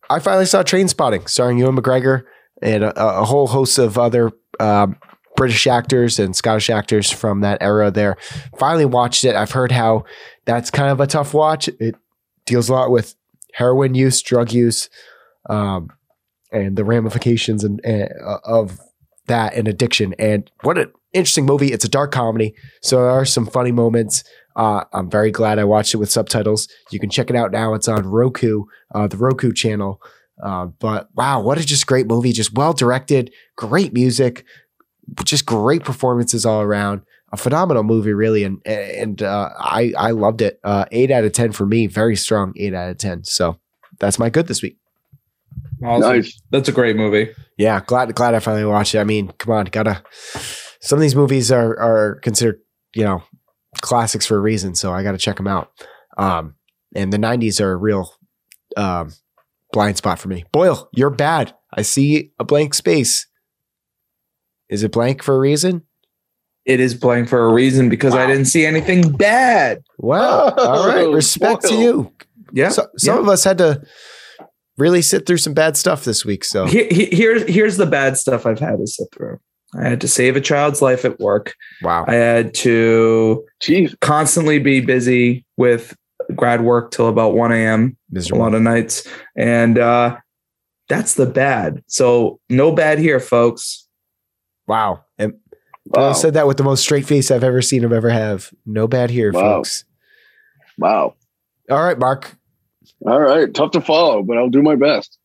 I 0.10 0.20
finally 0.20 0.46
saw 0.46 0.64
Trainspotting, 0.64 1.30
starring 1.30 1.58
Ewan 1.58 1.76
McGregor 1.76 2.24
and 2.62 2.84
a, 2.84 3.20
a 3.20 3.26
whole 3.26 3.48
host 3.48 3.78
of 3.78 3.98
other 3.98 4.32
um, 4.60 4.98
British 5.36 5.68
actors 5.68 6.20
and 6.20 6.36
Scottish 6.36 6.70
actors 6.70 7.12
from 7.12 7.42
that 7.42 7.62
era. 7.62 7.92
There, 7.92 8.18
finally 8.58 8.86
watched 8.86 9.24
it. 9.26 9.36
I've 9.36 9.52
heard 9.52 9.72
how 9.72 10.06
that's 10.46 10.72
kind 10.72 10.90
of 10.90 11.00
a 11.00 11.08
tough 11.08 11.34
watch. 11.34 11.68
It 11.80 11.96
deals 12.46 12.70
a 12.70 12.74
lot 12.74 12.92
with 12.92 13.16
heroin 13.54 13.96
use, 13.96 14.22
drug 14.22 14.52
use, 14.52 14.90
um, 15.50 15.90
and 16.52 16.78
the 16.78 16.86
ramifications 16.86 17.64
and, 17.64 17.82
and 17.84 18.10
uh, 18.26 18.40
of 18.46 18.80
that 19.28 19.56
and 19.56 19.68
addiction. 19.68 20.14
And 20.20 20.50
what 20.62 20.78
an 20.78 20.92
interesting 21.14 21.46
movie! 21.46 21.74
It's 21.74 21.86
a 21.86 21.90
dark 21.90 22.12
comedy, 22.12 22.56
so 22.82 22.98
there 22.98 23.10
are 23.10 23.26
some 23.26 23.46
funny 23.46 23.72
moments. 23.72 24.24
Uh, 24.56 24.86
I'm 24.94 25.10
very 25.10 25.32
glad 25.32 25.60
I 25.60 25.66
watched 25.66 25.94
it 25.94 25.98
with 25.98 26.10
subtitles. 26.10 26.70
You 26.92 27.00
can 27.00 27.10
check 27.10 27.30
it 27.30 27.36
out 27.36 27.52
now. 27.52 27.74
It's 27.74 27.90
on 27.90 28.06
Roku, 28.06 28.64
uh, 28.94 29.08
the 29.08 29.18
Roku 29.18 29.52
channel. 29.52 30.02
Uh, 30.42 30.66
but 30.66 31.10
wow, 31.16 31.42
what 31.42 31.58
a 31.58 31.66
just 31.66 31.88
great 31.88 32.08
movie! 32.08 32.32
Just 32.32 32.54
well 32.54 32.74
directed, 32.74 33.32
great 33.56 33.94
music, 33.94 34.46
just 35.24 35.46
great 35.46 35.84
performances 35.84 36.46
all 36.46 36.62
around. 36.62 37.02
A 37.32 37.38
phenomenal 37.38 37.84
movie, 37.84 38.14
really, 38.14 38.44
and 38.44 38.60
and 38.66 39.22
uh, 39.22 39.50
I 39.58 39.94
I 39.98 40.12
loved 40.12 40.42
it. 40.42 40.60
Uh, 40.64 40.86
eight 40.92 41.12
out 41.12 41.24
of 41.24 41.32
ten 41.32 41.52
for 41.52 41.66
me, 41.66 41.88
very 41.88 42.16
strong 42.16 42.54
eight 42.58 42.74
out 42.74 42.90
of 42.90 42.98
ten. 42.98 43.24
So 43.24 43.60
that's 44.00 44.20
my 44.20 44.30
good 44.30 44.48
this 44.48 44.62
week. 44.62 44.78
Awesome. 45.84 46.10
Nice. 46.10 46.42
That's 46.52 46.70
a 46.70 46.72
great 46.72 46.96
movie. 46.96 47.32
Yeah, 47.58 47.82
glad 47.86 48.14
glad 48.16 48.36
I 48.36 48.40
finally 48.40 48.66
watched 48.66 48.96
it. 48.96 49.00
I 49.00 49.04
mean, 49.04 49.32
come 49.38 49.54
on, 49.54 49.66
gotta. 49.66 50.04
Some 50.82 50.98
of 50.98 51.02
these 51.02 51.16
movies 51.16 51.52
are 51.52 51.78
are 51.80 52.16
considered 52.22 52.60
you 52.94 53.04
know 53.04 53.24
classics 53.82 54.26
for 54.26 54.38
a 54.38 54.42
reason, 54.42 54.76
so 54.76 54.94
I 54.94 55.04
got 55.04 55.14
to 55.14 55.18
check 55.18 55.38
them 55.38 55.48
out. 55.48 55.72
Um, 56.18 56.56
and 56.96 57.12
the 57.12 57.18
'90s 57.18 57.60
are 57.60 57.72
a 57.72 57.78
real 57.78 58.14
um, 58.78 59.14
blind 59.76 59.98
spot 59.98 60.18
for 60.18 60.30
me. 60.30 60.46
Boyle, 60.54 60.90
you're 60.94 61.10
bad. 61.10 61.54
I 61.74 61.82
see 61.82 62.32
a 62.40 62.46
blank 62.46 62.74
space. 62.74 63.28
Is 64.70 64.84
it 64.84 64.94
blank 64.94 65.22
for 65.22 65.36
a 65.36 65.40
reason? 65.40 65.84
It 66.64 66.80
is 66.80 66.96
blank 66.96 67.28
for 67.28 67.44
a 67.44 67.54
reason 67.54 67.90
because 67.90 68.16
I 68.16 68.26
didn't 68.26 68.46
see 68.46 68.66
anything 68.66 69.12
bad. 69.12 69.84
Well, 70.00 70.54
all 70.58 70.88
right. 70.88 71.04
Oh, 71.06 71.12
Respect 71.12 71.64
to 71.66 71.76
you. 71.76 72.12
Yeah. 72.54 72.70
So, 72.70 72.88
some 72.98 73.16
yeah. 73.18 73.22
of 73.22 73.28
us 73.30 73.44
had 73.44 73.58
to 73.60 73.84
really 74.78 75.02
sit 75.02 75.26
through 75.28 75.38
some 75.38 75.54
bad 75.54 75.76
stuff 75.76 76.06
this 76.06 76.24
week. 76.26 76.46
So 76.46 76.66
Here, 76.66 76.88
he- 76.90 77.14
here's 77.14 77.44
here's 77.44 77.78
the 77.78 77.86
bad 77.86 78.18
stuff 78.18 78.46
I've 78.46 78.60
had 78.60 78.78
to 78.80 78.88
sit 78.88 79.08
through. 79.14 79.40
I 79.78 79.90
had 79.90 80.00
to 80.02 80.08
save 80.08 80.38
a 80.38 80.42
child's 80.42 80.82
life 80.82 81.04
at 81.04 81.20
work. 81.20 81.54
wow. 81.82 82.06
I 82.08 82.14
had 82.16 82.54
to 82.56 83.44
Jeez. 83.62 83.94
constantly 84.00 84.58
be 84.58 84.80
busy 84.80 85.46
with 85.58 85.96
grad 86.36 86.62
work 86.62 86.92
till 86.92 87.08
about 87.08 87.36
1 87.36 87.52
a.m. 87.52 87.98
a 88.16 88.36
lot 88.36 88.54
of 88.54 88.62
nights. 88.62 89.08
And 89.36 89.78
uh 89.78 90.18
that's 90.88 91.16
the 91.16 91.26
bad. 91.26 91.84
So 91.88 92.40
no 92.50 92.72
bad 92.72 93.00
here, 93.00 93.20
folks. 93.20 93.88
Wow. 94.68 95.04
And 95.18 95.34
Wow. 95.88 96.10
I 96.10 96.14
said 96.14 96.34
that 96.34 96.48
with 96.48 96.58
the 96.58 96.64
most 96.64 96.82
straight 96.82 97.06
face 97.06 97.30
I've 97.30 97.44
ever 97.44 97.62
seen 97.62 97.84
him 97.84 97.94
ever 97.94 98.10
have. 98.10 98.52
No 98.66 98.88
bad 98.88 99.12
here, 99.12 99.32
Wow. 99.32 99.42
folks. 99.58 99.86
Wow. 100.80 101.14
All 101.70 101.84
right, 101.84 101.98
Mark. 102.00 102.36
All 103.06 103.20
right. 103.20 103.54
Tough 103.54 103.72
to 103.72 103.82
follow, 103.82 104.24
but 104.24 104.36
I'll 104.38 104.50
do 104.50 104.64
my 104.64 104.76
best. 104.76 105.20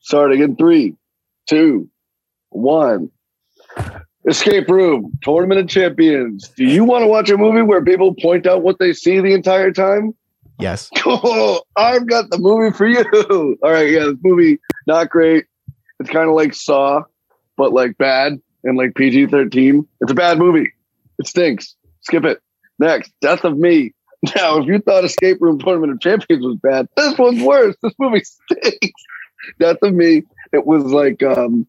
Starting 0.00 0.42
in 0.42 0.56
three, 0.56 0.94
two, 1.48 1.88
one. 2.50 3.10
Escape 4.28 4.68
Room, 4.68 5.12
Tournament 5.22 5.60
of 5.60 5.68
Champions. 5.68 6.48
Do 6.56 6.64
you 6.64 6.84
want 6.84 7.02
to 7.02 7.06
watch 7.06 7.28
a 7.30 7.36
movie 7.36 7.62
where 7.62 7.84
people 7.84 8.14
point 8.14 8.46
out 8.46 8.62
what 8.62 8.78
they 8.78 8.92
see 8.92 9.20
the 9.20 9.34
entire 9.34 9.70
time? 9.70 10.14
Yes. 10.58 10.88
Cool. 10.96 11.66
I've 11.76 12.06
got 12.06 12.30
the 12.30 12.38
movie 12.38 12.74
for 12.74 12.86
you. 12.86 13.58
All 13.62 13.70
right. 13.70 13.90
Yeah, 13.90 14.04
this 14.06 14.16
movie, 14.22 14.58
not 14.86 15.10
great. 15.10 15.46
It's 16.00 16.10
kind 16.10 16.28
of 16.28 16.34
like 16.34 16.54
Saw, 16.54 17.02
but 17.56 17.72
like 17.72 17.98
bad 17.98 18.40
and 18.64 18.78
like 18.78 18.94
PG 18.94 19.26
13. 19.26 19.86
It's 20.00 20.12
a 20.12 20.14
bad 20.14 20.38
movie. 20.38 20.72
It 21.18 21.26
stinks. 21.26 21.74
Skip 22.00 22.24
it. 22.24 22.40
Next, 22.78 23.12
Death 23.20 23.44
of 23.44 23.58
Me. 23.58 23.92
Now, 24.36 24.56
if 24.56 24.66
you 24.66 24.78
thought 24.78 25.04
Escape 25.04 25.36
Room 25.42 25.58
Tournament 25.58 25.92
of 25.92 26.00
Champions 26.00 26.46
was 26.46 26.56
bad, 26.62 26.88
this 26.96 27.18
one's 27.18 27.42
worse. 27.42 27.76
This 27.82 27.92
movie 27.98 28.24
stinks. 28.24 29.02
Death 29.60 29.76
of 29.82 29.92
Me. 29.92 30.22
It 30.50 30.64
was 30.64 30.84
like, 30.84 31.22
um, 31.22 31.66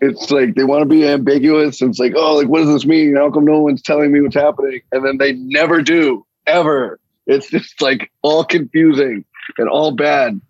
it's 0.00 0.30
like 0.30 0.54
they 0.54 0.64
want 0.64 0.82
to 0.82 0.86
be 0.86 1.06
ambiguous. 1.06 1.80
and 1.80 1.90
It's 1.90 1.98
like, 1.98 2.14
oh, 2.16 2.36
like 2.36 2.48
what 2.48 2.60
does 2.60 2.72
this 2.72 2.86
mean? 2.86 3.16
How 3.16 3.30
come 3.30 3.44
no 3.44 3.60
one's 3.60 3.82
telling 3.82 4.12
me 4.12 4.20
what's 4.20 4.34
happening? 4.34 4.80
And 4.92 5.04
then 5.04 5.18
they 5.18 5.32
never 5.32 5.82
do, 5.82 6.24
ever. 6.46 7.00
It's 7.26 7.50
just 7.50 7.80
like 7.82 8.10
all 8.22 8.44
confusing 8.44 9.24
and 9.58 9.68
all 9.68 9.92
bad. 9.92 10.40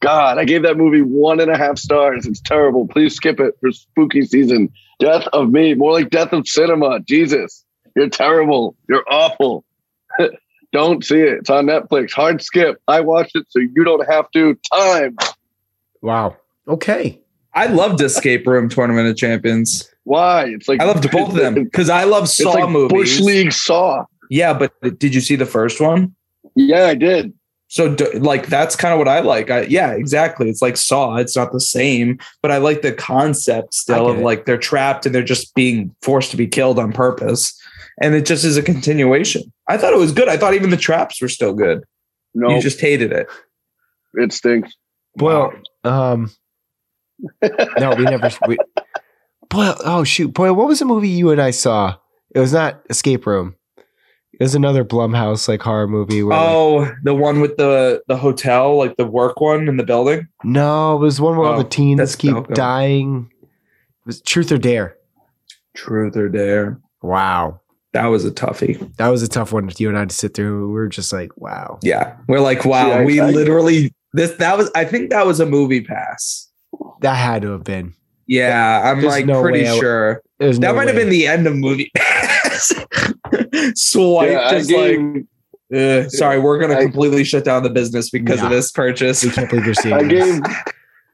God, 0.00 0.38
I 0.38 0.44
gave 0.44 0.62
that 0.62 0.76
movie 0.76 1.02
one 1.02 1.40
and 1.40 1.50
a 1.50 1.56
half 1.56 1.78
stars. 1.78 2.26
It's 2.26 2.40
terrible. 2.40 2.86
Please 2.86 3.14
skip 3.14 3.40
it 3.40 3.54
for 3.60 3.72
spooky 3.72 4.22
season. 4.22 4.70
Death 4.98 5.26
of 5.32 5.50
Me, 5.50 5.74
more 5.74 5.92
like 5.92 6.10
Death 6.10 6.32
of 6.32 6.46
Cinema. 6.46 7.00
Jesus, 7.00 7.64
you're 7.94 8.08
terrible. 8.08 8.76
You're 8.88 9.04
awful. 9.10 9.64
don't 10.72 11.04
see 11.04 11.20
it. 11.20 11.38
It's 11.40 11.50
on 11.50 11.66
Netflix. 11.66 12.12
Hard 12.12 12.42
skip. 12.42 12.80
I 12.86 13.00
watched 13.00 13.36
it 13.36 13.46
so 13.48 13.58
you 13.58 13.84
don't 13.84 14.06
have 14.08 14.30
to. 14.32 14.58
Time. 14.72 15.16
Wow. 16.02 16.36
Okay. 16.68 17.20
I 17.56 17.66
loved 17.66 18.00
Escape 18.00 18.46
Room 18.46 18.68
Tournament 18.68 19.08
of 19.08 19.16
Champions. 19.16 19.90
Why? 20.04 20.44
It's 20.44 20.68
like 20.68 20.80
I 20.80 20.84
loved 20.84 21.10
both 21.10 21.30
of 21.30 21.34
them 21.34 21.54
because 21.64 21.90
I 21.90 22.04
love 22.04 22.24
It's 22.24 22.36
Saw 22.36 22.52
like 22.52 22.68
movies. 22.70 22.92
Bush 22.92 23.20
League 23.20 23.52
Saw. 23.52 24.04
Yeah, 24.30 24.52
but 24.52 24.72
did 24.98 25.14
you 25.14 25.20
see 25.20 25.36
the 25.36 25.46
first 25.46 25.80
one? 25.80 26.14
Yeah, 26.54 26.86
I 26.86 26.94
did. 26.94 27.32
So, 27.68 27.96
like, 28.14 28.46
that's 28.46 28.76
kind 28.76 28.92
of 28.92 28.98
what 28.98 29.08
I 29.08 29.20
like. 29.20 29.50
I, 29.50 29.62
yeah, 29.62 29.90
exactly. 29.92 30.48
It's 30.48 30.62
like 30.62 30.76
Saw. 30.76 31.16
It's 31.16 31.34
not 31.34 31.52
the 31.52 31.60
same, 31.60 32.18
but 32.40 32.52
I 32.52 32.58
like 32.58 32.82
the 32.82 32.92
concept 32.92 33.74
still 33.74 34.08
of 34.08 34.18
like 34.18 34.46
they're 34.46 34.56
trapped 34.58 35.04
and 35.04 35.14
they're 35.14 35.24
just 35.24 35.52
being 35.54 35.92
forced 36.02 36.30
to 36.30 36.36
be 36.36 36.46
killed 36.46 36.78
on 36.78 36.92
purpose. 36.92 37.60
And 38.00 38.14
it 38.14 38.26
just 38.26 38.44
is 38.44 38.56
a 38.56 38.62
continuation. 38.62 39.52
I 39.68 39.78
thought 39.78 39.92
it 39.94 39.98
was 39.98 40.12
good. 40.12 40.28
I 40.28 40.36
thought 40.36 40.54
even 40.54 40.70
the 40.70 40.76
traps 40.76 41.20
were 41.20 41.28
still 41.28 41.54
good. 41.54 41.82
No, 42.34 42.50
You 42.50 42.60
just 42.60 42.80
hated 42.80 43.12
it. 43.12 43.26
it 44.14 44.32
stinks. 44.32 44.72
Well, 45.16 45.52
um, 45.82 46.30
no, 47.78 47.94
we 47.96 48.04
never. 48.04 48.30
We, 48.46 48.56
Boyle, 49.48 49.76
oh 49.84 50.04
shoot, 50.04 50.32
boy, 50.34 50.52
what 50.52 50.66
was 50.68 50.80
the 50.80 50.84
movie 50.84 51.08
you 51.08 51.30
and 51.30 51.40
I 51.40 51.50
saw? 51.50 51.96
It 52.34 52.40
was 52.40 52.52
not 52.52 52.82
Escape 52.90 53.26
Room. 53.26 53.54
It 54.38 54.42
was 54.42 54.54
another 54.54 54.84
Blumhouse 54.84 55.48
like 55.48 55.62
horror 55.62 55.86
movie. 55.88 56.22
Where, 56.22 56.36
like- 56.36 56.46
Oh, 56.48 56.92
the 57.04 57.14
one 57.14 57.40
with 57.40 57.56
the 57.56 58.02
the 58.08 58.16
hotel, 58.16 58.76
like 58.76 58.96
the 58.96 59.06
work 59.06 59.40
one 59.40 59.68
in 59.68 59.76
the 59.78 59.84
building. 59.84 60.28
no, 60.44 60.96
it 60.96 61.00
was 61.00 61.20
one 61.20 61.36
where 61.36 61.48
all 61.48 61.54
Oh, 61.54 61.62
the 61.62 61.68
teens 61.68 62.16
keep 62.16 62.32
Malcolm. 62.32 62.54
dying. 62.54 63.30
It 63.42 64.06
was 64.06 64.20
Truth 64.20 64.52
or 64.52 64.58
Dare. 64.58 64.96
Truth 65.74 66.16
or 66.16 66.28
Dare. 66.28 66.80
Wow, 67.02 67.60
That 67.92 68.06
was 68.06 68.24
a 68.24 68.30
toughie. 68.30 68.94
that 68.96 69.08
was 69.08 69.22
a 69.22 69.28
tough 69.28 69.52
one. 69.52 69.68
for 69.70 69.74
You 69.78 69.88
and 69.88 69.96
I 69.98 70.04
to 70.04 70.14
sit 70.14 70.34
through. 70.34 70.68
We 70.68 70.74
were 70.74 70.88
just 70.88 71.12
like, 71.12 71.30
wow. 71.36 71.78
Yeah, 71.82 72.16
we're 72.28 72.40
like, 72.40 72.64
wow, 72.64 72.86
See, 72.88 72.92
I- 72.92 73.04
we 73.04 73.20
I- 73.20 73.30
literally 73.30 73.94
this. 74.12 74.32
That 74.36 74.58
was. 74.58 74.70
I 74.74 74.84
think 74.84 75.10
that 75.10 75.24
was 75.26 75.40
a 75.40 75.46
MoviePass. 75.46 76.45
That 77.00 77.14
had 77.14 77.42
to 77.42 77.52
have 77.52 77.64
been. 77.64 77.94
Yeah, 78.26 78.82
I'm 78.84 79.00
There's 79.00 79.12
like 79.12 79.26
no 79.26 79.40
pretty 79.42 79.62
way 79.62 79.68
I 79.68 79.78
sure. 79.78 80.22
There's 80.38 80.58
That 80.58 80.68
no 80.72 80.74
might 80.74 80.88
have 80.88 80.96
been 80.96 81.10
the 81.10 81.26
end 81.28 81.46
of 81.46 81.54
MoviePass. 81.54 82.84
Swipe 83.76 84.30
Yeah, 84.30 84.50
just 84.50 84.68
gave, 84.68 85.00
like, 85.00 85.24
uh, 85.74 86.08
sorry, 86.08 86.38
we're 86.40 86.58
gonna 86.58 86.74
I- 86.74 86.82
completely 86.82 87.24
shut 87.24 87.44
down 87.44 87.62
the 87.62 87.70
business 87.70 88.10
because 88.10 88.38
Yeah. 88.40 88.46
of 88.46 88.50
this 88.50 88.70
purchase. 88.72 89.22
We 89.24 89.30
can't 89.30 89.48
believe 89.48 89.64
you're 89.66 89.74
seeing 89.74 89.94
I 89.94 90.02
this. 90.02 90.40
gave, 90.40 90.42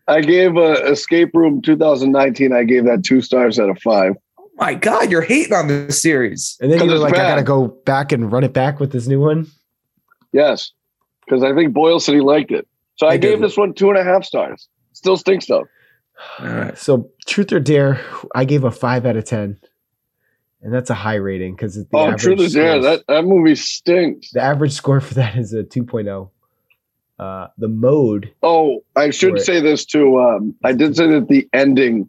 I 0.09 0.21
gave 0.21 0.57
uh, 0.57 0.83
Escape 0.91 1.31
Room 1.35 1.61
2019. 1.63 2.53
I 2.53 2.65
gave 2.65 2.85
that 2.87 3.05
two 3.05 3.21
stars 3.21 3.59
out 3.59 3.71
of 3.71 3.79
five. 3.81 4.15
Oh 4.39 4.49
My 4.57 4.75
God, 4.75 5.11
you're 5.11 5.23
hating 5.23 5.53
on 5.55 5.69
this 5.69 6.01
series. 6.01 6.57
And 6.61 6.71
then 6.71 6.79
you 6.79 6.85
'Cause 6.87 7.01
were 7.01 7.07
it's 7.07 7.13
like, 7.13 7.21
I 7.21 7.29
gotta 7.29 7.43
go 7.43 7.69
back 7.85 8.13
and 8.13 8.31
run 8.33 8.45
it 8.45 8.53
back 8.53 8.81
with 8.81 8.93
this 8.93 9.07
new 9.07 9.21
one. 9.21 9.47
Yes, 10.33 10.73
because 11.27 11.43
I 11.43 11.55
think 11.55 11.73
Boyle 11.75 12.01
said 12.01 12.15
he 12.15 12.21
liked 12.21 12.53
it. 12.53 12.67
So 12.97 13.07
I, 13.07 13.13
I 13.13 13.17
gave 13.17 13.39
did. 13.39 13.43
this 13.43 13.57
one 13.57 13.75
two 13.75 13.91
and 13.91 13.99
a 13.99 14.05
half 14.05 14.25
stars. 14.25 14.69
Still 14.93 15.17
stinks 15.17 15.47
though. 15.47 15.67
All 16.39 16.47
right. 16.47 16.79
So 16.79 17.11
Truth 17.27 17.53
or 17.53 17.61
Dare, 17.61 18.01
I 18.35 18.45
gave 18.45 18.65
a 18.65 18.71
five 18.71 19.07
out 19.07 19.17
of 19.17 19.25
ten, 19.25 19.59
and 20.63 20.73
that's 20.73 20.91
a 20.91 20.95
high 20.95 21.15
rating 21.17 21.55
because 21.57 21.75
the 21.75 21.87
oh, 21.93 22.07
average 22.07 22.23
truth 22.23 22.41
is 22.41 22.53
there. 22.53 22.81
scores- 22.81 22.85
That 22.85 23.05
that 23.09 23.25
movie 23.25 23.55
stinks. 23.57 24.31
the 24.33 24.41
average 24.43 24.73
score 24.73 25.01
for 25.01 25.15
that 25.15 25.37
is 25.37 25.53
a 25.53 25.65
2.0. 25.65 26.31
Uh, 27.19 27.47
the 27.59 27.69
mode, 27.69 28.33
Oh, 28.43 28.83
I 28.97 29.11
should 29.11 29.35
Right. 29.35 29.43
say 29.43 29.61
this 29.61 29.85
too. 29.85 30.19
Um, 30.21 30.55
I 30.65 30.73
did 30.73 30.97
say 30.97 31.07
that 31.09 31.29
the 31.29 31.49
ending 31.53 32.09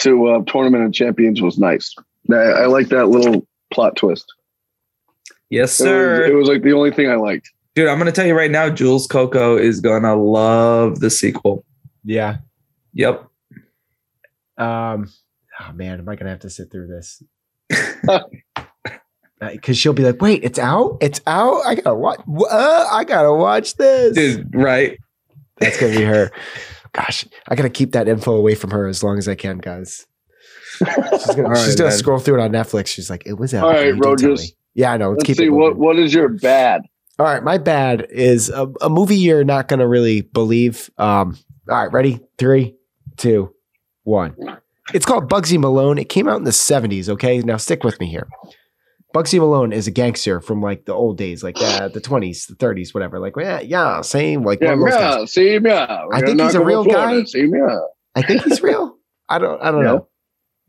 to 0.00 0.26
uh, 0.28 0.42
Tournament 0.46 0.84
of 0.84 0.92
Champions 0.92 1.42
was 1.42 1.58
nice. 1.58 1.94
I, 2.30 2.34
I 2.36 2.66
like 2.66 2.88
that 2.88 3.06
little 3.08 3.46
plot 3.72 3.96
twist. 3.96 4.24
Yes, 5.50 5.78
It 5.80 5.84
was, 5.84 5.88
sir. 5.90 6.24
it 6.24 6.34
was 6.34 6.48
like 6.48 6.62
the 6.62 6.72
only 6.72 6.90
thing 6.92 7.10
I 7.10 7.16
liked. 7.16 7.50
Dude, 7.74 7.88
I'm 7.88 7.98
gonna 7.98 8.12
tell 8.12 8.26
you 8.26 8.34
right 8.34 8.50
now, 8.50 8.70
Jules 8.70 9.06
Coco 9.06 9.56
is 9.58 9.80
gonna 9.80 10.16
love 10.16 11.00
the 11.00 11.10
sequel. 11.10 11.64
Yeah. 12.04 12.38
Yep. 12.94 13.26
Um, 14.58 15.10
oh 15.60 15.72
man, 15.74 15.98
am 15.98 16.08
I 16.08 16.16
gonna 16.16 16.30
have 16.30 16.40
to 16.40 16.50
sit 16.50 16.70
through 16.70 16.88
this? 16.88 17.22
Because 19.50 19.76
she'll 19.76 19.92
be 19.92 20.04
like, 20.04 20.22
"Wait, 20.22 20.44
it's 20.44 20.58
out! 20.58 20.98
It's 21.00 21.20
out! 21.26 21.62
I 21.66 21.74
gotta 21.74 21.96
watch! 21.96 22.20
Uh, 22.48 22.86
I 22.92 23.02
gotta 23.02 23.32
watch 23.32 23.74
this!" 23.74 24.14
Dude, 24.14 24.54
right? 24.54 24.96
That's 25.58 25.80
gonna 25.80 25.96
be 25.96 26.04
her. 26.04 26.30
Gosh, 26.92 27.24
I 27.48 27.56
gotta 27.56 27.68
keep 27.68 27.90
that 27.92 28.06
info 28.06 28.36
away 28.36 28.54
from 28.54 28.70
her 28.70 28.86
as 28.86 29.02
long 29.02 29.18
as 29.18 29.26
I 29.26 29.34
can, 29.34 29.58
guys. 29.58 30.06
She's 30.78 30.86
gonna, 30.86 31.48
All 31.48 31.54
she's 31.56 31.70
right, 31.70 31.78
gonna 31.78 31.90
scroll 31.90 32.20
through 32.20 32.38
it 32.40 32.44
on 32.44 32.52
Netflix. 32.52 32.86
She's 32.86 33.10
like, 33.10 33.24
"It 33.26 33.32
was 33.32 33.52
out." 33.52 33.64
All 33.64 33.70
and 33.70 33.78
right, 33.78 33.86
you 33.86 33.92
didn't 33.94 34.18
tell 34.18 34.30
Rogers. 34.30 34.52
Yeah, 34.74 34.92
I 34.92 34.96
know. 34.96 35.10
Let's, 35.10 35.18
Let's 35.20 35.26
keep 35.26 35.36
see 35.38 35.46
it. 35.46 35.50
what 35.50 35.76
what 35.76 35.98
is 35.98 36.14
your 36.14 36.28
bad. 36.28 36.82
All 37.18 37.26
right, 37.26 37.42
my 37.42 37.58
bad 37.58 38.06
is 38.10 38.48
a, 38.48 38.68
a 38.80 38.88
movie 38.88 39.16
you're 39.16 39.44
not 39.44 39.68
going 39.68 39.80
to 39.80 39.86
really 39.86 40.22
believe. 40.22 40.88
Um, 40.98 41.36
all 41.68 41.82
right, 41.82 41.92
ready? 41.92 42.20
Three, 42.38 42.76
two, 43.16 43.54
one. 44.04 44.34
It's 44.92 45.06
called 45.06 45.30
Bugsy 45.30 45.58
Malone. 45.58 45.98
It 45.98 46.08
came 46.08 46.28
out 46.28 46.38
in 46.38 46.44
the 46.44 46.50
70s, 46.50 47.08
okay? 47.08 47.38
Now 47.38 47.56
stick 47.56 47.84
with 47.84 48.00
me 48.00 48.06
here. 48.08 48.28
Bugsy 49.14 49.38
Malone 49.38 49.72
is 49.72 49.86
a 49.86 49.90
gangster 49.90 50.40
from 50.40 50.60
like 50.62 50.86
the 50.86 50.92
old 50.94 51.18
days, 51.18 51.42
like 51.42 51.56
uh, 51.60 51.88
the 51.88 52.00
20s, 52.00 52.46
the 52.48 52.54
30s, 52.54 52.92
whatever. 52.94 53.20
Like, 53.20 53.34
yeah, 53.38 53.60
yeah, 53.60 54.00
same. 54.00 54.42
Like, 54.42 54.60
Yeah, 54.60 54.70
one 54.74 54.78
of 54.78 54.84
those 54.90 54.94
guys. 54.94 55.18
yeah, 55.18 55.24
see, 55.26 55.58
yeah. 55.62 56.04
I 56.12 56.20
think 56.22 56.40
he's 56.40 56.54
a 56.54 56.64
real 56.64 56.82
Florida, 56.82 57.20
guy. 57.20 57.24
See, 57.24 57.46
yeah. 57.46 57.78
I 58.14 58.22
think 58.22 58.42
he's 58.42 58.62
real. 58.62 58.96
I 59.28 59.38
don't 59.38 59.62
I 59.62 59.70
don't 59.70 59.82
Yeah. 59.84 59.92
know. 59.92 60.08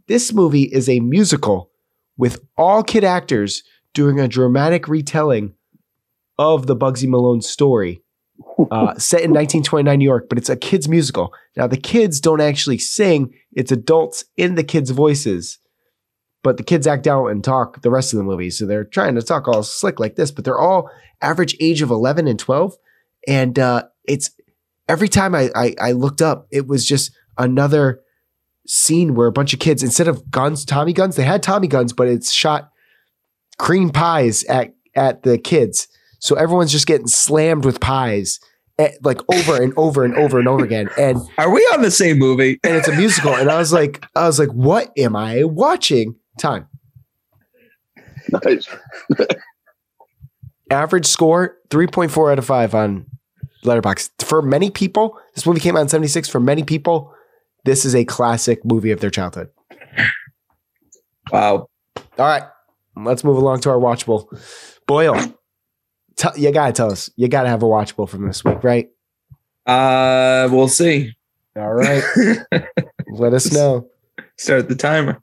This 0.07 0.33
movie 0.33 0.63
is 0.63 0.89
a 0.89 0.99
musical 0.99 1.71
with 2.17 2.41
all 2.57 2.83
kid 2.83 3.03
actors 3.05 3.63
doing 3.93 4.19
a 4.19 4.27
dramatic 4.27 4.87
retelling 4.89 5.53
of 6.37 6.67
the 6.67 6.75
Bugsy 6.75 7.07
Malone 7.07 7.41
story. 7.41 8.02
Uh, 8.69 8.93
set 8.99 9.21
in 9.21 9.31
1929 9.31 9.97
New 9.97 10.05
York, 10.05 10.29
but 10.29 10.37
it's 10.37 10.49
a 10.49 10.55
kids 10.55 10.87
musical. 10.87 11.33
Now 11.57 11.65
the 11.65 11.77
kids 11.77 12.19
don't 12.19 12.41
actually 12.41 12.77
sing; 12.77 13.33
it's 13.51 13.71
adults 13.71 14.25
in 14.37 14.55
the 14.55 14.63
kids' 14.63 14.91
voices, 14.91 15.59
but 16.43 16.57
the 16.57 16.63
kids 16.63 16.85
act 16.85 17.07
out 17.07 17.27
and 17.27 17.43
talk 17.43 17.81
the 17.81 17.89
rest 17.89 18.13
of 18.13 18.17
the 18.17 18.23
movie. 18.23 18.51
So 18.51 18.65
they're 18.65 18.83
trying 18.83 19.15
to 19.15 19.23
talk 19.23 19.47
all 19.47 19.63
slick 19.63 19.99
like 19.99 20.15
this, 20.15 20.29
but 20.31 20.45
they're 20.45 20.59
all 20.59 20.89
average 21.21 21.55
age 21.59 21.81
of 21.81 21.89
11 21.89 22.27
and 22.27 22.37
12, 22.37 22.77
and 23.27 23.57
uh, 23.57 23.83
it's 24.03 24.29
every 24.87 25.09
time 25.09 25.33
I, 25.33 25.49
I 25.55 25.75
I 25.81 25.91
looked 25.93 26.21
up, 26.21 26.47
it 26.51 26.67
was 26.67 26.87
just 26.87 27.11
another 27.37 28.01
scene 28.67 29.15
where 29.15 29.27
a 29.27 29.31
bunch 29.31 29.53
of 29.53 29.59
kids, 29.59 29.83
instead 29.83 30.07
of 30.07 30.29
guns, 30.29 30.63
Tommy 30.63 30.93
guns, 30.93 31.15
they 31.15 31.23
had 31.23 31.43
Tommy 31.43 31.67
guns, 31.67 31.93
but 31.93 32.07
it's 32.07 32.31
shot 32.31 32.71
cream 33.57 33.89
pies 33.89 34.43
at 34.45 34.73
at 34.95 35.23
the 35.23 35.37
kids. 35.37 35.87
So 36.23 36.35
everyone's 36.35 36.71
just 36.71 36.87
getting 36.87 37.07
slammed 37.07 37.65
with 37.65 37.81
pies. 37.81 38.39
eh, 38.79 38.91
like 39.03 39.19
over 39.29 39.61
and 39.61 39.73
over 39.75 40.05
and 40.05 40.15
over 40.15 40.39
and 40.39 40.47
over 40.47 40.63
again. 40.63 40.89
And 40.97 41.19
Are 41.37 41.51
we 41.51 41.59
on 41.73 41.81
the 41.81 41.91
same 41.91 42.17
movie? 42.17 42.61
and 42.63 42.77
it's 42.77 42.87
a 42.87 42.95
musical. 42.95 43.35
And 43.35 43.51
I 43.51 43.57
was 43.57 43.73
like, 43.73 44.05
I 44.15 44.25
was 44.25 44.39
like, 44.39 44.47
what 44.49 44.91
am 44.97 45.17
I 45.17 45.43
watching? 45.43 46.15
Time. 46.39 46.67
Nice. 48.45 48.67
Average 50.71 51.05
score 51.05 51.57
3.4 51.69 52.31
out 52.31 52.39
of 52.39 52.45
5 52.45 52.73
on 52.73 53.05
Letterboxd. 53.65 54.23
For 54.25 54.41
many 54.41 54.71
people, 54.71 55.19
this 55.35 55.45
movie 55.45 55.59
came 55.59 55.75
out 55.75 55.81
in 55.81 55.89
76. 55.89 56.29
For 56.29 56.39
many 56.39 56.63
people, 56.63 57.13
this 57.65 57.83
is 57.83 57.93
a 57.93 58.05
classic 58.05 58.63
movie 58.63 58.91
of 58.91 59.01
their 59.01 59.11
childhood. 59.11 59.49
Wow. 61.31 61.67
All 61.97 62.03
right, 62.17 62.43
let's 62.95 63.23
move 63.25 63.37
along 63.37 63.59
to 63.61 63.69
our 63.69 63.77
watchable. 63.77 64.27
Boyle, 64.87 65.17
t- 66.31 66.41
you 66.41 66.51
gotta 66.51 66.73
tell 66.73 66.91
us. 66.91 67.09
You 67.15 67.27
gotta 67.27 67.49
have 67.49 67.63
a 67.63 67.67
watchable 67.67 68.07
from 68.07 68.27
this 68.27 68.43
week, 68.43 68.63
right? 68.63 68.89
Uh, 69.65 70.47
we'll 70.51 70.67
see. 70.67 71.13
All 71.55 71.73
right, 71.73 72.03
let 73.11 73.33
us 73.33 73.51
know. 73.51 73.87
Start 74.37 74.69
the 74.69 74.75
timer. 74.75 75.21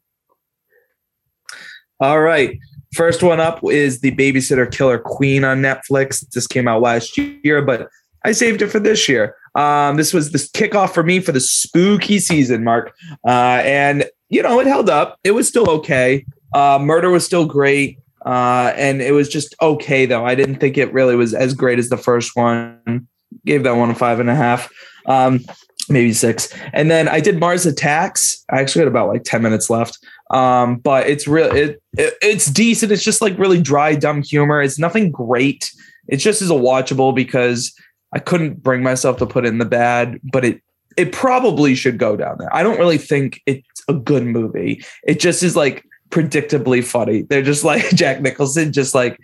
All 1.98 2.20
right. 2.20 2.58
First 2.94 3.22
one 3.22 3.40
up 3.40 3.60
is 3.64 4.00
the 4.00 4.12
Babysitter 4.12 4.70
Killer 4.70 4.98
Queen 4.98 5.44
on 5.44 5.60
Netflix. 5.60 6.28
This 6.30 6.46
came 6.46 6.66
out 6.66 6.82
last 6.82 7.16
year, 7.16 7.62
but 7.62 7.88
I 8.24 8.32
saved 8.32 8.62
it 8.62 8.68
for 8.68 8.80
this 8.80 9.08
year. 9.08 9.36
Um, 9.54 9.96
this 9.96 10.12
was 10.12 10.32
the 10.32 10.38
kickoff 10.38 10.92
for 10.92 11.02
me 11.02 11.20
for 11.20 11.32
the 11.32 11.40
spooky 11.40 12.18
season, 12.18 12.64
Mark. 12.64 12.94
Uh, 13.26 13.60
and 13.64 14.08
you 14.28 14.42
know, 14.42 14.60
it 14.60 14.66
held 14.66 14.88
up. 14.88 15.18
It 15.24 15.32
was 15.32 15.46
still 15.46 15.68
okay. 15.70 16.24
Uh, 16.54 16.78
murder 16.80 17.10
was 17.10 17.24
still 17.24 17.46
great. 17.46 17.98
Uh, 18.24 18.72
and 18.76 19.00
it 19.00 19.12
was 19.12 19.28
just 19.28 19.54
okay 19.62 20.06
though. 20.06 20.24
I 20.24 20.34
didn't 20.34 20.56
think 20.56 20.76
it 20.76 20.92
really 20.92 21.16
was 21.16 21.34
as 21.34 21.54
great 21.54 21.78
as 21.78 21.88
the 21.88 21.96
first 21.96 22.36
one. 22.36 23.08
Gave 23.46 23.62
that 23.62 23.76
one 23.76 23.90
a 23.90 23.94
five 23.94 24.20
and 24.20 24.28
a 24.28 24.34
half. 24.34 24.70
Um, 25.06 25.40
maybe 25.88 26.12
six. 26.12 26.52
And 26.72 26.90
then 26.90 27.08
I 27.08 27.20
did 27.20 27.38
Mars 27.38 27.66
Attacks. 27.66 28.44
I 28.50 28.60
actually 28.60 28.80
had 28.80 28.88
about 28.88 29.08
like 29.08 29.24
10 29.24 29.42
minutes 29.42 29.70
left. 29.70 29.98
Um, 30.30 30.76
but 30.76 31.08
it's 31.08 31.26
real 31.26 31.54
it, 31.54 31.82
it 31.96 32.14
it's 32.22 32.46
decent. 32.46 32.92
It's 32.92 33.04
just 33.04 33.20
like 33.20 33.38
really 33.38 33.60
dry, 33.60 33.94
dumb 33.94 34.22
humor. 34.22 34.62
It's 34.62 34.78
nothing 34.78 35.10
great. 35.10 35.70
It 36.08 36.16
just 36.16 36.42
is 36.42 36.50
a 36.50 36.54
watchable 36.54 37.14
because 37.14 37.74
I 38.12 38.18
couldn't 38.18 38.62
bring 38.62 38.82
myself 38.82 39.18
to 39.18 39.26
put 39.26 39.44
it 39.44 39.48
in 39.48 39.58
the 39.58 39.64
bad, 39.64 40.20
but 40.32 40.44
it 40.44 40.62
it 40.96 41.12
probably 41.12 41.74
should 41.74 41.98
go 41.98 42.16
down 42.16 42.36
there. 42.38 42.54
I 42.54 42.62
don't 42.62 42.78
really 42.78 42.98
think 42.98 43.40
it's 43.46 43.82
a 43.88 43.94
good 43.94 44.24
movie. 44.24 44.84
It 45.04 45.20
just 45.20 45.42
is 45.42 45.56
like 45.56 45.84
predictably 46.10 46.84
funny. 46.84 47.22
They're 47.22 47.42
just 47.42 47.64
like 47.64 47.88
Jack 47.94 48.20
Nicholson, 48.20 48.72
just 48.72 48.94
like 48.94 49.18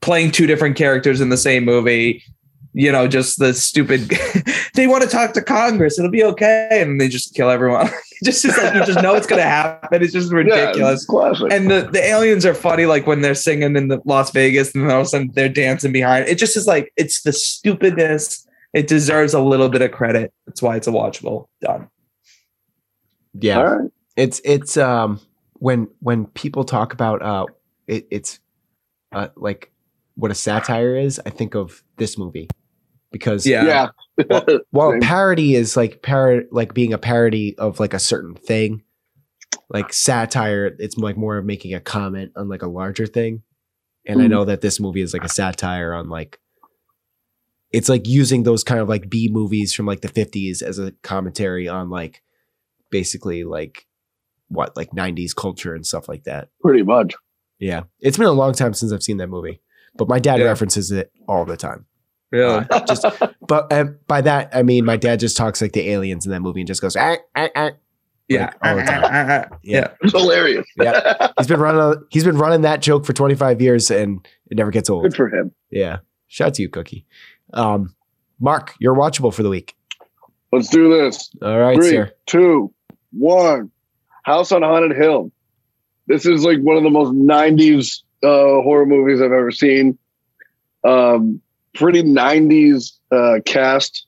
playing 0.00 0.30
two 0.32 0.46
different 0.46 0.76
characters 0.76 1.20
in 1.20 1.28
the 1.30 1.36
same 1.36 1.64
movie. 1.64 2.22
You 2.78 2.92
know, 2.92 3.08
just 3.08 3.38
the 3.38 3.54
stupid. 3.54 4.12
they 4.74 4.86
want 4.86 5.02
to 5.02 5.08
talk 5.08 5.32
to 5.32 5.42
Congress. 5.42 5.98
It'll 5.98 6.10
be 6.10 6.22
okay, 6.24 6.68
and 6.72 7.00
they 7.00 7.08
just 7.08 7.34
kill 7.34 7.48
everyone. 7.48 7.88
just 8.24 8.44
is 8.44 8.56
like 8.58 8.74
you 8.74 8.84
just 8.84 9.02
know 9.02 9.14
it's 9.14 9.26
going 9.26 9.40
to 9.40 9.48
happen. 9.48 10.02
It's 10.02 10.12
just 10.12 10.30
Yeah, 10.30 10.36
ridiculous. 10.36 10.96
it's 11.00 11.06
classic. 11.06 11.50
and 11.50 11.70
the, 11.70 11.88
the 11.90 12.04
aliens 12.04 12.44
are 12.44 12.52
funny, 12.52 12.84
like 12.84 13.06
when 13.06 13.22
they're 13.22 13.34
singing 13.34 13.76
in 13.76 13.88
the 13.88 13.98
Las 14.04 14.30
Vegas, 14.30 14.74
and 14.74 14.84
then 14.84 14.90
all 14.90 15.00
of 15.00 15.06
a 15.06 15.08
sudden 15.08 15.30
they're 15.32 15.48
dancing 15.48 15.90
behind. 15.90 16.28
It 16.28 16.36
just 16.36 16.54
is 16.54 16.66
like 16.66 16.92
it's 16.96 17.22
the 17.22 17.32
stupidness. 17.32 18.46
It 18.74 18.88
deserves 18.88 19.32
a 19.32 19.40
little 19.40 19.70
bit 19.70 19.80
of 19.80 19.90
credit. 19.92 20.34
That's 20.46 20.60
why 20.60 20.76
it's 20.76 20.86
a 20.86 20.90
watchable. 20.90 21.46
Done. 21.62 21.88
Yeah, 23.38 23.58
All 23.58 23.64
right. 23.78 23.90
it's 24.16 24.40
it's 24.44 24.76
um 24.76 25.18
when 25.58 25.88
when 26.00 26.26
people 26.26 26.64
talk 26.64 26.92
about 26.92 27.22
uh 27.22 27.46
it, 27.86 28.06
it's 28.10 28.40
uh 29.12 29.28
like 29.36 29.70
what 30.14 30.30
a 30.30 30.34
satire 30.34 30.96
is. 30.96 31.20
I 31.26 31.30
think 31.30 31.54
of 31.54 31.82
this 31.96 32.16
movie 32.18 32.48
because 33.12 33.46
Yeah. 33.46 33.90
Yeah. 34.28 34.40
Well, 34.72 34.90
Same. 34.92 35.00
parody 35.00 35.54
is 35.54 35.76
like 35.76 36.02
par 36.02 36.42
like 36.50 36.74
being 36.74 36.92
a 36.92 36.98
parody 36.98 37.56
of 37.58 37.78
like 37.80 37.94
a 37.94 37.98
certain 37.98 38.34
thing. 38.34 38.82
Like 39.68 39.92
satire, 39.92 40.76
it's 40.78 40.96
like 40.96 41.16
more 41.16 41.36
of 41.38 41.44
making 41.44 41.74
a 41.74 41.80
comment 41.80 42.32
on 42.36 42.48
like 42.48 42.62
a 42.62 42.68
larger 42.68 43.06
thing. 43.06 43.42
And 44.06 44.20
I 44.22 44.26
Mhm. 44.26 44.30
know 44.30 44.44
that 44.44 44.60
this 44.60 44.78
movie 44.80 45.02
is 45.02 45.12
like 45.12 45.24
a 45.24 45.28
satire 45.28 45.92
on 45.92 46.08
like 46.08 46.38
it's 47.72 47.88
like 47.88 48.06
using 48.06 48.44
those 48.44 48.62
kind 48.64 48.80
of 48.80 48.88
like 48.88 49.10
B 49.10 49.28
movies 49.30 49.74
from 49.74 49.86
like 49.86 50.00
the 50.00 50.08
50s 50.08 50.62
as 50.62 50.78
a 50.78 50.92
commentary 51.02 51.66
on 51.68 51.90
like 51.90 52.22
basically 52.90 53.42
like 53.44 53.86
what 54.48 54.76
like 54.76 54.90
90s 54.92 55.34
culture 55.34 55.74
and 55.74 55.86
stuff 55.86 56.08
like 56.08 56.24
that. 56.24 56.48
Pretty 56.62 56.82
much. 56.82 57.14
Yeah. 57.58 57.82
It's 58.00 58.16
been 58.16 58.26
a 58.26 58.32
long 58.32 58.52
time 58.52 58.74
since 58.74 58.92
I've 58.92 59.02
seen 59.02 59.16
that 59.18 59.28
movie. 59.28 59.60
But 59.96 60.08
my 60.08 60.18
dad 60.18 60.40
Yeah. 60.40 60.46
references 60.46 60.90
it 60.92 61.10
all 61.26 61.44
the 61.44 61.56
time. 61.56 61.86
Really? 62.30 62.66
Uh, 62.70 62.84
just 62.86 63.04
but 63.46 63.72
uh, 63.72 63.84
by 64.06 64.20
that 64.20 64.50
I 64.54 64.62
mean 64.62 64.84
my 64.84 64.96
dad 64.96 65.20
just 65.20 65.36
talks 65.36 65.62
like 65.62 65.72
the 65.72 65.88
aliens 65.90 66.26
in 66.26 66.32
that 66.32 66.40
movie 66.40 66.60
and 66.60 66.66
just 66.68 66.82
goes 66.82 66.96
ah, 66.96 67.16
ah, 67.34 67.48
ah. 67.56 67.70
yeah. 68.28 68.52
all 68.62 68.76
the 68.76 68.82
time. 68.82 69.50
yeah. 69.62 69.92
It's 70.02 70.12
hilarious. 70.12 70.66
Yeah. 70.76 71.28
He's 71.38 71.46
been 71.46 71.60
running 71.60 72.02
he's 72.10 72.24
been 72.24 72.36
running 72.38 72.62
that 72.62 72.82
joke 72.82 73.06
for 73.06 73.12
25 73.12 73.60
years 73.62 73.90
and 73.90 74.26
it 74.50 74.56
never 74.56 74.70
gets 74.70 74.90
old. 74.90 75.04
Good 75.04 75.16
for 75.16 75.28
him. 75.28 75.52
Yeah. 75.70 75.98
Shout 76.28 76.48
out 76.48 76.54
to 76.54 76.62
you, 76.62 76.68
Cookie. 76.68 77.06
Um, 77.54 77.94
Mark, 78.40 78.74
you're 78.80 78.94
watchable 78.94 79.32
for 79.32 79.42
the 79.42 79.48
week. 79.48 79.74
Let's 80.52 80.68
do 80.68 80.90
this. 80.90 81.30
All 81.42 81.58
right, 81.58 81.76
Three, 81.76 81.90
sir. 81.90 82.12
two, 82.26 82.72
one. 83.12 83.70
House 84.26 84.50
on 84.50 84.62
Haunted 84.62 84.96
Hill. 84.96 85.30
This 86.08 86.26
is 86.26 86.44
like 86.44 86.58
one 86.58 86.76
of 86.76 86.82
the 86.82 86.90
most 86.90 87.12
90s 87.12 88.02
uh, 88.24 88.60
horror 88.60 88.84
movies 88.84 89.20
I've 89.20 89.30
ever 89.30 89.52
seen. 89.52 89.98
Um, 90.82 91.40
pretty 91.74 92.02
90s 92.02 92.98
uh, 93.12 93.38
cast, 93.44 94.04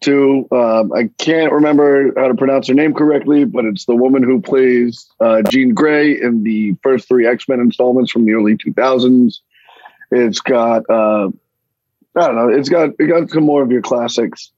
too. 0.00 0.46
Um, 0.52 0.92
I 0.92 1.10
can't 1.18 1.52
remember 1.52 2.12
how 2.16 2.28
to 2.28 2.34
pronounce 2.36 2.68
her 2.68 2.74
name 2.74 2.94
correctly, 2.94 3.44
but 3.44 3.64
it's 3.64 3.86
the 3.86 3.96
woman 3.96 4.22
who 4.22 4.40
plays 4.40 5.10
uh, 5.18 5.42
Jean 5.42 5.74
Grey 5.74 6.12
in 6.12 6.44
the 6.44 6.76
first 6.84 7.08
three 7.08 7.26
X 7.26 7.48
Men 7.48 7.58
installments 7.58 8.12
from 8.12 8.26
the 8.26 8.34
early 8.34 8.56
2000s. 8.56 9.40
It's 10.12 10.40
got, 10.40 10.88
uh, 10.88 11.28
I 12.14 12.26
don't 12.26 12.36
know, 12.36 12.48
it's 12.50 12.68
got, 12.68 12.90
it 13.00 13.06
got 13.08 13.30
some 13.30 13.46
more 13.46 13.64
of 13.64 13.72
your 13.72 13.82
classics. 13.82 14.52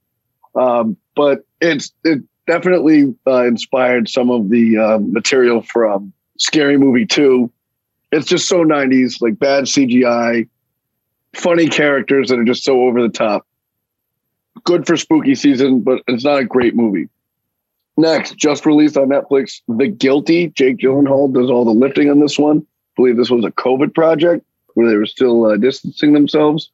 Um, 0.54 0.98
but 1.16 1.46
it's, 1.62 1.92
it 2.04 2.24
definitely 2.46 3.14
uh, 3.26 3.44
inspired 3.44 4.08
some 4.08 4.30
of 4.30 4.50
the 4.50 4.78
uh, 4.78 4.98
material 4.98 5.62
from 5.62 6.12
Scary 6.38 6.76
Movie 6.76 7.06
2. 7.06 7.50
It's 8.10 8.26
just 8.26 8.48
so 8.48 8.64
90s, 8.64 9.20
like 9.20 9.38
bad 9.38 9.64
CGI, 9.64 10.48
funny 11.34 11.68
characters 11.68 12.28
that 12.28 12.38
are 12.38 12.44
just 12.44 12.64
so 12.64 12.82
over 12.82 13.02
the 13.02 13.08
top. 13.08 13.46
Good 14.64 14.86
for 14.86 14.96
spooky 14.96 15.34
season, 15.34 15.80
but 15.80 16.02
it's 16.06 16.24
not 16.24 16.40
a 16.40 16.44
great 16.44 16.74
movie. 16.74 17.08
Next, 17.96 18.36
just 18.36 18.64
released 18.64 18.96
on 18.96 19.08
Netflix, 19.08 19.60
The 19.68 19.88
Guilty. 19.88 20.48
Jake 20.48 20.78
Gyllenhaal 20.78 21.32
does 21.32 21.50
all 21.50 21.64
the 21.64 21.72
lifting 21.72 22.10
on 22.10 22.20
this 22.20 22.38
one. 22.38 22.58
I 22.58 22.64
believe 22.96 23.16
this 23.16 23.30
was 23.30 23.44
a 23.44 23.50
COVID 23.50 23.94
project 23.94 24.44
where 24.74 24.88
they 24.88 24.96
were 24.96 25.06
still 25.06 25.46
uh, 25.46 25.56
distancing 25.56 26.12
themselves. 26.12 26.70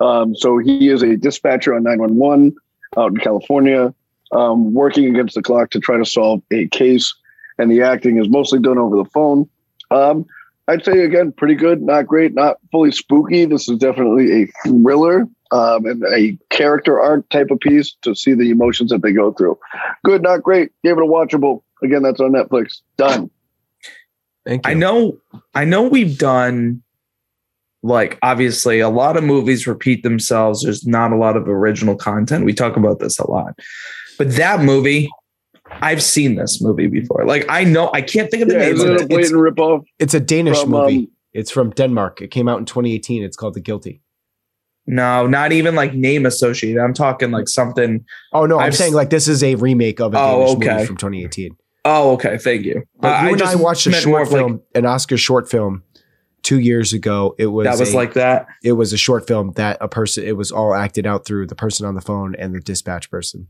Um, 0.00 0.34
so 0.34 0.58
he 0.58 0.88
is 0.88 1.02
a 1.02 1.16
dispatcher 1.16 1.74
on 1.74 1.84
911 1.84 2.56
out 2.96 3.12
in 3.12 3.18
California, 3.18 3.94
um, 4.34 4.74
working 4.74 5.06
against 5.06 5.34
the 5.34 5.42
clock 5.42 5.70
to 5.70 5.80
try 5.80 5.96
to 5.96 6.04
solve 6.04 6.42
a 6.50 6.68
case. 6.68 7.14
And 7.58 7.70
the 7.70 7.82
acting 7.82 8.18
is 8.18 8.28
mostly 8.28 8.58
done 8.58 8.78
over 8.78 8.96
the 8.96 9.04
phone. 9.06 9.48
Um, 9.90 10.26
I'd 10.66 10.84
say 10.84 11.04
again, 11.04 11.32
pretty 11.32 11.54
good, 11.54 11.82
not 11.82 12.06
great, 12.06 12.34
not 12.34 12.56
fully 12.72 12.90
spooky. 12.90 13.44
This 13.44 13.68
is 13.68 13.78
definitely 13.78 14.42
a 14.42 14.46
thriller 14.64 15.28
um, 15.50 15.86
and 15.86 16.02
a 16.12 16.36
character 16.50 17.00
arc 17.00 17.28
type 17.28 17.50
of 17.50 17.60
piece 17.60 17.94
to 18.02 18.14
see 18.14 18.34
the 18.34 18.50
emotions 18.50 18.90
that 18.90 19.02
they 19.02 19.12
go 19.12 19.32
through. 19.32 19.58
Good, 20.04 20.22
not 20.22 20.42
great. 20.42 20.72
Gave 20.82 20.96
it 20.96 21.02
a 21.02 21.06
watchable. 21.06 21.62
Again, 21.82 22.02
that's 22.02 22.20
on 22.20 22.32
Netflix. 22.32 22.80
Done. 22.96 23.30
Thank 24.46 24.66
you. 24.66 24.70
I 24.70 24.74
know 24.74 25.18
I 25.54 25.64
know 25.64 25.82
we've 25.82 26.18
done 26.18 26.82
like 27.82 28.18
obviously 28.22 28.80
a 28.80 28.88
lot 28.88 29.16
of 29.16 29.24
movies 29.24 29.66
repeat 29.66 30.02
themselves. 30.02 30.62
There's 30.62 30.86
not 30.86 31.12
a 31.12 31.16
lot 31.16 31.36
of 31.36 31.48
original 31.48 31.94
content. 31.94 32.44
We 32.44 32.54
talk 32.54 32.76
about 32.76 32.98
this 32.98 33.18
a 33.18 33.30
lot. 33.30 33.58
But 34.18 34.32
that 34.36 34.60
movie, 34.62 35.08
I've 35.70 36.02
seen 36.02 36.34
this 36.36 36.60
movie 36.62 36.86
before. 36.86 37.24
Like 37.26 37.46
I 37.48 37.64
know 37.64 37.90
I 37.92 38.02
can't 38.02 38.30
think 38.30 38.42
of 38.42 38.48
the 38.48 38.54
Yeah, 38.54 38.60
name 38.66 38.74
is 38.74 38.82
of 38.82 38.90
it 38.96 39.02
a 39.12 39.34
ripoff? 39.34 39.84
It's 39.98 40.14
a 40.14 40.20
Danish 40.20 40.60
From, 40.60 40.70
movie. 40.70 40.96
um, 40.98 41.08
it's 41.32 41.50
from 41.50 41.70
Denmark. 41.70 42.22
It 42.22 42.28
came 42.30 42.48
out 42.48 42.58
in 42.58 42.64
2018. 42.64 43.22
It's 43.24 43.36
called 43.36 43.54
The 43.54 43.60
Guilty. 43.60 44.00
No, 44.86 45.26
not 45.26 45.52
even 45.52 45.74
like 45.74 45.94
name 45.94 46.26
associated. 46.26 46.80
I'm 46.80 46.92
talking 46.92 47.30
like 47.30 47.48
something. 47.48 48.04
Oh 48.32 48.44
no, 48.46 48.58
I'm 48.58 48.66
I've 48.66 48.76
saying 48.76 48.92
s- 48.92 48.96
like 48.96 49.10
this 49.10 49.28
is 49.28 49.42
a 49.42 49.54
remake 49.54 49.98
of 50.00 50.12
a 50.14 50.18
Oh, 50.18 50.40
Danish 50.46 50.56
okay. 50.56 50.74
movie 50.74 50.86
from 50.86 50.96
2018. 50.98 51.56
Oh, 51.86 52.12
okay. 52.12 52.38
Thank 52.38 52.64
you. 52.64 52.82
But 53.00 53.08
Uh, 53.08 53.22
you 53.26 53.32
and 53.32 53.42
I 53.42 53.44
just 53.46 53.58
watched 53.60 53.86
a 53.86 53.92
short 53.92 54.22
of, 54.22 54.32
like, 54.32 54.40
film, 54.40 54.62
an 54.74 54.86
Oscar 54.86 55.16
short 55.18 55.50
film, 55.50 55.82
two 56.42 56.58
years 56.60 56.92
ago. 56.92 57.34
It 57.38 57.46
was 57.46 57.64
that 57.66 57.78
was 57.78 57.92
a- 57.92 57.96
like 57.96 58.12
that. 58.14 58.46
it 58.62 58.72
was 58.72 58.92
a 58.92 58.96
short 58.98 59.26
film 59.26 59.52
that 59.56 59.78
a 59.80 59.88
person 59.88 60.24
it 60.24 60.36
was 60.36 60.50
all 60.52 60.74
acted 60.74 61.06
out 61.06 61.24
through 61.26 61.46
the 61.46 61.54
person 61.54 61.86
on 61.86 61.94
the 61.94 62.00
phone 62.02 62.34
and 62.36 62.54
the 62.54 62.60
dispatch 62.60 63.10
person. 63.10 63.48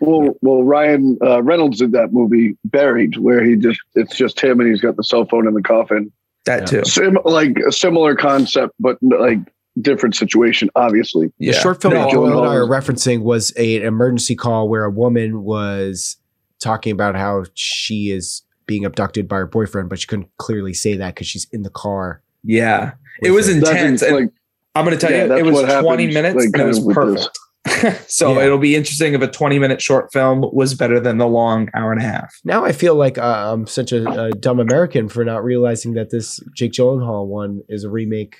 Well, 0.00 0.34
well, 0.42 0.62
Ryan 0.64 1.18
uh, 1.22 1.42
Reynolds 1.42 1.78
did 1.78 1.92
that 1.92 2.12
movie 2.12 2.56
Buried, 2.64 3.16
where 3.18 3.44
he 3.44 3.56
just 3.56 3.80
it's 3.94 4.16
just 4.16 4.40
him 4.40 4.60
and 4.60 4.68
he's 4.68 4.80
got 4.80 4.96
the 4.96 5.04
cell 5.04 5.24
phone 5.26 5.46
in 5.46 5.54
the 5.54 5.62
coffin. 5.62 6.10
That 6.46 6.60
Yeah. 6.72 6.82
too. 6.82 6.84
Sim- 6.84 7.18
like 7.24 7.56
a 7.66 7.72
similar 7.72 8.14
concept, 8.16 8.74
but 8.80 8.98
like 9.02 9.38
different 9.80 10.14
situation, 10.14 10.70
obviously. 10.76 11.32
The 11.38 11.52
short 11.52 11.80
film 11.82 11.94
No, 11.94 12.02
that 12.04 12.10
Joel 12.12 12.26
and 12.26 12.34
I 12.34 12.36
Gyllenhaal 12.54 12.54
are 12.54 12.66
referencing 12.68 13.22
was 13.22 13.52
a, 13.56 13.76
an 13.78 13.82
emergency 13.84 14.36
call 14.36 14.68
where 14.68 14.84
a 14.84 14.90
woman 14.90 15.42
was 15.42 16.16
talking 16.60 16.92
about 16.92 17.16
how 17.16 17.44
she 17.54 18.10
is 18.10 18.42
being 18.66 18.84
abducted 18.84 19.26
by 19.28 19.36
her 19.36 19.46
boyfriend, 19.46 19.88
but 19.90 19.98
she 20.00 20.06
couldn't 20.06 20.28
clearly 20.38 20.72
say 20.74 20.96
that 20.96 21.14
because 21.14 21.26
she's 21.26 21.46
in 21.52 21.62
the 21.62 21.70
car. 21.70 22.22
Yeah. 22.44 22.92
It 23.22 23.30
was 23.32 23.46
With 23.48 23.56
intense. 23.58 24.02
And 24.02 24.14
like 24.16 24.28
I'm 24.74 24.84
going 24.84 24.96
to 24.98 25.00
tell 25.06 25.14
Yeah, 25.14 25.26
you, 25.26 25.36
it 25.36 25.44
was 25.44 25.60
20 25.62 25.72
happens, 25.72 26.14
minutes 26.14 26.36
like, 26.36 26.44
and 26.54 26.62
it 26.62 26.66
was 26.66 26.80
perfect. 26.94 27.16
this. 27.18 27.28
Perfect. 27.64 28.10
so 28.10 28.34
Yeah. 28.34 28.46
it'll 28.46 28.58
be 28.58 28.74
interesting 28.76 29.14
if 29.14 29.22
a 29.22 29.28
20 29.28 29.58
minute 29.58 29.80
short 29.82 30.12
film 30.12 30.44
was 30.52 30.74
better 30.74 31.00
than 31.00 31.18
the 31.18 31.26
long 31.26 31.68
hour 31.74 31.92
and 31.92 32.00
a 32.00 32.04
half. 32.04 32.34
Now 32.44 32.64
I 32.64 32.72
feel 32.72 32.94
like 32.94 33.18
uh, 33.18 33.52
I'm 33.52 33.66
such 33.66 33.92
a, 33.92 34.08
a 34.26 34.30
dumb 34.32 34.60
American 34.60 35.08
for 35.08 35.24
not 35.24 35.42
realizing 35.44 35.94
that 35.94 36.10
this 36.10 36.40
Jake 36.54 36.72
Gyllenhaal 36.72 37.26
one 37.26 37.62
is 37.68 37.84
a 37.84 37.90
remake 37.90 38.36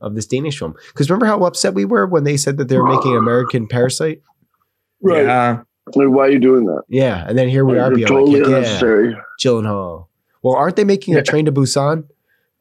of 0.00 0.14
this 0.14 0.26
Danish 0.26 0.58
film. 0.58 0.74
Because 0.88 1.08
remember 1.10 1.26
how 1.26 1.44
upset 1.44 1.74
we 1.74 1.84
were 1.84 2.06
when 2.06 2.24
they 2.24 2.36
said 2.36 2.56
that 2.58 2.68
they 2.68 2.78
were 2.78 2.88
making 2.88 3.16
American 3.16 3.66
Parasite? 3.68 4.20
right. 5.00 5.24
Yeah. 5.24 5.62
Like, 5.94 6.08
why 6.08 6.26
are 6.26 6.30
you 6.30 6.38
doing 6.38 6.64
that? 6.66 6.82
Yeah, 6.88 7.24
and 7.26 7.36
then 7.36 7.48
here 7.48 7.64
we 7.64 7.72
are 7.76 7.88
You're 7.88 7.94
being 7.96 8.06
totally 8.06 8.40
like, 8.40 8.48
yeah, 8.50 8.56
unnecessary. 8.58 9.16
Gyllenhaal. 9.40 10.06
Well, 10.40 10.54
aren't 10.54 10.76
they 10.76 10.84
making 10.84 11.16
a 11.16 11.22
Train 11.24 11.44
to 11.46 11.52
Busan? 11.52 12.04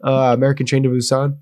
Uh, 0.03 0.31
American 0.33 0.65
Train 0.65 0.81
to 0.83 0.89
Busan. 0.89 1.37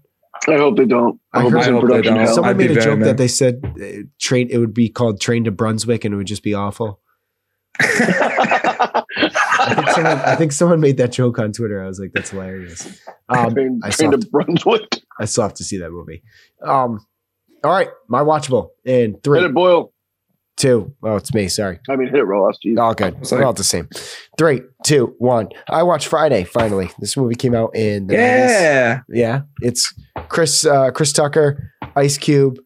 I 0.48 0.58
hope 0.58 0.78
they 0.78 0.86
don't. 0.86 1.20
I, 1.34 1.40
I 1.40 1.42
hope 1.42 1.52
heard- 1.52 1.58
it's 1.60 1.68
I 1.68 1.70
in 1.70 1.76
hope 1.76 1.90
they 1.90 2.02
don't. 2.02 2.18
hell. 2.18 2.34
Someone 2.34 2.50
I'd 2.52 2.58
made 2.58 2.72
a 2.72 2.82
joke 2.82 3.00
mad. 3.00 3.08
that 3.10 3.18
they 3.18 3.28
said 3.28 3.62
uh, 3.82 4.04
train. 4.20 4.48
It 4.50 4.58
would 4.58 4.74
be 4.74 4.90
called 4.90 5.20
Train 5.22 5.44
to 5.46 5.52
Brunswick, 5.52 6.06
and 6.06 6.14
it 6.14 6.18
would 6.18 6.28
just 6.28 6.44
be 6.44 6.54
awful. 6.54 7.02
I 7.82 9.74
think 9.76 9.90
someone, 9.90 10.18
I 10.20 10.36
think 10.36 10.52
someone 10.52 10.80
made 10.80 10.98
that 10.98 11.12
joke 11.12 11.40
on 11.40 11.52
Twitter. 11.52 11.84
I 11.84 11.88
was 11.88 12.00
like, 12.00 12.12
"That's 12.14 12.30
hilarious." 12.32 13.00
Um, 13.30 13.54
train, 13.54 13.80
I 13.84 13.90
train 13.90 14.12
saw- 14.12 14.18
to 14.18 14.28
Brunswick. 14.30 15.02
I 15.20 15.26
still 15.26 15.44
have 15.44 15.54
to 15.56 15.64
see 15.64 15.78
that 15.80 15.92
movie. 15.92 16.24
Um, 16.64 17.06
all 17.64 17.72
right, 17.72 17.90
my 18.08 18.22
watchable 18.22 18.70
in 18.86 19.12
Hit 19.14 19.24
three, 19.24 19.44
it, 19.46 19.54
Boyle. 19.54 19.94
Two. 20.60 20.94
Oh, 21.02 21.16
it's 21.16 21.34
me. 21.34 21.48
Sorry. 21.48 21.80
I 21.90 21.96
mean, 21.96 22.10
hit 22.10 22.18
it, 22.20 22.24
Ross. 22.24 22.58
Jeez. 22.64 22.78
All 22.80 22.94
good. 22.94 23.26
Sorry. 23.26 23.42
We're 23.42 23.48
all 23.48 23.54
the 23.54 23.64
same. 23.64 23.90
Three, 24.38 24.62
two, 24.86 25.16
one. 25.18 25.50
I 25.68 25.82
watched 25.84 26.08
Friday. 26.08 26.44
Finally, 26.44 26.92
this 27.00 27.18
movie 27.18 27.36
came 27.36 27.56
out 27.56 27.76
in 27.76 28.06
the 28.08 28.14
90s. 28.14 28.18
Yeah. 28.20 29.00
Yeah, 29.10 29.42
it's 29.62 29.92
Chris 30.30 30.66
uh, 30.66 30.92
Chris 30.92 31.12
Tucker, 31.14 31.72
Ice 31.96 32.18
Cube. 32.20 32.60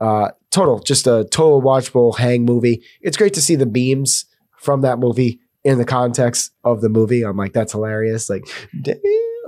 Uh, 0.00 0.30
total, 0.50 0.80
just 0.80 1.06
a 1.06 1.24
total 1.30 1.62
watchable 1.62 2.16
hang 2.18 2.44
movie. 2.44 2.82
It's 3.00 3.16
great 3.16 3.34
to 3.34 3.40
see 3.40 3.54
the 3.54 3.66
beams 3.66 4.24
from 4.58 4.80
that 4.80 4.98
movie 4.98 5.40
in 5.62 5.78
the 5.78 5.84
context 5.84 6.50
of 6.64 6.80
the 6.80 6.88
movie. 6.88 7.22
I'm 7.22 7.36
like, 7.36 7.52
that's 7.52 7.72
hilarious. 7.72 8.28
Like, 8.28 8.44
damn, 8.82 8.96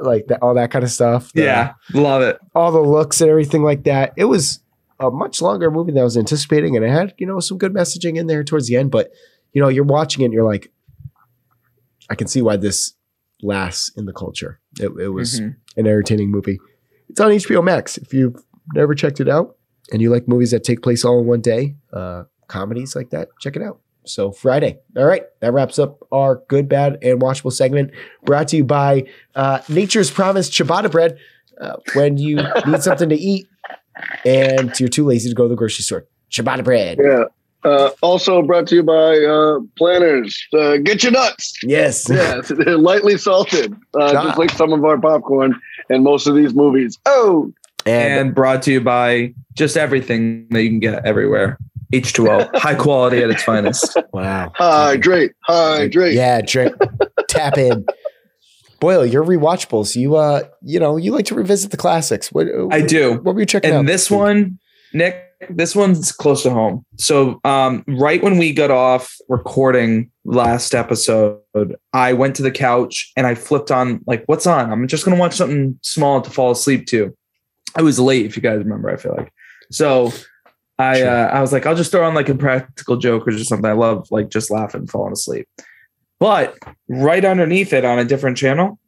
like 0.02 0.26
that, 0.28 0.38
all 0.42 0.54
that 0.54 0.70
kind 0.70 0.84
of 0.84 0.90
stuff. 0.90 1.32
The- 1.32 1.42
Yeah. 1.42 1.72
Love 1.92 2.22
it. 2.22 2.38
all 2.54 2.70
the 2.72 2.80
looks 2.80 3.20
and 3.20 3.28
everything 3.30 3.62
like 3.62 3.84
that. 3.84 4.12
It 4.16 4.24
was 4.26 4.60
a 5.00 5.10
much 5.10 5.42
longer 5.42 5.70
movie 5.70 5.92
than 5.92 6.00
I 6.00 6.04
was 6.04 6.16
anticipating, 6.16 6.76
and 6.76 6.84
it 6.84 6.90
had 6.90 7.14
you 7.18 7.26
know 7.26 7.40
some 7.40 7.58
good 7.58 7.72
messaging 7.74 8.16
in 8.16 8.26
there 8.26 8.42
towards 8.44 8.66
the 8.68 8.76
end. 8.76 8.90
But 8.90 9.10
you 9.52 9.60
know, 9.62 9.68
you're 9.68 9.84
watching 9.84 10.22
it, 10.22 10.26
and 10.26 10.34
you're 10.34 10.44
like, 10.44 10.72
I 12.10 12.14
can 12.14 12.26
see 12.28 12.42
why 12.42 12.56
this 12.56 12.94
lasts 13.42 13.90
in 13.96 14.06
the 14.06 14.12
culture. 14.12 14.60
It, 14.78 14.90
it 15.00 15.08
was 15.08 15.40
Mhm. 15.40 15.56
an 15.76 15.86
entertaining 15.86 16.30
movie. 16.30 16.58
It's 17.08 17.20
on 17.20 17.30
HBO 17.32 17.62
Max. 17.62 17.98
If 17.98 18.12
you've 18.14 18.36
never 18.74 18.94
checked 18.94 19.20
it 19.20 19.28
out 19.28 19.56
and 19.92 20.00
you 20.00 20.10
like 20.10 20.26
movies 20.28 20.50
that 20.52 20.64
take 20.64 20.82
place 20.82 21.04
all 21.04 21.20
in 21.20 21.26
one 21.26 21.40
day, 21.40 21.76
uh, 21.92 22.24
comedies 22.48 22.96
like 22.96 23.10
that, 23.10 23.28
check 23.40 23.56
it 23.56 23.62
out. 23.62 23.80
So 24.04 24.30
Friday. 24.32 24.78
All 24.96 25.04
right, 25.04 25.24
that 25.40 25.52
wraps 25.52 25.78
up 25.78 25.98
our 26.12 26.42
good, 26.48 26.68
bad, 26.68 26.98
and 27.02 27.20
watchable 27.20 27.52
segment. 27.52 27.90
Brought 28.24 28.48
to 28.48 28.56
you 28.56 28.64
by 28.64 29.04
uh, 29.34 29.60
Nature's 29.68 30.10
Promise 30.10 30.48
ciabatta 30.50 30.90
bread. 30.90 31.18
Uh, 31.60 31.76
when 31.94 32.16
you 32.18 32.36
need 32.66 32.82
something 32.82 33.08
to 33.08 33.16
eat 33.16 33.46
and 34.24 34.78
you're 34.80 34.88
too 34.88 35.04
lazy 35.04 35.28
to 35.28 35.34
go 35.34 35.44
to 35.44 35.48
the 35.48 35.56
grocery 35.56 35.82
store, 35.82 36.04
ciabatta 36.30 36.64
bread. 36.64 36.98
Yeah. 37.02 37.24
Uh, 37.64 37.90
also 38.00 38.42
brought 38.42 38.68
to 38.68 38.76
you 38.76 38.82
by 38.84 39.18
uh, 39.18 39.58
Planters. 39.76 40.40
Uh, 40.52 40.76
get 40.76 41.02
your 41.02 41.10
nuts. 41.12 41.58
Yes. 41.64 42.08
Yeah, 42.10 42.40
lightly 42.76 43.18
salted, 43.18 43.72
uh, 43.98 44.12
Ah. 44.14 44.22
just 44.24 44.38
like 44.38 44.50
some 44.50 44.72
of 44.72 44.84
our 44.84 44.98
popcorn 44.98 45.58
and 45.90 46.04
most 46.04 46.26
of 46.28 46.36
these 46.36 46.54
movies. 46.54 46.96
Oh, 47.06 47.52
And, 47.84 48.20
And 48.28 48.34
brought 48.34 48.62
to 48.62 48.72
you 48.72 48.80
by 48.80 49.34
just 49.54 49.76
everything 49.76 50.46
that 50.50 50.62
you 50.62 50.68
can 50.70 50.78
get 50.80 51.04
everywhere. 51.04 51.58
H2O, 51.92 52.54
high 52.56 52.74
quality 52.74 53.22
at 53.22 53.30
its 53.30 53.42
finest. 53.42 53.96
wow. 54.12 54.52
hydrate, 54.54 55.32
hydrate. 55.42 56.14
Yeah, 56.14 56.40
drink, 56.42 56.74
tap 57.28 57.58
in. 57.58 57.84
Boyle, 58.80 59.06
you're 59.06 59.24
rewatchables. 59.24 59.96
You 59.96 60.16
uh, 60.16 60.42
you 60.62 60.78
know, 60.78 60.96
you 60.96 61.12
like 61.12 61.26
to 61.26 61.34
revisit 61.34 61.70
the 61.70 61.76
classics. 61.76 62.32
What 62.32 62.48
I 62.70 62.80
do. 62.80 63.14
What 63.22 63.34
were 63.34 63.40
you 63.40 63.46
checking 63.46 63.72
out? 63.72 63.80
And 63.80 63.88
this 63.88 64.10
one, 64.10 64.58
Nick, 64.92 65.22
this 65.50 65.74
one's 65.74 66.12
close 66.12 66.42
to 66.42 66.50
home. 66.50 66.84
So, 66.98 67.40
um, 67.44 67.84
right 67.86 68.22
when 68.22 68.38
we 68.38 68.52
got 68.52 68.70
off 68.70 69.16
recording 69.28 70.10
last 70.24 70.74
episode, 70.74 71.40
I 71.92 72.12
went 72.12 72.36
to 72.36 72.42
the 72.42 72.50
couch 72.50 73.12
and 73.16 73.26
I 73.26 73.34
flipped 73.34 73.70
on 73.70 74.02
like, 74.06 74.24
what's 74.26 74.46
on? 74.46 74.70
I'm 74.70 74.86
just 74.88 75.04
gonna 75.04 75.18
watch 75.18 75.34
something 75.34 75.78
small 75.82 76.20
to 76.20 76.30
fall 76.30 76.50
asleep 76.50 76.86
to. 76.88 77.16
I 77.76 77.82
was 77.82 77.98
late, 77.98 78.26
if 78.26 78.36
you 78.36 78.42
guys 78.42 78.58
remember. 78.58 78.90
I 78.90 78.96
feel 78.96 79.14
like 79.16 79.32
so. 79.70 80.12
I 80.78 81.02
uh, 81.02 81.28
I 81.28 81.40
was 81.40 81.52
like, 81.52 81.64
I'll 81.64 81.74
just 81.74 81.90
throw 81.90 82.06
on 82.06 82.14
like 82.14 82.28
a 82.28 82.34
practical 82.34 82.96
joke 82.98 83.26
or 83.26 83.30
just 83.30 83.48
something. 83.48 83.70
I 83.70 83.72
love 83.72 84.08
like 84.10 84.28
just 84.28 84.50
laughing, 84.50 84.80
and 84.80 84.90
falling 84.90 85.12
asleep. 85.12 85.48
But 86.18 86.56
right 86.88 87.24
underneath 87.24 87.72
it 87.72 87.84
on 87.84 87.98
a 87.98 88.04
different 88.04 88.36
channel, 88.36 88.78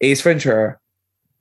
Ace 0.00 0.20
Ventura, 0.20 0.78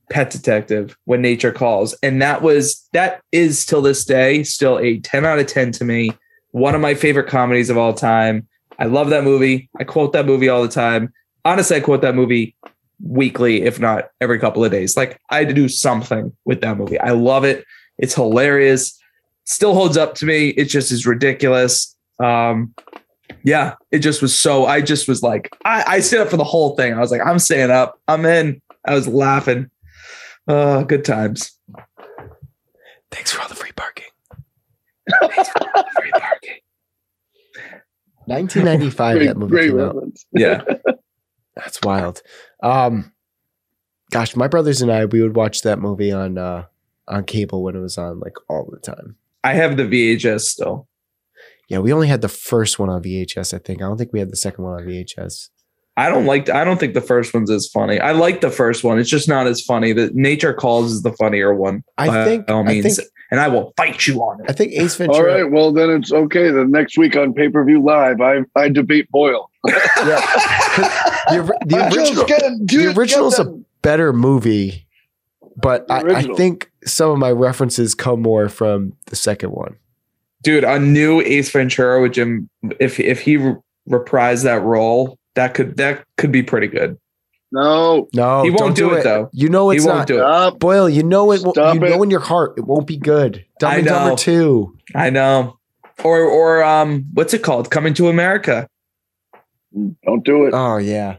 Pet 0.09 0.29
Detective, 0.29 0.97
When 1.05 1.21
Nature 1.21 1.51
Calls. 1.51 1.93
And 2.03 2.21
that 2.21 2.41
was, 2.41 2.87
that 2.93 3.21
is 3.31 3.65
till 3.65 3.81
this 3.81 4.05
day 4.05 4.43
still 4.43 4.77
a 4.79 4.99
10 4.99 5.25
out 5.25 5.39
of 5.39 5.47
10 5.47 5.71
to 5.73 5.85
me. 5.85 6.11
One 6.51 6.75
of 6.75 6.81
my 6.81 6.93
favorite 6.93 7.27
comedies 7.27 7.69
of 7.69 7.77
all 7.77 7.93
time. 7.93 8.47
I 8.77 8.85
love 8.85 9.09
that 9.11 9.23
movie. 9.23 9.69
I 9.79 9.83
quote 9.83 10.13
that 10.13 10.25
movie 10.25 10.49
all 10.49 10.61
the 10.61 10.67
time. 10.67 11.13
Honestly, 11.45 11.77
I 11.77 11.79
quote 11.79 12.01
that 12.01 12.15
movie 12.15 12.55
weekly, 13.03 13.63
if 13.63 13.79
not 13.79 14.09
every 14.19 14.39
couple 14.39 14.63
of 14.63 14.71
days. 14.71 14.97
Like 14.97 15.19
I 15.29 15.39
had 15.39 15.47
to 15.47 15.53
do 15.53 15.69
something 15.69 16.35
with 16.45 16.61
that 16.61 16.77
movie. 16.77 16.99
I 16.99 17.11
love 17.11 17.43
it. 17.43 17.65
It's 17.97 18.15
hilarious. 18.15 18.99
Still 19.45 19.73
holds 19.73 19.97
up 19.97 20.15
to 20.15 20.25
me. 20.25 20.49
It 20.49 20.65
just 20.65 20.91
is 20.91 21.05
ridiculous. 21.05 21.95
Um, 22.19 22.73
yeah, 23.43 23.75
it 23.91 23.99
just 23.99 24.21
was 24.21 24.37
so. 24.37 24.65
I 24.65 24.81
just 24.81 25.07
was 25.07 25.21
like, 25.23 25.49
I, 25.65 25.83
I 25.87 25.99
stood 25.99 26.21
up 26.21 26.29
for 26.29 26.37
the 26.37 26.43
whole 26.43 26.75
thing. 26.75 26.93
I 26.93 26.99
was 26.99 27.11
like, 27.11 27.21
I'm 27.25 27.39
staying 27.39 27.71
up. 27.71 27.99
I'm 28.07 28.25
in. 28.25 28.61
I 28.85 28.93
was 28.93 29.07
laughing. 29.07 29.69
Uh, 30.47 30.83
good 30.83 31.05
times. 31.05 31.51
Thanks 33.11 33.31
for 33.31 33.41
all 33.41 33.47
the 33.47 33.55
free 33.55 33.71
parking. 33.75 34.05
Free 35.19 36.11
parking. 36.11 36.59
1995. 38.25 39.17
great, 39.17 39.25
that 39.27 39.37
movie 39.37 39.51
great 39.51 39.69
came 39.71 39.79
out. 39.79 40.03
Yeah. 40.31 40.63
That's 41.55 41.81
wild. 41.83 42.21
Um, 42.63 43.11
gosh, 44.11 44.35
my 44.35 44.47
brothers 44.47 44.81
and 44.81 44.91
I 44.91 45.05
we 45.05 45.21
would 45.21 45.35
watch 45.35 45.63
that 45.63 45.79
movie 45.79 46.11
on 46.11 46.37
uh 46.37 46.65
on 47.07 47.25
cable 47.25 47.63
when 47.63 47.75
it 47.75 47.79
was 47.79 47.97
on 47.97 48.19
like 48.19 48.35
all 48.47 48.69
the 48.71 48.79
time. 48.79 49.17
I 49.43 49.53
have 49.53 49.75
the 49.75 49.83
VHS 49.83 50.41
still. 50.41 50.87
Yeah, 51.71 51.79
we 51.79 51.93
only 51.93 52.07
had 52.07 52.21
the 52.21 52.27
first 52.27 52.79
one 52.79 52.89
on 52.89 53.01
VHS. 53.01 53.53
I 53.53 53.57
think. 53.59 53.81
I 53.81 53.85
don't 53.85 53.97
think 53.97 54.11
we 54.13 54.19
had 54.19 54.29
the 54.31 54.35
second 54.37 54.63
one 54.65 54.73
on 54.81 54.87
VHS. 54.87 55.49
I 55.97 56.09
don't 56.09 56.25
like. 56.25 56.49
I 56.49 56.63
don't 56.63 56.79
think 56.79 56.93
the 56.93 57.01
first 57.01 57.33
one's 57.33 57.49
as 57.51 57.67
funny. 57.73 57.99
I 57.99 58.11
like 58.13 58.41
the 58.41 58.49
first 58.49 58.83
one. 58.83 58.97
It's 58.99 59.09
just 59.09 59.27
not 59.27 59.45
as 59.47 59.61
funny. 59.61 59.91
The 59.93 60.09
Nature 60.13 60.53
Calls 60.53 60.91
is 60.91 61.01
the 61.03 61.11
funnier 61.13 61.53
one. 61.53 61.83
I 61.97 62.25
think- 62.25 62.49
all 62.49 62.61
I 62.61 62.73
means, 62.73 62.95
think- 62.97 63.07
and 63.29 63.39
I 63.39 63.47
will 63.49 63.73
fight 63.77 64.07
you 64.07 64.19
on 64.21 64.41
it. 64.41 64.49
I 64.49 64.53
think 64.53 64.73
Ace 64.73 64.99
All 64.99 65.07
Ventura. 65.07 65.43
right, 65.43 65.51
well 65.51 65.71
then 65.73 65.89
it's 65.89 66.11
okay. 66.11 66.49
The 66.51 66.65
next 66.65 66.97
week 66.97 67.15
on 67.15 67.33
pay 67.33 67.49
per 67.49 67.63
view 67.65 67.81
live, 67.83 68.19
I 68.21 68.39
I 68.55 68.69
debate 68.69 69.09
Boyle. 69.11 69.49
The, 71.29 71.37
ori- 71.39 71.57
the 71.65 71.95
original, 71.95 72.25
can't 72.25 72.67
the 72.67 72.93
original's 72.97 73.37
get 73.37 73.45
a 73.47 73.61
better 73.81 74.11
movie, 74.11 74.87
but 75.55 75.85
I, 75.89 75.99
I 76.01 76.21
think 76.35 76.71
some 76.83 77.11
of 77.11 77.19
my 77.19 77.31
references 77.31 77.93
come 77.93 78.21
more 78.21 78.49
from 78.49 78.93
the 79.07 79.15
second 79.15 79.51
one. 79.51 79.75
Dude. 80.41 80.63
A 80.63 80.79
new 80.79 81.21
Ace 81.21 81.49
Ventura 81.51 82.01
with 82.01 82.13
Jim. 82.13 82.49
If 82.79 82.99
if 82.99 83.21
he 83.21 83.37
re- 83.37 83.55
reprised 83.89 84.43
that 84.43 84.61
role, 84.63 85.17
that 85.35 85.53
could 85.53 85.77
that 85.77 86.05
could 86.17 86.31
be 86.31 86.43
pretty 86.43 86.67
good. 86.67 86.97
No, 87.53 88.07
No, 88.13 88.43
He 88.43 88.49
won't 88.49 88.59
don't 88.59 88.75
do 88.75 88.93
it, 88.93 89.03
though. 89.03 89.29
You 89.33 89.49
know 89.49 89.69
he 89.71 89.77
it's 89.77 89.85
won't 89.85 89.97
not. 89.99 90.07
do 90.07 90.15
it. 90.15 90.19
stop. 90.19 90.59
Boyle, 90.59 90.89
you 90.89 91.03
know 91.03 91.33
it. 91.33 91.41
won't- 91.43 91.55
Stop 91.55 91.75
you 91.75 91.83
it. 91.83 91.89
know 91.89 92.01
in 92.03 92.09
your 92.09 92.21
heart 92.21 92.53
it 92.57 92.65
won't 92.65 92.87
be 92.87 92.95
good. 92.95 93.45
Dumb 93.59 93.71
I 93.71 93.75
and 93.77 93.87
Dumber 93.87 94.09
know. 94.11 94.15
two. 94.15 94.77
I 94.95 95.09
know. 95.09 95.57
Or 96.03 96.21
or 96.21 96.63
um, 96.63 97.05
what's 97.13 97.33
it 97.33 97.43
called? 97.43 97.69
Coming 97.69 97.93
to 97.95 98.07
America. 98.07 98.67
Don't 100.05 100.23
do 100.23 100.45
it. 100.45 100.53
Oh 100.53 100.77
yeah. 100.77 101.17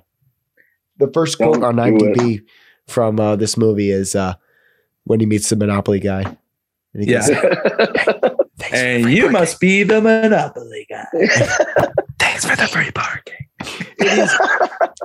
The 0.99 1.11
first 1.13 1.37
quote 1.39 1.63
on 1.63 1.77
IMDb 1.77 2.43
from 2.87 3.19
uh, 3.21 3.37
this 3.37 3.57
movie 3.57 3.91
is 3.91 4.15
uh, 4.15 4.35
when 5.05 5.21
he 5.21 5.27
meets 5.27 5.49
the 5.51 5.57
Monopoly 5.57 6.01
guy. 6.01 6.37
And 6.95 7.05
he 7.05 7.13
Yeah. 7.13 7.21
goes, 7.27 8.37
"Thanks 8.59 8.73
And 8.79 9.05
you 9.11 9.23
parking." 9.23 9.33
must 9.33 9.61
be 9.61 9.83
the 9.83 10.01
Monopoly 10.01 10.87
guy. 10.91 11.07
Thanks 12.19 12.45
for 12.45 12.55
the 12.57 12.67
free 12.69 12.91
parking. 12.91 13.35
It 13.99 14.19
is. 14.19 14.31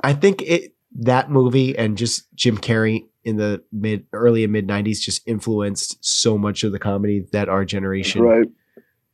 I 0.04 0.12
think 0.12 0.42
it 0.42 0.72
that 1.00 1.30
movie 1.30 1.76
and 1.78 1.96
just 1.96 2.26
Jim 2.34 2.58
Carrey 2.58 3.04
in 3.24 3.36
the 3.36 3.62
mid 3.72 4.04
early 4.12 4.42
and 4.44 4.52
mid 4.52 4.66
90s 4.66 5.00
just 5.00 5.22
influenced 5.26 5.98
so 6.04 6.36
much 6.38 6.64
of 6.64 6.72
the 6.72 6.78
comedy 6.78 7.26
that 7.32 7.48
our 7.48 7.64
generation 7.64 8.22
Right. 8.22 8.48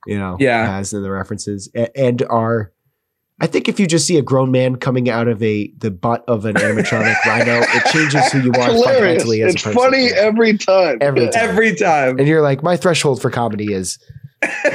you 0.07 0.19
know 0.19 0.37
Yeah. 0.41 0.67
has 0.67 0.93
in 0.93 1.03
the 1.03 1.11
references 1.11 1.71
A- 1.75 1.95
and 1.99 2.23
are 2.31 2.73
I 3.41 3.47
think 3.49 3.69
if 3.69 3.81
you 3.81 3.87
just 3.87 4.07
see 4.07 4.17
a 4.17 4.23
grown 4.23 4.51
man 4.53 4.77
coming 4.77 5.09
out 5.11 5.27
of 5.29 5.43
a 5.43 5.69
the 5.79 5.91
butt 5.91 6.25
of 6.29 6.45
an 6.45 6.55
animatronic 6.55 7.17
rhino, 7.27 7.61
it 7.63 7.85
changes 7.87 8.31
who 8.31 8.41
you 8.41 8.53
are 8.53 8.67
Hilarious. 8.71 8.85
fundamentally 8.85 9.43
as 9.43 9.55
It's 9.55 9.63
a 9.63 9.67
person. 9.67 9.81
funny 9.83 10.07
every 10.13 10.57
time. 10.57 10.99
Every 11.01 11.29
time. 11.29 11.33
Every 11.51 11.75
time. 11.75 12.19
and 12.19 12.29
you're 12.29 12.43
like, 12.43 12.63
my 12.63 12.77
threshold 12.77 13.21
for 13.21 13.31
comedy 13.31 13.73
is 13.73 13.99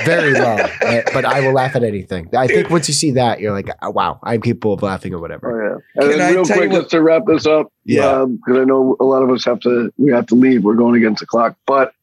very 0.03 0.33
low, 0.33 0.55
eh, 0.81 1.03
but 1.13 1.23
I 1.25 1.39
will 1.41 1.53
laugh 1.53 1.75
at 1.75 1.83
anything. 1.83 2.27
I 2.35 2.47
think 2.47 2.69
once 2.69 2.87
you 2.87 2.93
see 2.93 3.11
that, 3.11 3.39
you're 3.39 3.53
like, 3.53 3.69
oh, 3.81 3.91
wow, 3.91 4.19
I'm 4.23 4.41
capable 4.41 4.73
of 4.73 4.81
laughing 4.81 5.13
or 5.13 5.19
whatever. 5.19 5.79
Oh 5.95 6.03
yeah. 6.03 6.03
And 6.03 6.11
Can 6.13 6.21
I 6.21 6.31
real 6.31 6.43
quick, 6.45 6.71
what- 6.71 6.81
just 6.81 6.89
to 6.91 7.01
wrap 7.01 7.23
this 7.27 7.45
up, 7.45 7.71
Yeah. 7.85 8.25
because 8.25 8.59
I 8.59 8.63
know 8.65 8.97
a 8.99 9.05
lot 9.05 9.21
of 9.23 9.29
us 9.29 9.45
have 9.45 9.59
to 9.61 9.91
we 9.97 10.11
have 10.11 10.25
to 10.27 10.35
leave. 10.35 10.63
We're 10.65 10.73
going 10.75 10.95
against 10.95 11.21
the 11.21 11.27
clock, 11.27 11.55
but 11.65 11.93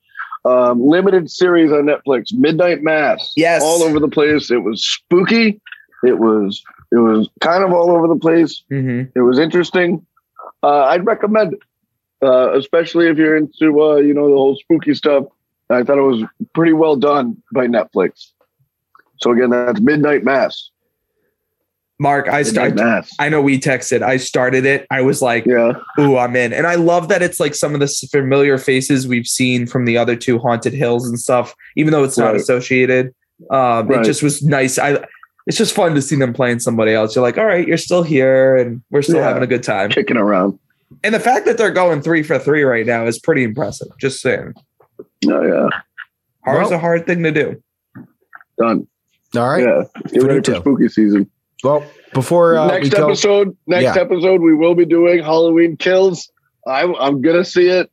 um, 0.44 0.80
limited 0.86 1.28
series 1.28 1.72
on 1.72 1.82
Netflix, 1.86 2.32
Midnight 2.32 2.82
Mass. 2.82 3.32
Yes. 3.36 3.62
all 3.62 3.82
over 3.82 3.98
the 3.98 4.08
place. 4.08 4.48
It 4.50 4.62
was 4.62 4.82
spooky. 4.86 5.60
It 6.06 6.18
was 6.18 6.62
it 6.92 6.98
was 6.98 7.28
kind 7.40 7.64
of 7.64 7.72
all 7.72 7.90
over 7.90 8.06
the 8.08 8.16
place. 8.16 8.62
Mhm. 8.70 9.10
It 9.14 9.20
was 9.20 9.38
interesting. 9.38 10.06
Uh, 10.62 10.84
I'd 10.84 11.04
recommend 11.04 11.54
it, 11.54 11.58
uh, 12.22 12.52
especially 12.56 13.08
if 13.08 13.18
you're 13.18 13.36
into 13.36 13.80
uh, 13.82 13.96
you 13.96 14.14
know 14.14 14.28
the 14.28 14.36
whole 14.36 14.56
spooky 14.56 14.94
stuff. 14.94 15.24
I 15.68 15.82
thought 15.82 15.98
it 15.98 16.02
was 16.02 16.22
pretty 16.54 16.72
well 16.72 16.94
done 16.96 17.42
by 17.52 17.66
Netflix. 17.66 18.30
So 19.18 19.32
again, 19.32 19.50
that's 19.50 19.80
Midnight 19.80 20.22
Mass. 20.24 20.70
Mark, 21.98 22.28
I 22.28 22.42
started. 22.42 22.78
I 23.18 23.30
know 23.30 23.40
we 23.40 23.58
texted. 23.58 24.02
I 24.02 24.18
started 24.18 24.66
it. 24.66 24.86
I 24.90 25.00
was 25.00 25.22
like, 25.22 25.46
Yeah, 25.46 25.72
"Ooh, 25.98 26.18
I'm 26.18 26.36
in!" 26.36 26.52
And 26.52 26.66
I 26.66 26.74
love 26.74 27.08
that 27.08 27.22
it's 27.22 27.40
like 27.40 27.54
some 27.54 27.72
of 27.72 27.80
the 27.80 27.88
familiar 28.12 28.58
faces 28.58 29.08
we've 29.08 29.26
seen 29.26 29.66
from 29.66 29.86
the 29.86 29.96
other 29.96 30.14
two 30.14 30.38
haunted 30.38 30.74
hills 30.74 31.08
and 31.08 31.18
stuff. 31.18 31.54
Even 31.74 31.92
though 31.92 32.04
it's 32.04 32.18
not 32.18 32.32
Right. 32.32 32.36
associated, 32.36 33.14
um, 33.50 33.88
Right. 33.88 34.00
it 34.00 34.04
just 34.04 34.22
was 34.22 34.42
nice. 34.42 34.78
I. 34.78 35.02
It's 35.46 35.56
just 35.56 35.74
fun 35.74 35.94
to 35.94 36.02
see 36.02 36.16
them 36.16 36.32
playing 36.32 36.58
somebody 36.60 36.92
else. 36.92 37.14
You're 37.14 37.22
like, 37.22 37.38
all 37.38 37.44
right, 37.46 37.66
you're 37.66 37.76
still 37.76 38.02
here, 38.02 38.56
and 38.56 38.82
we're 38.90 39.02
still 39.02 39.16
Yeah. 39.16 39.28
having 39.28 39.42
a 39.42 39.46
good 39.46 39.62
time. 39.62 39.90
kicking 39.90 40.16
around. 40.16 40.58
And 41.04 41.14
the 41.14 41.20
fact 41.20 41.46
that 41.46 41.56
they're 41.58 41.70
going 41.72 42.00
three 42.02 42.22
for 42.22 42.38
three 42.38 42.62
right 42.64 42.86
now 42.86 43.06
is 43.06 43.18
pretty 43.18 43.42
impressive. 43.44 43.88
Just 44.00 44.20
saying, 44.20 44.54
Oh 45.28 45.42
yeah, 45.44 45.68
horror's 46.44 46.68
Well- 46.70 46.74
a 46.74 46.78
hard 46.78 47.06
thing 47.06 47.22
to 47.22 47.30
do. 47.32 47.62
done. 48.58 48.86
All 49.36 49.48
right. 49.50 49.62
Yeah, 49.62 49.82
get 50.12 50.22
ready 50.22 50.40
for 50.42 50.56
spooky 50.60 50.88
season. 50.88 51.30
Well, 51.64 51.84
before 52.14 52.56
uh, 52.56 52.66
we 52.66 52.72
next 52.80 52.90
go, 52.90 53.06
episode, 53.06 53.56
next 53.66 53.82
Yeah. 53.96 54.00
episode, 54.02 54.40
we 54.40 54.54
will 54.54 54.74
be 54.74 54.84
doing 54.86 55.22
Halloween 55.22 55.76
Kills. 55.76 56.30
I'm, 56.66 56.94
I'm 56.96 57.20
gonna 57.20 57.44
see 57.44 57.68
it, 57.68 57.90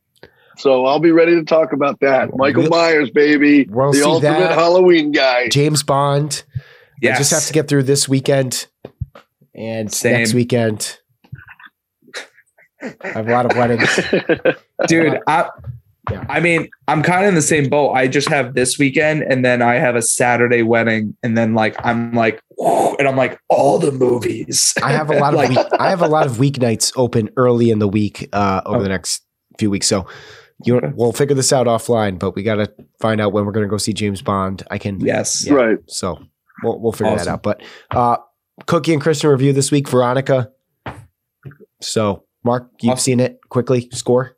so 0.56 0.86
I'll 0.86 1.00
be 1.00 1.10
ready 1.12 1.34
to 1.34 1.44
talk 1.44 1.72
about 1.72 2.00
that. 2.00 2.30
Michael 2.36 2.62
We'll- 2.62 2.70
Myers, 2.70 3.10
baby, 3.10 3.66
We'll 3.68 3.92
the 3.92 3.98
see 3.98 4.04
ultimate 4.04 4.38
that. 4.38 4.52
Halloween 4.58 5.12
guy. 5.12 5.48
James 5.48 5.82
Bond. 5.82 6.44
I 7.02 7.16
just 7.16 7.30
have 7.32 7.44
to 7.46 7.52
get 7.52 7.68
through 7.68 7.84
this 7.84 8.08
weekend 8.08 8.66
and 9.54 9.92
Same. 9.92 10.14
next 10.14 10.34
weekend. 10.34 10.98
I 12.82 12.94
have 13.08 13.28
a 13.28 13.32
lot 13.32 13.46
of 13.50 13.56
weddings. 13.56 13.88
dude 14.88 15.18
I, 15.26 15.48
Yeah. 16.10 16.24
I 16.28 16.40
mean 16.40 16.68
i'm 16.88 17.02
kind 17.02 17.22
of 17.24 17.28
in 17.30 17.34
the 17.34 17.40
same 17.40 17.70
boat 17.70 17.92
i 17.92 18.06
just 18.06 18.28
have 18.28 18.52
this 18.54 18.78
weekend 18.78 19.22
and 19.22 19.42
then 19.42 19.62
i 19.62 19.74
have 19.76 19.96
a 19.96 20.02
saturday 20.02 20.62
wedding 20.62 21.16
and 21.22 21.38
then 21.38 21.54
like 21.54 21.74
i'm 21.82 22.12
like 22.12 22.42
and 22.58 23.08
i'm 23.08 23.16
like 23.16 23.38
all 23.48 23.78
the 23.78 23.90
movies 23.92 24.74
I 24.82 24.92
have 24.92 25.08
a 25.10 25.14
lot 25.18 25.32
of 25.32 25.38
Like- 25.38 25.48
week, 25.50 25.66
I 25.78 25.88
have 25.88 26.02
a 26.02 26.08
lot 26.08 26.26
of 26.26 26.32
weeknights 26.36 26.92
open 26.96 27.30
early 27.38 27.70
in 27.70 27.78
the 27.78 27.88
week 27.88 28.28
uh, 28.34 28.60
over 28.66 28.82
the 28.82 28.88
next 28.90 29.22
few 29.58 29.70
weeks. 29.70 29.86
So 29.86 30.06
you 30.64 30.76
Okay. 30.76 30.90
we'll 30.94 31.12
figure 31.12 31.34
this 31.34 31.52
out 31.52 31.66
offline, 31.66 32.18
but 32.18 32.34
we 32.34 32.42
got 32.42 32.56
to 32.56 32.70
find 33.00 33.20
out 33.20 33.32
when 33.32 33.44
we're 33.46 33.52
going 33.52 33.66
to 33.66 33.70
go 33.70 33.76
see 33.78 33.92
James 33.94 34.20
Bond. 34.22 34.62
I 34.70 34.76
can 34.78 35.00
yes 35.00 35.46
Yeah. 35.46 35.54
Right. 35.54 35.78
So 35.86 36.18
we'll 36.62 36.78
we'll 36.80 36.92
figure 36.92 37.16
that 37.16 37.26
out. 37.28 37.42
But 37.42 37.62
uh, 37.90 38.16
Cookie 38.66 38.92
and 38.92 39.02
Kristin 39.02 39.30
review 39.30 39.52
this 39.52 39.70
week. 39.70 39.88
Veronica. 39.88 40.50
So 41.80 42.24
Mark, 42.44 42.70
you've 42.80 42.92
Awesome. 42.92 43.02
seen 43.02 43.20
it 43.20 43.40
quickly. 43.48 43.88
Score. 43.92 44.36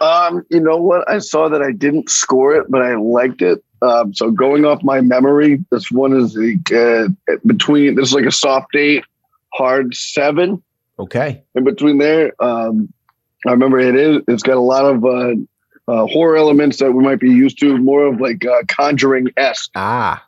Um, 0.00 0.44
you 0.50 0.60
know 0.60 0.76
what? 0.76 1.08
I 1.10 1.18
saw 1.18 1.48
that 1.48 1.60
I 1.62 1.72
didn't 1.72 2.08
score 2.08 2.54
it, 2.54 2.66
but 2.68 2.82
I 2.82 2.94
liked 2.94 3.42
it. 3.42 3.62
Um, 3.82 4.14
so 4.14 4.30
going 4.30 4.64
off 4.64 4.82
my 4.84 5.00
memory, 5.00 5.64
this 5.70 5.90
one 5.90 6.12
is 6.12 6.36
like, 6.36 6.72
uh, 6.72 7.08
between. 7.46 7.94
This 7.96 8.08
is 8.08 8.14
like 8.14 8.24
a 8.24 8.30
soft 8.32 8.74
eight, 8.76 9.04
hard 9.54 9.94
seven. 9.94 10.62
Okay. 11.00 11.42
in 11.54 11.64
between 11.64 11.98
there. 11.98 12.32
Um, 12.42 12.92
I 13.46 13.52
remember 13.52 13.78
it 13.78 13.94
is. 13.94 14.22
It's 14.26 14.42
got 14.42 14.56
a 14.56 14.60
lot 14.60 14.84
of 14.84 15.04
uh, 15.04 15.34
uh, 15.86 16.06
horror 16.06 16.36
elements 16.36 16.78
that 16.78 16.90
we 16.92 17.02
might 17.04 17.20
be 17.20 17.30
used 17.30 17.58
to, 17.60 17.76
more 17.78 18.06
of 18.06 18.20
like 18.20 18.44
uh, 18.44 18.62
Conjuring 18.68 19.28
esque, 19.36 19.70
Ah. 19.76 20.24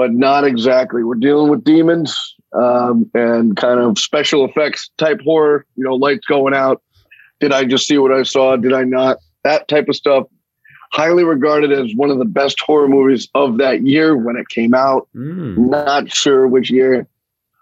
But 0.00 0.14
not 0.14 0.44
exactly. 0.44 1.04
We're 1.04 1.16
dealing 1.16 1.50
with 1.50 1.62
demons 1.62 2.34
um, 2.54 3.10
and 3.12 3.54
kind 3.54 3.78
of 3.78 3.98
special 3.98 4.46
effects 4.46 4.90
type 4.96 5.20
horror. 5.20 5.66
You 5.76 5.84
know, 5.84 5.94
lights 5.94 6.24
going 6.24 6.54
out. 6.54 6.80
Did 7.38 7.52
I 7.52 7.66
just 7.66 7.86
see 7.86 7.98
what 7.98 8.10
I 8.10 8.22
saw? 8.22 8.56
Did 8.56 8.72
I 8.72 8.84
not? 8.84 9.18
That 9.44 9.68
type 9.68 9.90
of 9.90 9.96
stuff. 9.96 10.24
Highly 10.94 11.22
regarded 11.22 11.70
as 11.70 11.94
one 11.94 12.08
of 12.08 12.16
the 12.16 12.24
best 12.24 12.58
horror 12.60 12.88
movies 12.88 13.28
of 13.34 13.58
that 13.58 13.82
year 13.82 14.16
when 14.16 14.36
it 14.36 14.48
came 14.48 14.72
out. 14.72 15.06
Mm. 15.14 15.68
Not 15.68 16.10
sure 16.10 16.48
which 16.48 16.70
year. 16.70 17.06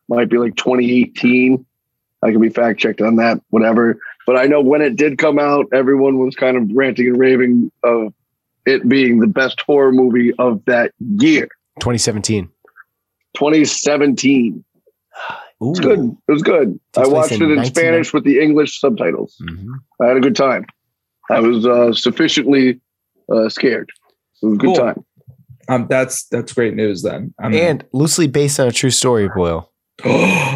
Might 0.08 0.28
be 0.28 0.38
like 0.38 0.54
2018. 0.54 1.66
I 2.22 2.30
can 2.30 2.40
be 2.40 2.50
fact 2.50 2.78
checked 2.78 3.00
on 3.00 3.16
that, 3.16 3.40
whatever. 3.50 3.98
But 4.28 4.36
I 4.36 4.44
know 4.44 4.60
when 4.60 4.80
it 4.80 4.94
did 4.94 5.18
come 5.18 5.40
out, 5.40 5.66
everyone 5.72 6.18
was 6.18 6.36
kind 6.36 6.56
of 6.56 6.70
ranting 6.70 7.08
and 7.08 7.18
raving 7.18 7.72
of 7.82 8.14
it 8.64 8.88
being 8.88 9.18
the 9.18 9.26
best 9.26 9.60
horror 9.62 9.90
movie 9.90 10.32
of 10.38 10.64
that 10.66 10.92
year, 11.00 11.48
2017. 11.80 12.48
2017. 13.34 14.64
Ooh. 15.62 15.70
It's 15.70 15.80
good. 15.80 15.98
It 16.28 16.32
was 16.32 16.42
good. 16.42 16.78
I 16.96 17.00
Takes 17.00 17.08
place 17.08 17.10
watched 17.10 17.32
in 17.32 17.42
it 17.42 17.50
in 17.50 17.56
1990. 17.56 17.68
Spanish 17.80 18.12
with 18.14 18.24
the 18.24 18.40
English 18.40 18.80
subtitles. 18.80 19.36
Mhm. 19.42 19.66
I 20.02 20.06
had 20.06 20.16
a 20.16 20.20
good 20.20 20.36
time. 20.36 20.66
I 21.30 21.40
was 21.40 21.66
uh, 21.66 21.92
sufficiently 21.92 22.80
uh, 23.32 23.48
scared. 23.48 23.90
It 24.42 24.46
was 24.46 24.54
a 24.54 24.58
good 24.58 24.66
Cool. 24.66 24.74
time. 24.76 25.04
um 25.68 25.86
that's 25.90 26.24
that's 26.28 26.52
great 26.54 26.74
news 26.74 27.02
then 27.02 27.34
I'm 27.40 27.52
And 27.54 27.84
loosely 27.92 28.26
based 28.28 28.58
on 28.60 28.68
a 28.68 28.72
true 28.72 28.90
story, 28.90 29.28
Boyle. 29.34 29.70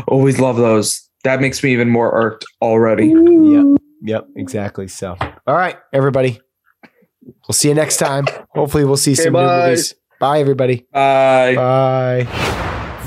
always 0.08 0.38
love 0.40 0.56
those 0.56 1.08
that 1.24 1.40
makes 1.40 1.62
me 1.62 1.72
even 1.72 1.88
more 1.90 2.10
irked 2.14 2.44
already 2.62 3.08
Yep. 3.08 3.80
Yep. 4.04 4.26
Exactly. 4.36 4.88
So, 4.88 5.16
all 5.46 5.54
right, 5.54 5.76
everybody. 5.92 6.40
We'll 7.24 7.52
see 7.54 7.68
you 7.68 7.74
next 7.74 7.98
time. 7.98 8.24
Hopefully, 8.54 8.84
we'll 8.84 8.96
see 8.96 9.12
Okay, 9.12 9.22
some 9.24 9.32
new 9.34 9.40
movies. 9.40 9.94
Bye, 10.22 10.38
everybody. 10.38 10.86
bye 10.92 11.56
Bye. 11.56 12.28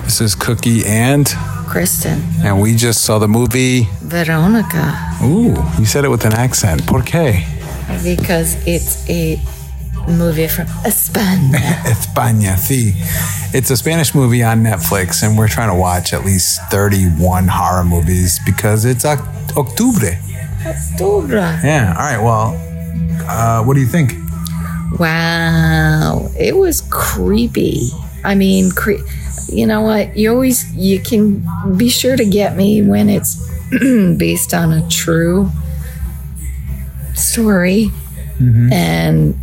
This 0.03 0.19
is 0.19 0.35
Cookie 0.35 0.83
and, 0.85 1.25
Kristin, 1.65 2.19
and 2.43 2.59
we 2.59 2.75
just 2.75 3.05
saw 3.05 3.19
the 3.19 3.27
movie. 3.29 3.87
Veronica, 4.01 4.93
Ooh, 5.23 5.55
you 5.79 5.85
said 5.85 6.03
it 6.03 6.09
with 6.09 6.25
an 6.25 6.33
accent. 6.33 6.85
¿Por 6.85 7.03
qué? 7.03 7.45
because 8.03 8.57
it's 8.67 9.09
a 9.09 9.39
movie 10.09 10.49
from 10.49 10.67
Spain. 10.91 11.53
España, 11.87 12.57
sí. 12.57 12.91
It's 13.53 13.71
a 13.71 13.77
Spanish 13.77 14.13
movie 14.13 14.43
on 14.43 14.61
Netflix, 14.61 15.23
and 15.23 15.37
we're 15.37 15.47
trying 15.47 15.69
to 15.69 15.75
watch 15.79 16.11
at 16.13 16.25
least 16.25 16.63
31 16.69 17.47
horror 17.47 17.85
movies 17.85 18.41
because 18.45 18.83
it's 18.83 19.05
Oc- 19.05 19.23
Octubre. 19.55 20.19
Yeah, 21.63 21.95
all 21.97 22.03
right, 22.03 22.21
well, 22.21 22.61
uh, 23.29 23.63
what 23.63 23.75
do 23.75 23.79
you 23.79 23.87
think? 23.87 24.24
Wow, 24.99 26.29
it 26.39 26.55
was 26.55 26.81
creepy. 26.89 27.89
I 28.23 28.35
mean, 28.35 28.71
cre- 28.71 29.03
you 29.49 29.67
know 29.67 29.81
what? 29.81 30.15
You 30.17 30.31
always 30.31 30.73
you 30.75 30.99
can 30.99 31.45
be 31.77 31.89
sure 31.89 32.15
to 32.15 32.25
get 32.25 32.55
me 32.55 32.81
when 32.81 33.09
it's 33.09 33.35
based 34.17 34.53
on 34.53 34.71
a 34.73 34.87
true 34.89 35.49
story, 37.13 37.91
mm-hmm. 38.39 38.71
and 38.71 39.35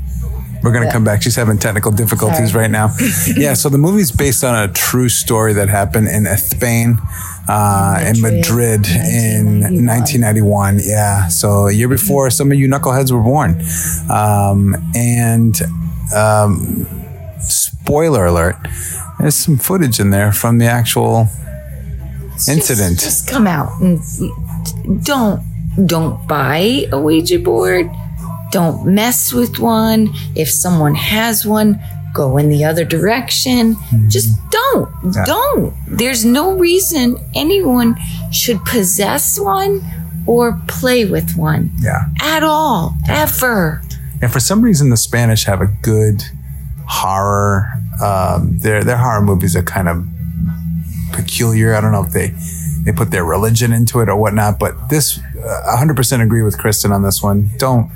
We're 0.62 0.72
going 0.72 0.86
to 0.86 0.92
come 0.92 1.04
back. 1.04 1.22
She's 1.22 1.36
having 1.36 1.58
technical 1.58 1.92
difficulties 1.92 2.52
Sorry. 2.52 2.62
right 2.62 2.70
now. 2.70 2.94
yeah, 3.36 3.54
so 3.54 3.68
the 3.68 3.78
movie's 3.78 4.12
based 4.12 4.44
on 4.44 4.68
a 4.68 4.72
true 4.72 5.08
story 5.08 5.52
that 5.54 5.68
happened 5.68 6.08
in 6.08 6.24
Spain, 6.36 6.98
uh, 7.48 8.02
in 8.06 8.20
Madrid 8.20 8.86
in 8.86 9.60
1991. 9.86 10.52
1991. 10.52 10.80
Yeah, 10.84 11.28
so 11.28 11.68
a 11.68 11.72
year 11.72 11.88
before 11.88 12.30
some 12.30 12.52
of 12.52 12.58
you 12.58 12.68
knuckleheads 12.68 13.10
were 13.10 13.22
born. 13.22 13.60
Um, 14.10 14.76
and 14.94 15.60
um, 16.14 16.86
spoiler 17.40 18.26
alert, 18.26 18.56
there's 19.18 19.34
some 19.34 19.58
footage 19.58 20.00
in 20.00 20.10
there 20.10 20.32
from 20.32 20.58
the 20.58 20.66
actual 20.66 21.28
incident. 22.48 23.00
Just, 23.00 23.04
just 23.04 23.28
come 23.28 23.46
out 23.46 23.80
and 23.80 24.00
don't 25.04 25.42
don't 25.86 26.26
buy 26.28 26.86
a 26.92 27.00
Ouija 27.00 27.38
board. 27.38 27.90
Don't 28.50 28.84
mess 28.86 29.32
with 29.32 29.58
one. 29.58 30.10
If 30.36 30.50
someone 30.50 30.94
has 30.94 31.46
one, 31.46 31.80
go 32.14 32.36
in 32.36 32.48
the 32.48 32.64
other 32.64 32.84
direction. 32.84 33.76
Just 34.08 34.28
don't. 34.50 34.90
Yeah. 35.14 35.24
Don't. 35.24 35.74
There's 35.88 36.24
no 36.24 36.56
reason 36.56 37.16
anyone 37.34 37.96
should 38.30 38.62
possess 38.64 39.38
one 39.40 39.82
or 40.26 40.60
play 40.68 41.04
with 41.04 41.36
one 41.36 41.70
Yeah. 41.78 42.04
at 42.20 42.42
all, 42.42 42.96
ever. 43.08 43.82
And 44.20 44.30
for 44.32 44.40
some 44.40 44.62
reason, 44.62 44.90
the 44.90 44.96
Spanish 44.96 45.44
have 45.44 45.60
a 45.60 45.66
good 45.66 46.22
horror. 46.86 47.66
Um, 48.02 48.58
their 48.58 48.84
their 48.84 48.96
horror 48.98 49.22
movies 49.22 49.56
are 49.56 49.62
kind 49.62 49.88
of 49.88 50.04
peculiar. 51.12 51.74
I 51.74 51.80
don't 51.80 51.92
know 51.92 52.04
if 52.04 52.12
they 52.12 52.32
they 52.84 52.92
put 52.92 53.10
their 53.10 53.24
religion 53.24 53.72
into 53.72 54.00
it 54.00 54.08
or 54.08 54.16
whatnot, 54.16 54.58
but 54.58 54.88
this 54.88 55.18
uh, 55.18 55.76
100% 55.76 56.20
agree 56.22 56.42
with 56.42 56.58
Kristin 56.58 56.90
on 56.92 57.02
this 57.02 57.22
one. 57.22 57.50
Don't 57.58 57.90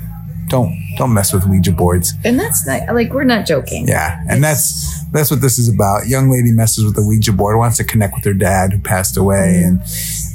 don't 0.47 0.73
don't 0.97 1.13
mess 1.13 1.33
with 1.33 1.45
Ouija 1.45 1.71
boards. 1.71 2.13
And 2.23 2.39
that's 2.39 2.65
not 2.65 2.93
like 2.95 3.11
we're 3.13 3.23
not 3.23 3.45
joking. 3.45 3.87
Yeah, 3.87 4.21
and 4.29 4.43
that's 4.43 5.03
that's 5.11 5.29
what 5.31 5.41
this 5.41 5.57
is 5.59 5.67
about. 5.69 6.07
Young 6.07 6.29
lady 6.29 6.51
messes 6.51 6.83
with 6.85 6.95
the 6.95 7.03
Ouija 7.05 7.31
board, 7.33 7.57
wants 7.57 7.77
to 7.77 7.83
connect 7.83 8.13
with 8.15 8.23
her 8.25 8.33
dad 8.33 8.73
who 8.73 8.79
passed 8.79 9.17
away, 9.17 9.61
and 9.63 9.81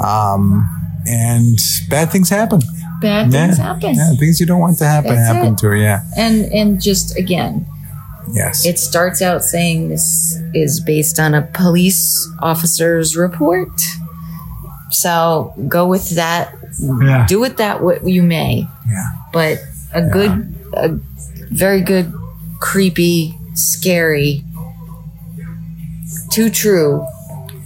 um 0.00 0.68
and 1.06 1.58
bad 1.88 2.10
things 2.10 2.28
happen. 2.30 2.60
Bad 3.00 3.32
things 3.32 3.56
happen. 3.58 3.94
Yeah, 3.96 4.12
things 4.18 4.38
you 4.38 4.46
don't 4.46 4.60
want 4.60 4.78
to 4.78 4.84
happen 4.84 5.14
That's 5.16 5.26
happen 5.32 5.54
it. 5.54 5.58
to 5.58 5.66
her. 5.68 5.76
Yeah. 5.76 6.02
And 6.16 6.44
and 6.52 6.80
just 6.80 7.18
again, 7.18 7.66
Yes. 8.32 8.64
it 8.64 8.78
starts 8.78 9.20
out 9.20 9.42
saying 9.42 9.88
this 9.88 10.38
is 10.54 10.78
based 10.78 11.18
on 11.18 11.34
a 11.34 11.42
police 11.42 12.28
officer's 12.40 13.16
report. 13.16 13.68
So 14.90 15.54
go 15.68 15.86
with 15.88 16.10
that. 16.10 16.54
Yeah. 16.80 17.26
Do 17.26 17.40
with 17.40 17.56
that 17.56 17.82
what 17.82 18.06
you 18.06 18.22
may. 18.22 18.66
Yeah. 18.88 19.06
But 19.32 19.58
a 19.94 20.02
good, 20.02 20.54
a 20.74 20.88
very 21.50 21.80
good, 21.80 22.12
creepy, 22.60 23.34
scary, 23.54 24.44
too 26.30 26.48
true 26.50 27.06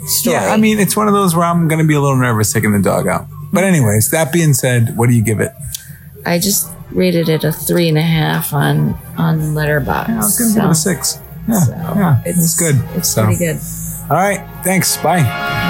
story. 0.07 0.35
Yeah, 0.37 0.53
I 0.53 0.57
mean, 0.57 0.79
it's 0.79 0.97
one 0.97 1.09
of 1.09 1.15
those 1.15 1.35
where 1.35 1.45
I'm 1.45 1.69
going 1.69 1.81
to 1.81 1.87
be 1.87 1.95
a 1.95 2.01
little 2.01 2.17
nervous 2.17 2.53
taking 2.53 2.73
the 2.73 2.81
dog 2.83 3.07
out. 3.07 3.27
But 3.53 3.65
anyways, 3.65 4.11
that 4.11 4.33
being 4.33 4.55
said, 4.55 4.97
what 4.97 5.09
do 5.09 5.15
you 5.15 5.23
give 5.23 5.41
it? 5.41 5.53
I 6.25 6.39
just 6.39 6.73
rated 6.91 7.29
it 7.29 7.45
a 7.45 7.53
three 7.53 7.89
and 7.89 7.99
a 7.99 8.03
half 8.03 8.53
on 8.53 8.95
on 9.17 9.39
Letterboxd. 9.55 10.09
I 10.11 10.17
was 10.17 10.39
going 10.39 10.51
to 10.53 10.61
give 10.61 10.65
it 10.65 10.71
a 10.71 10.75
six. 10.75 11.21
Yeah, 11.49 11.95
yeah, 11.95 12.23
it's, 12.27 12.59
good. 12.59 12.75
It's 12.97 13.09
So, 13.09 13.25
pretty 13.25 13.39
good. 13.39 13.61
All 14.11 14.17
right, 14.17 14.45
thanks. 14.65 14.97
Bye. 14.97 15.65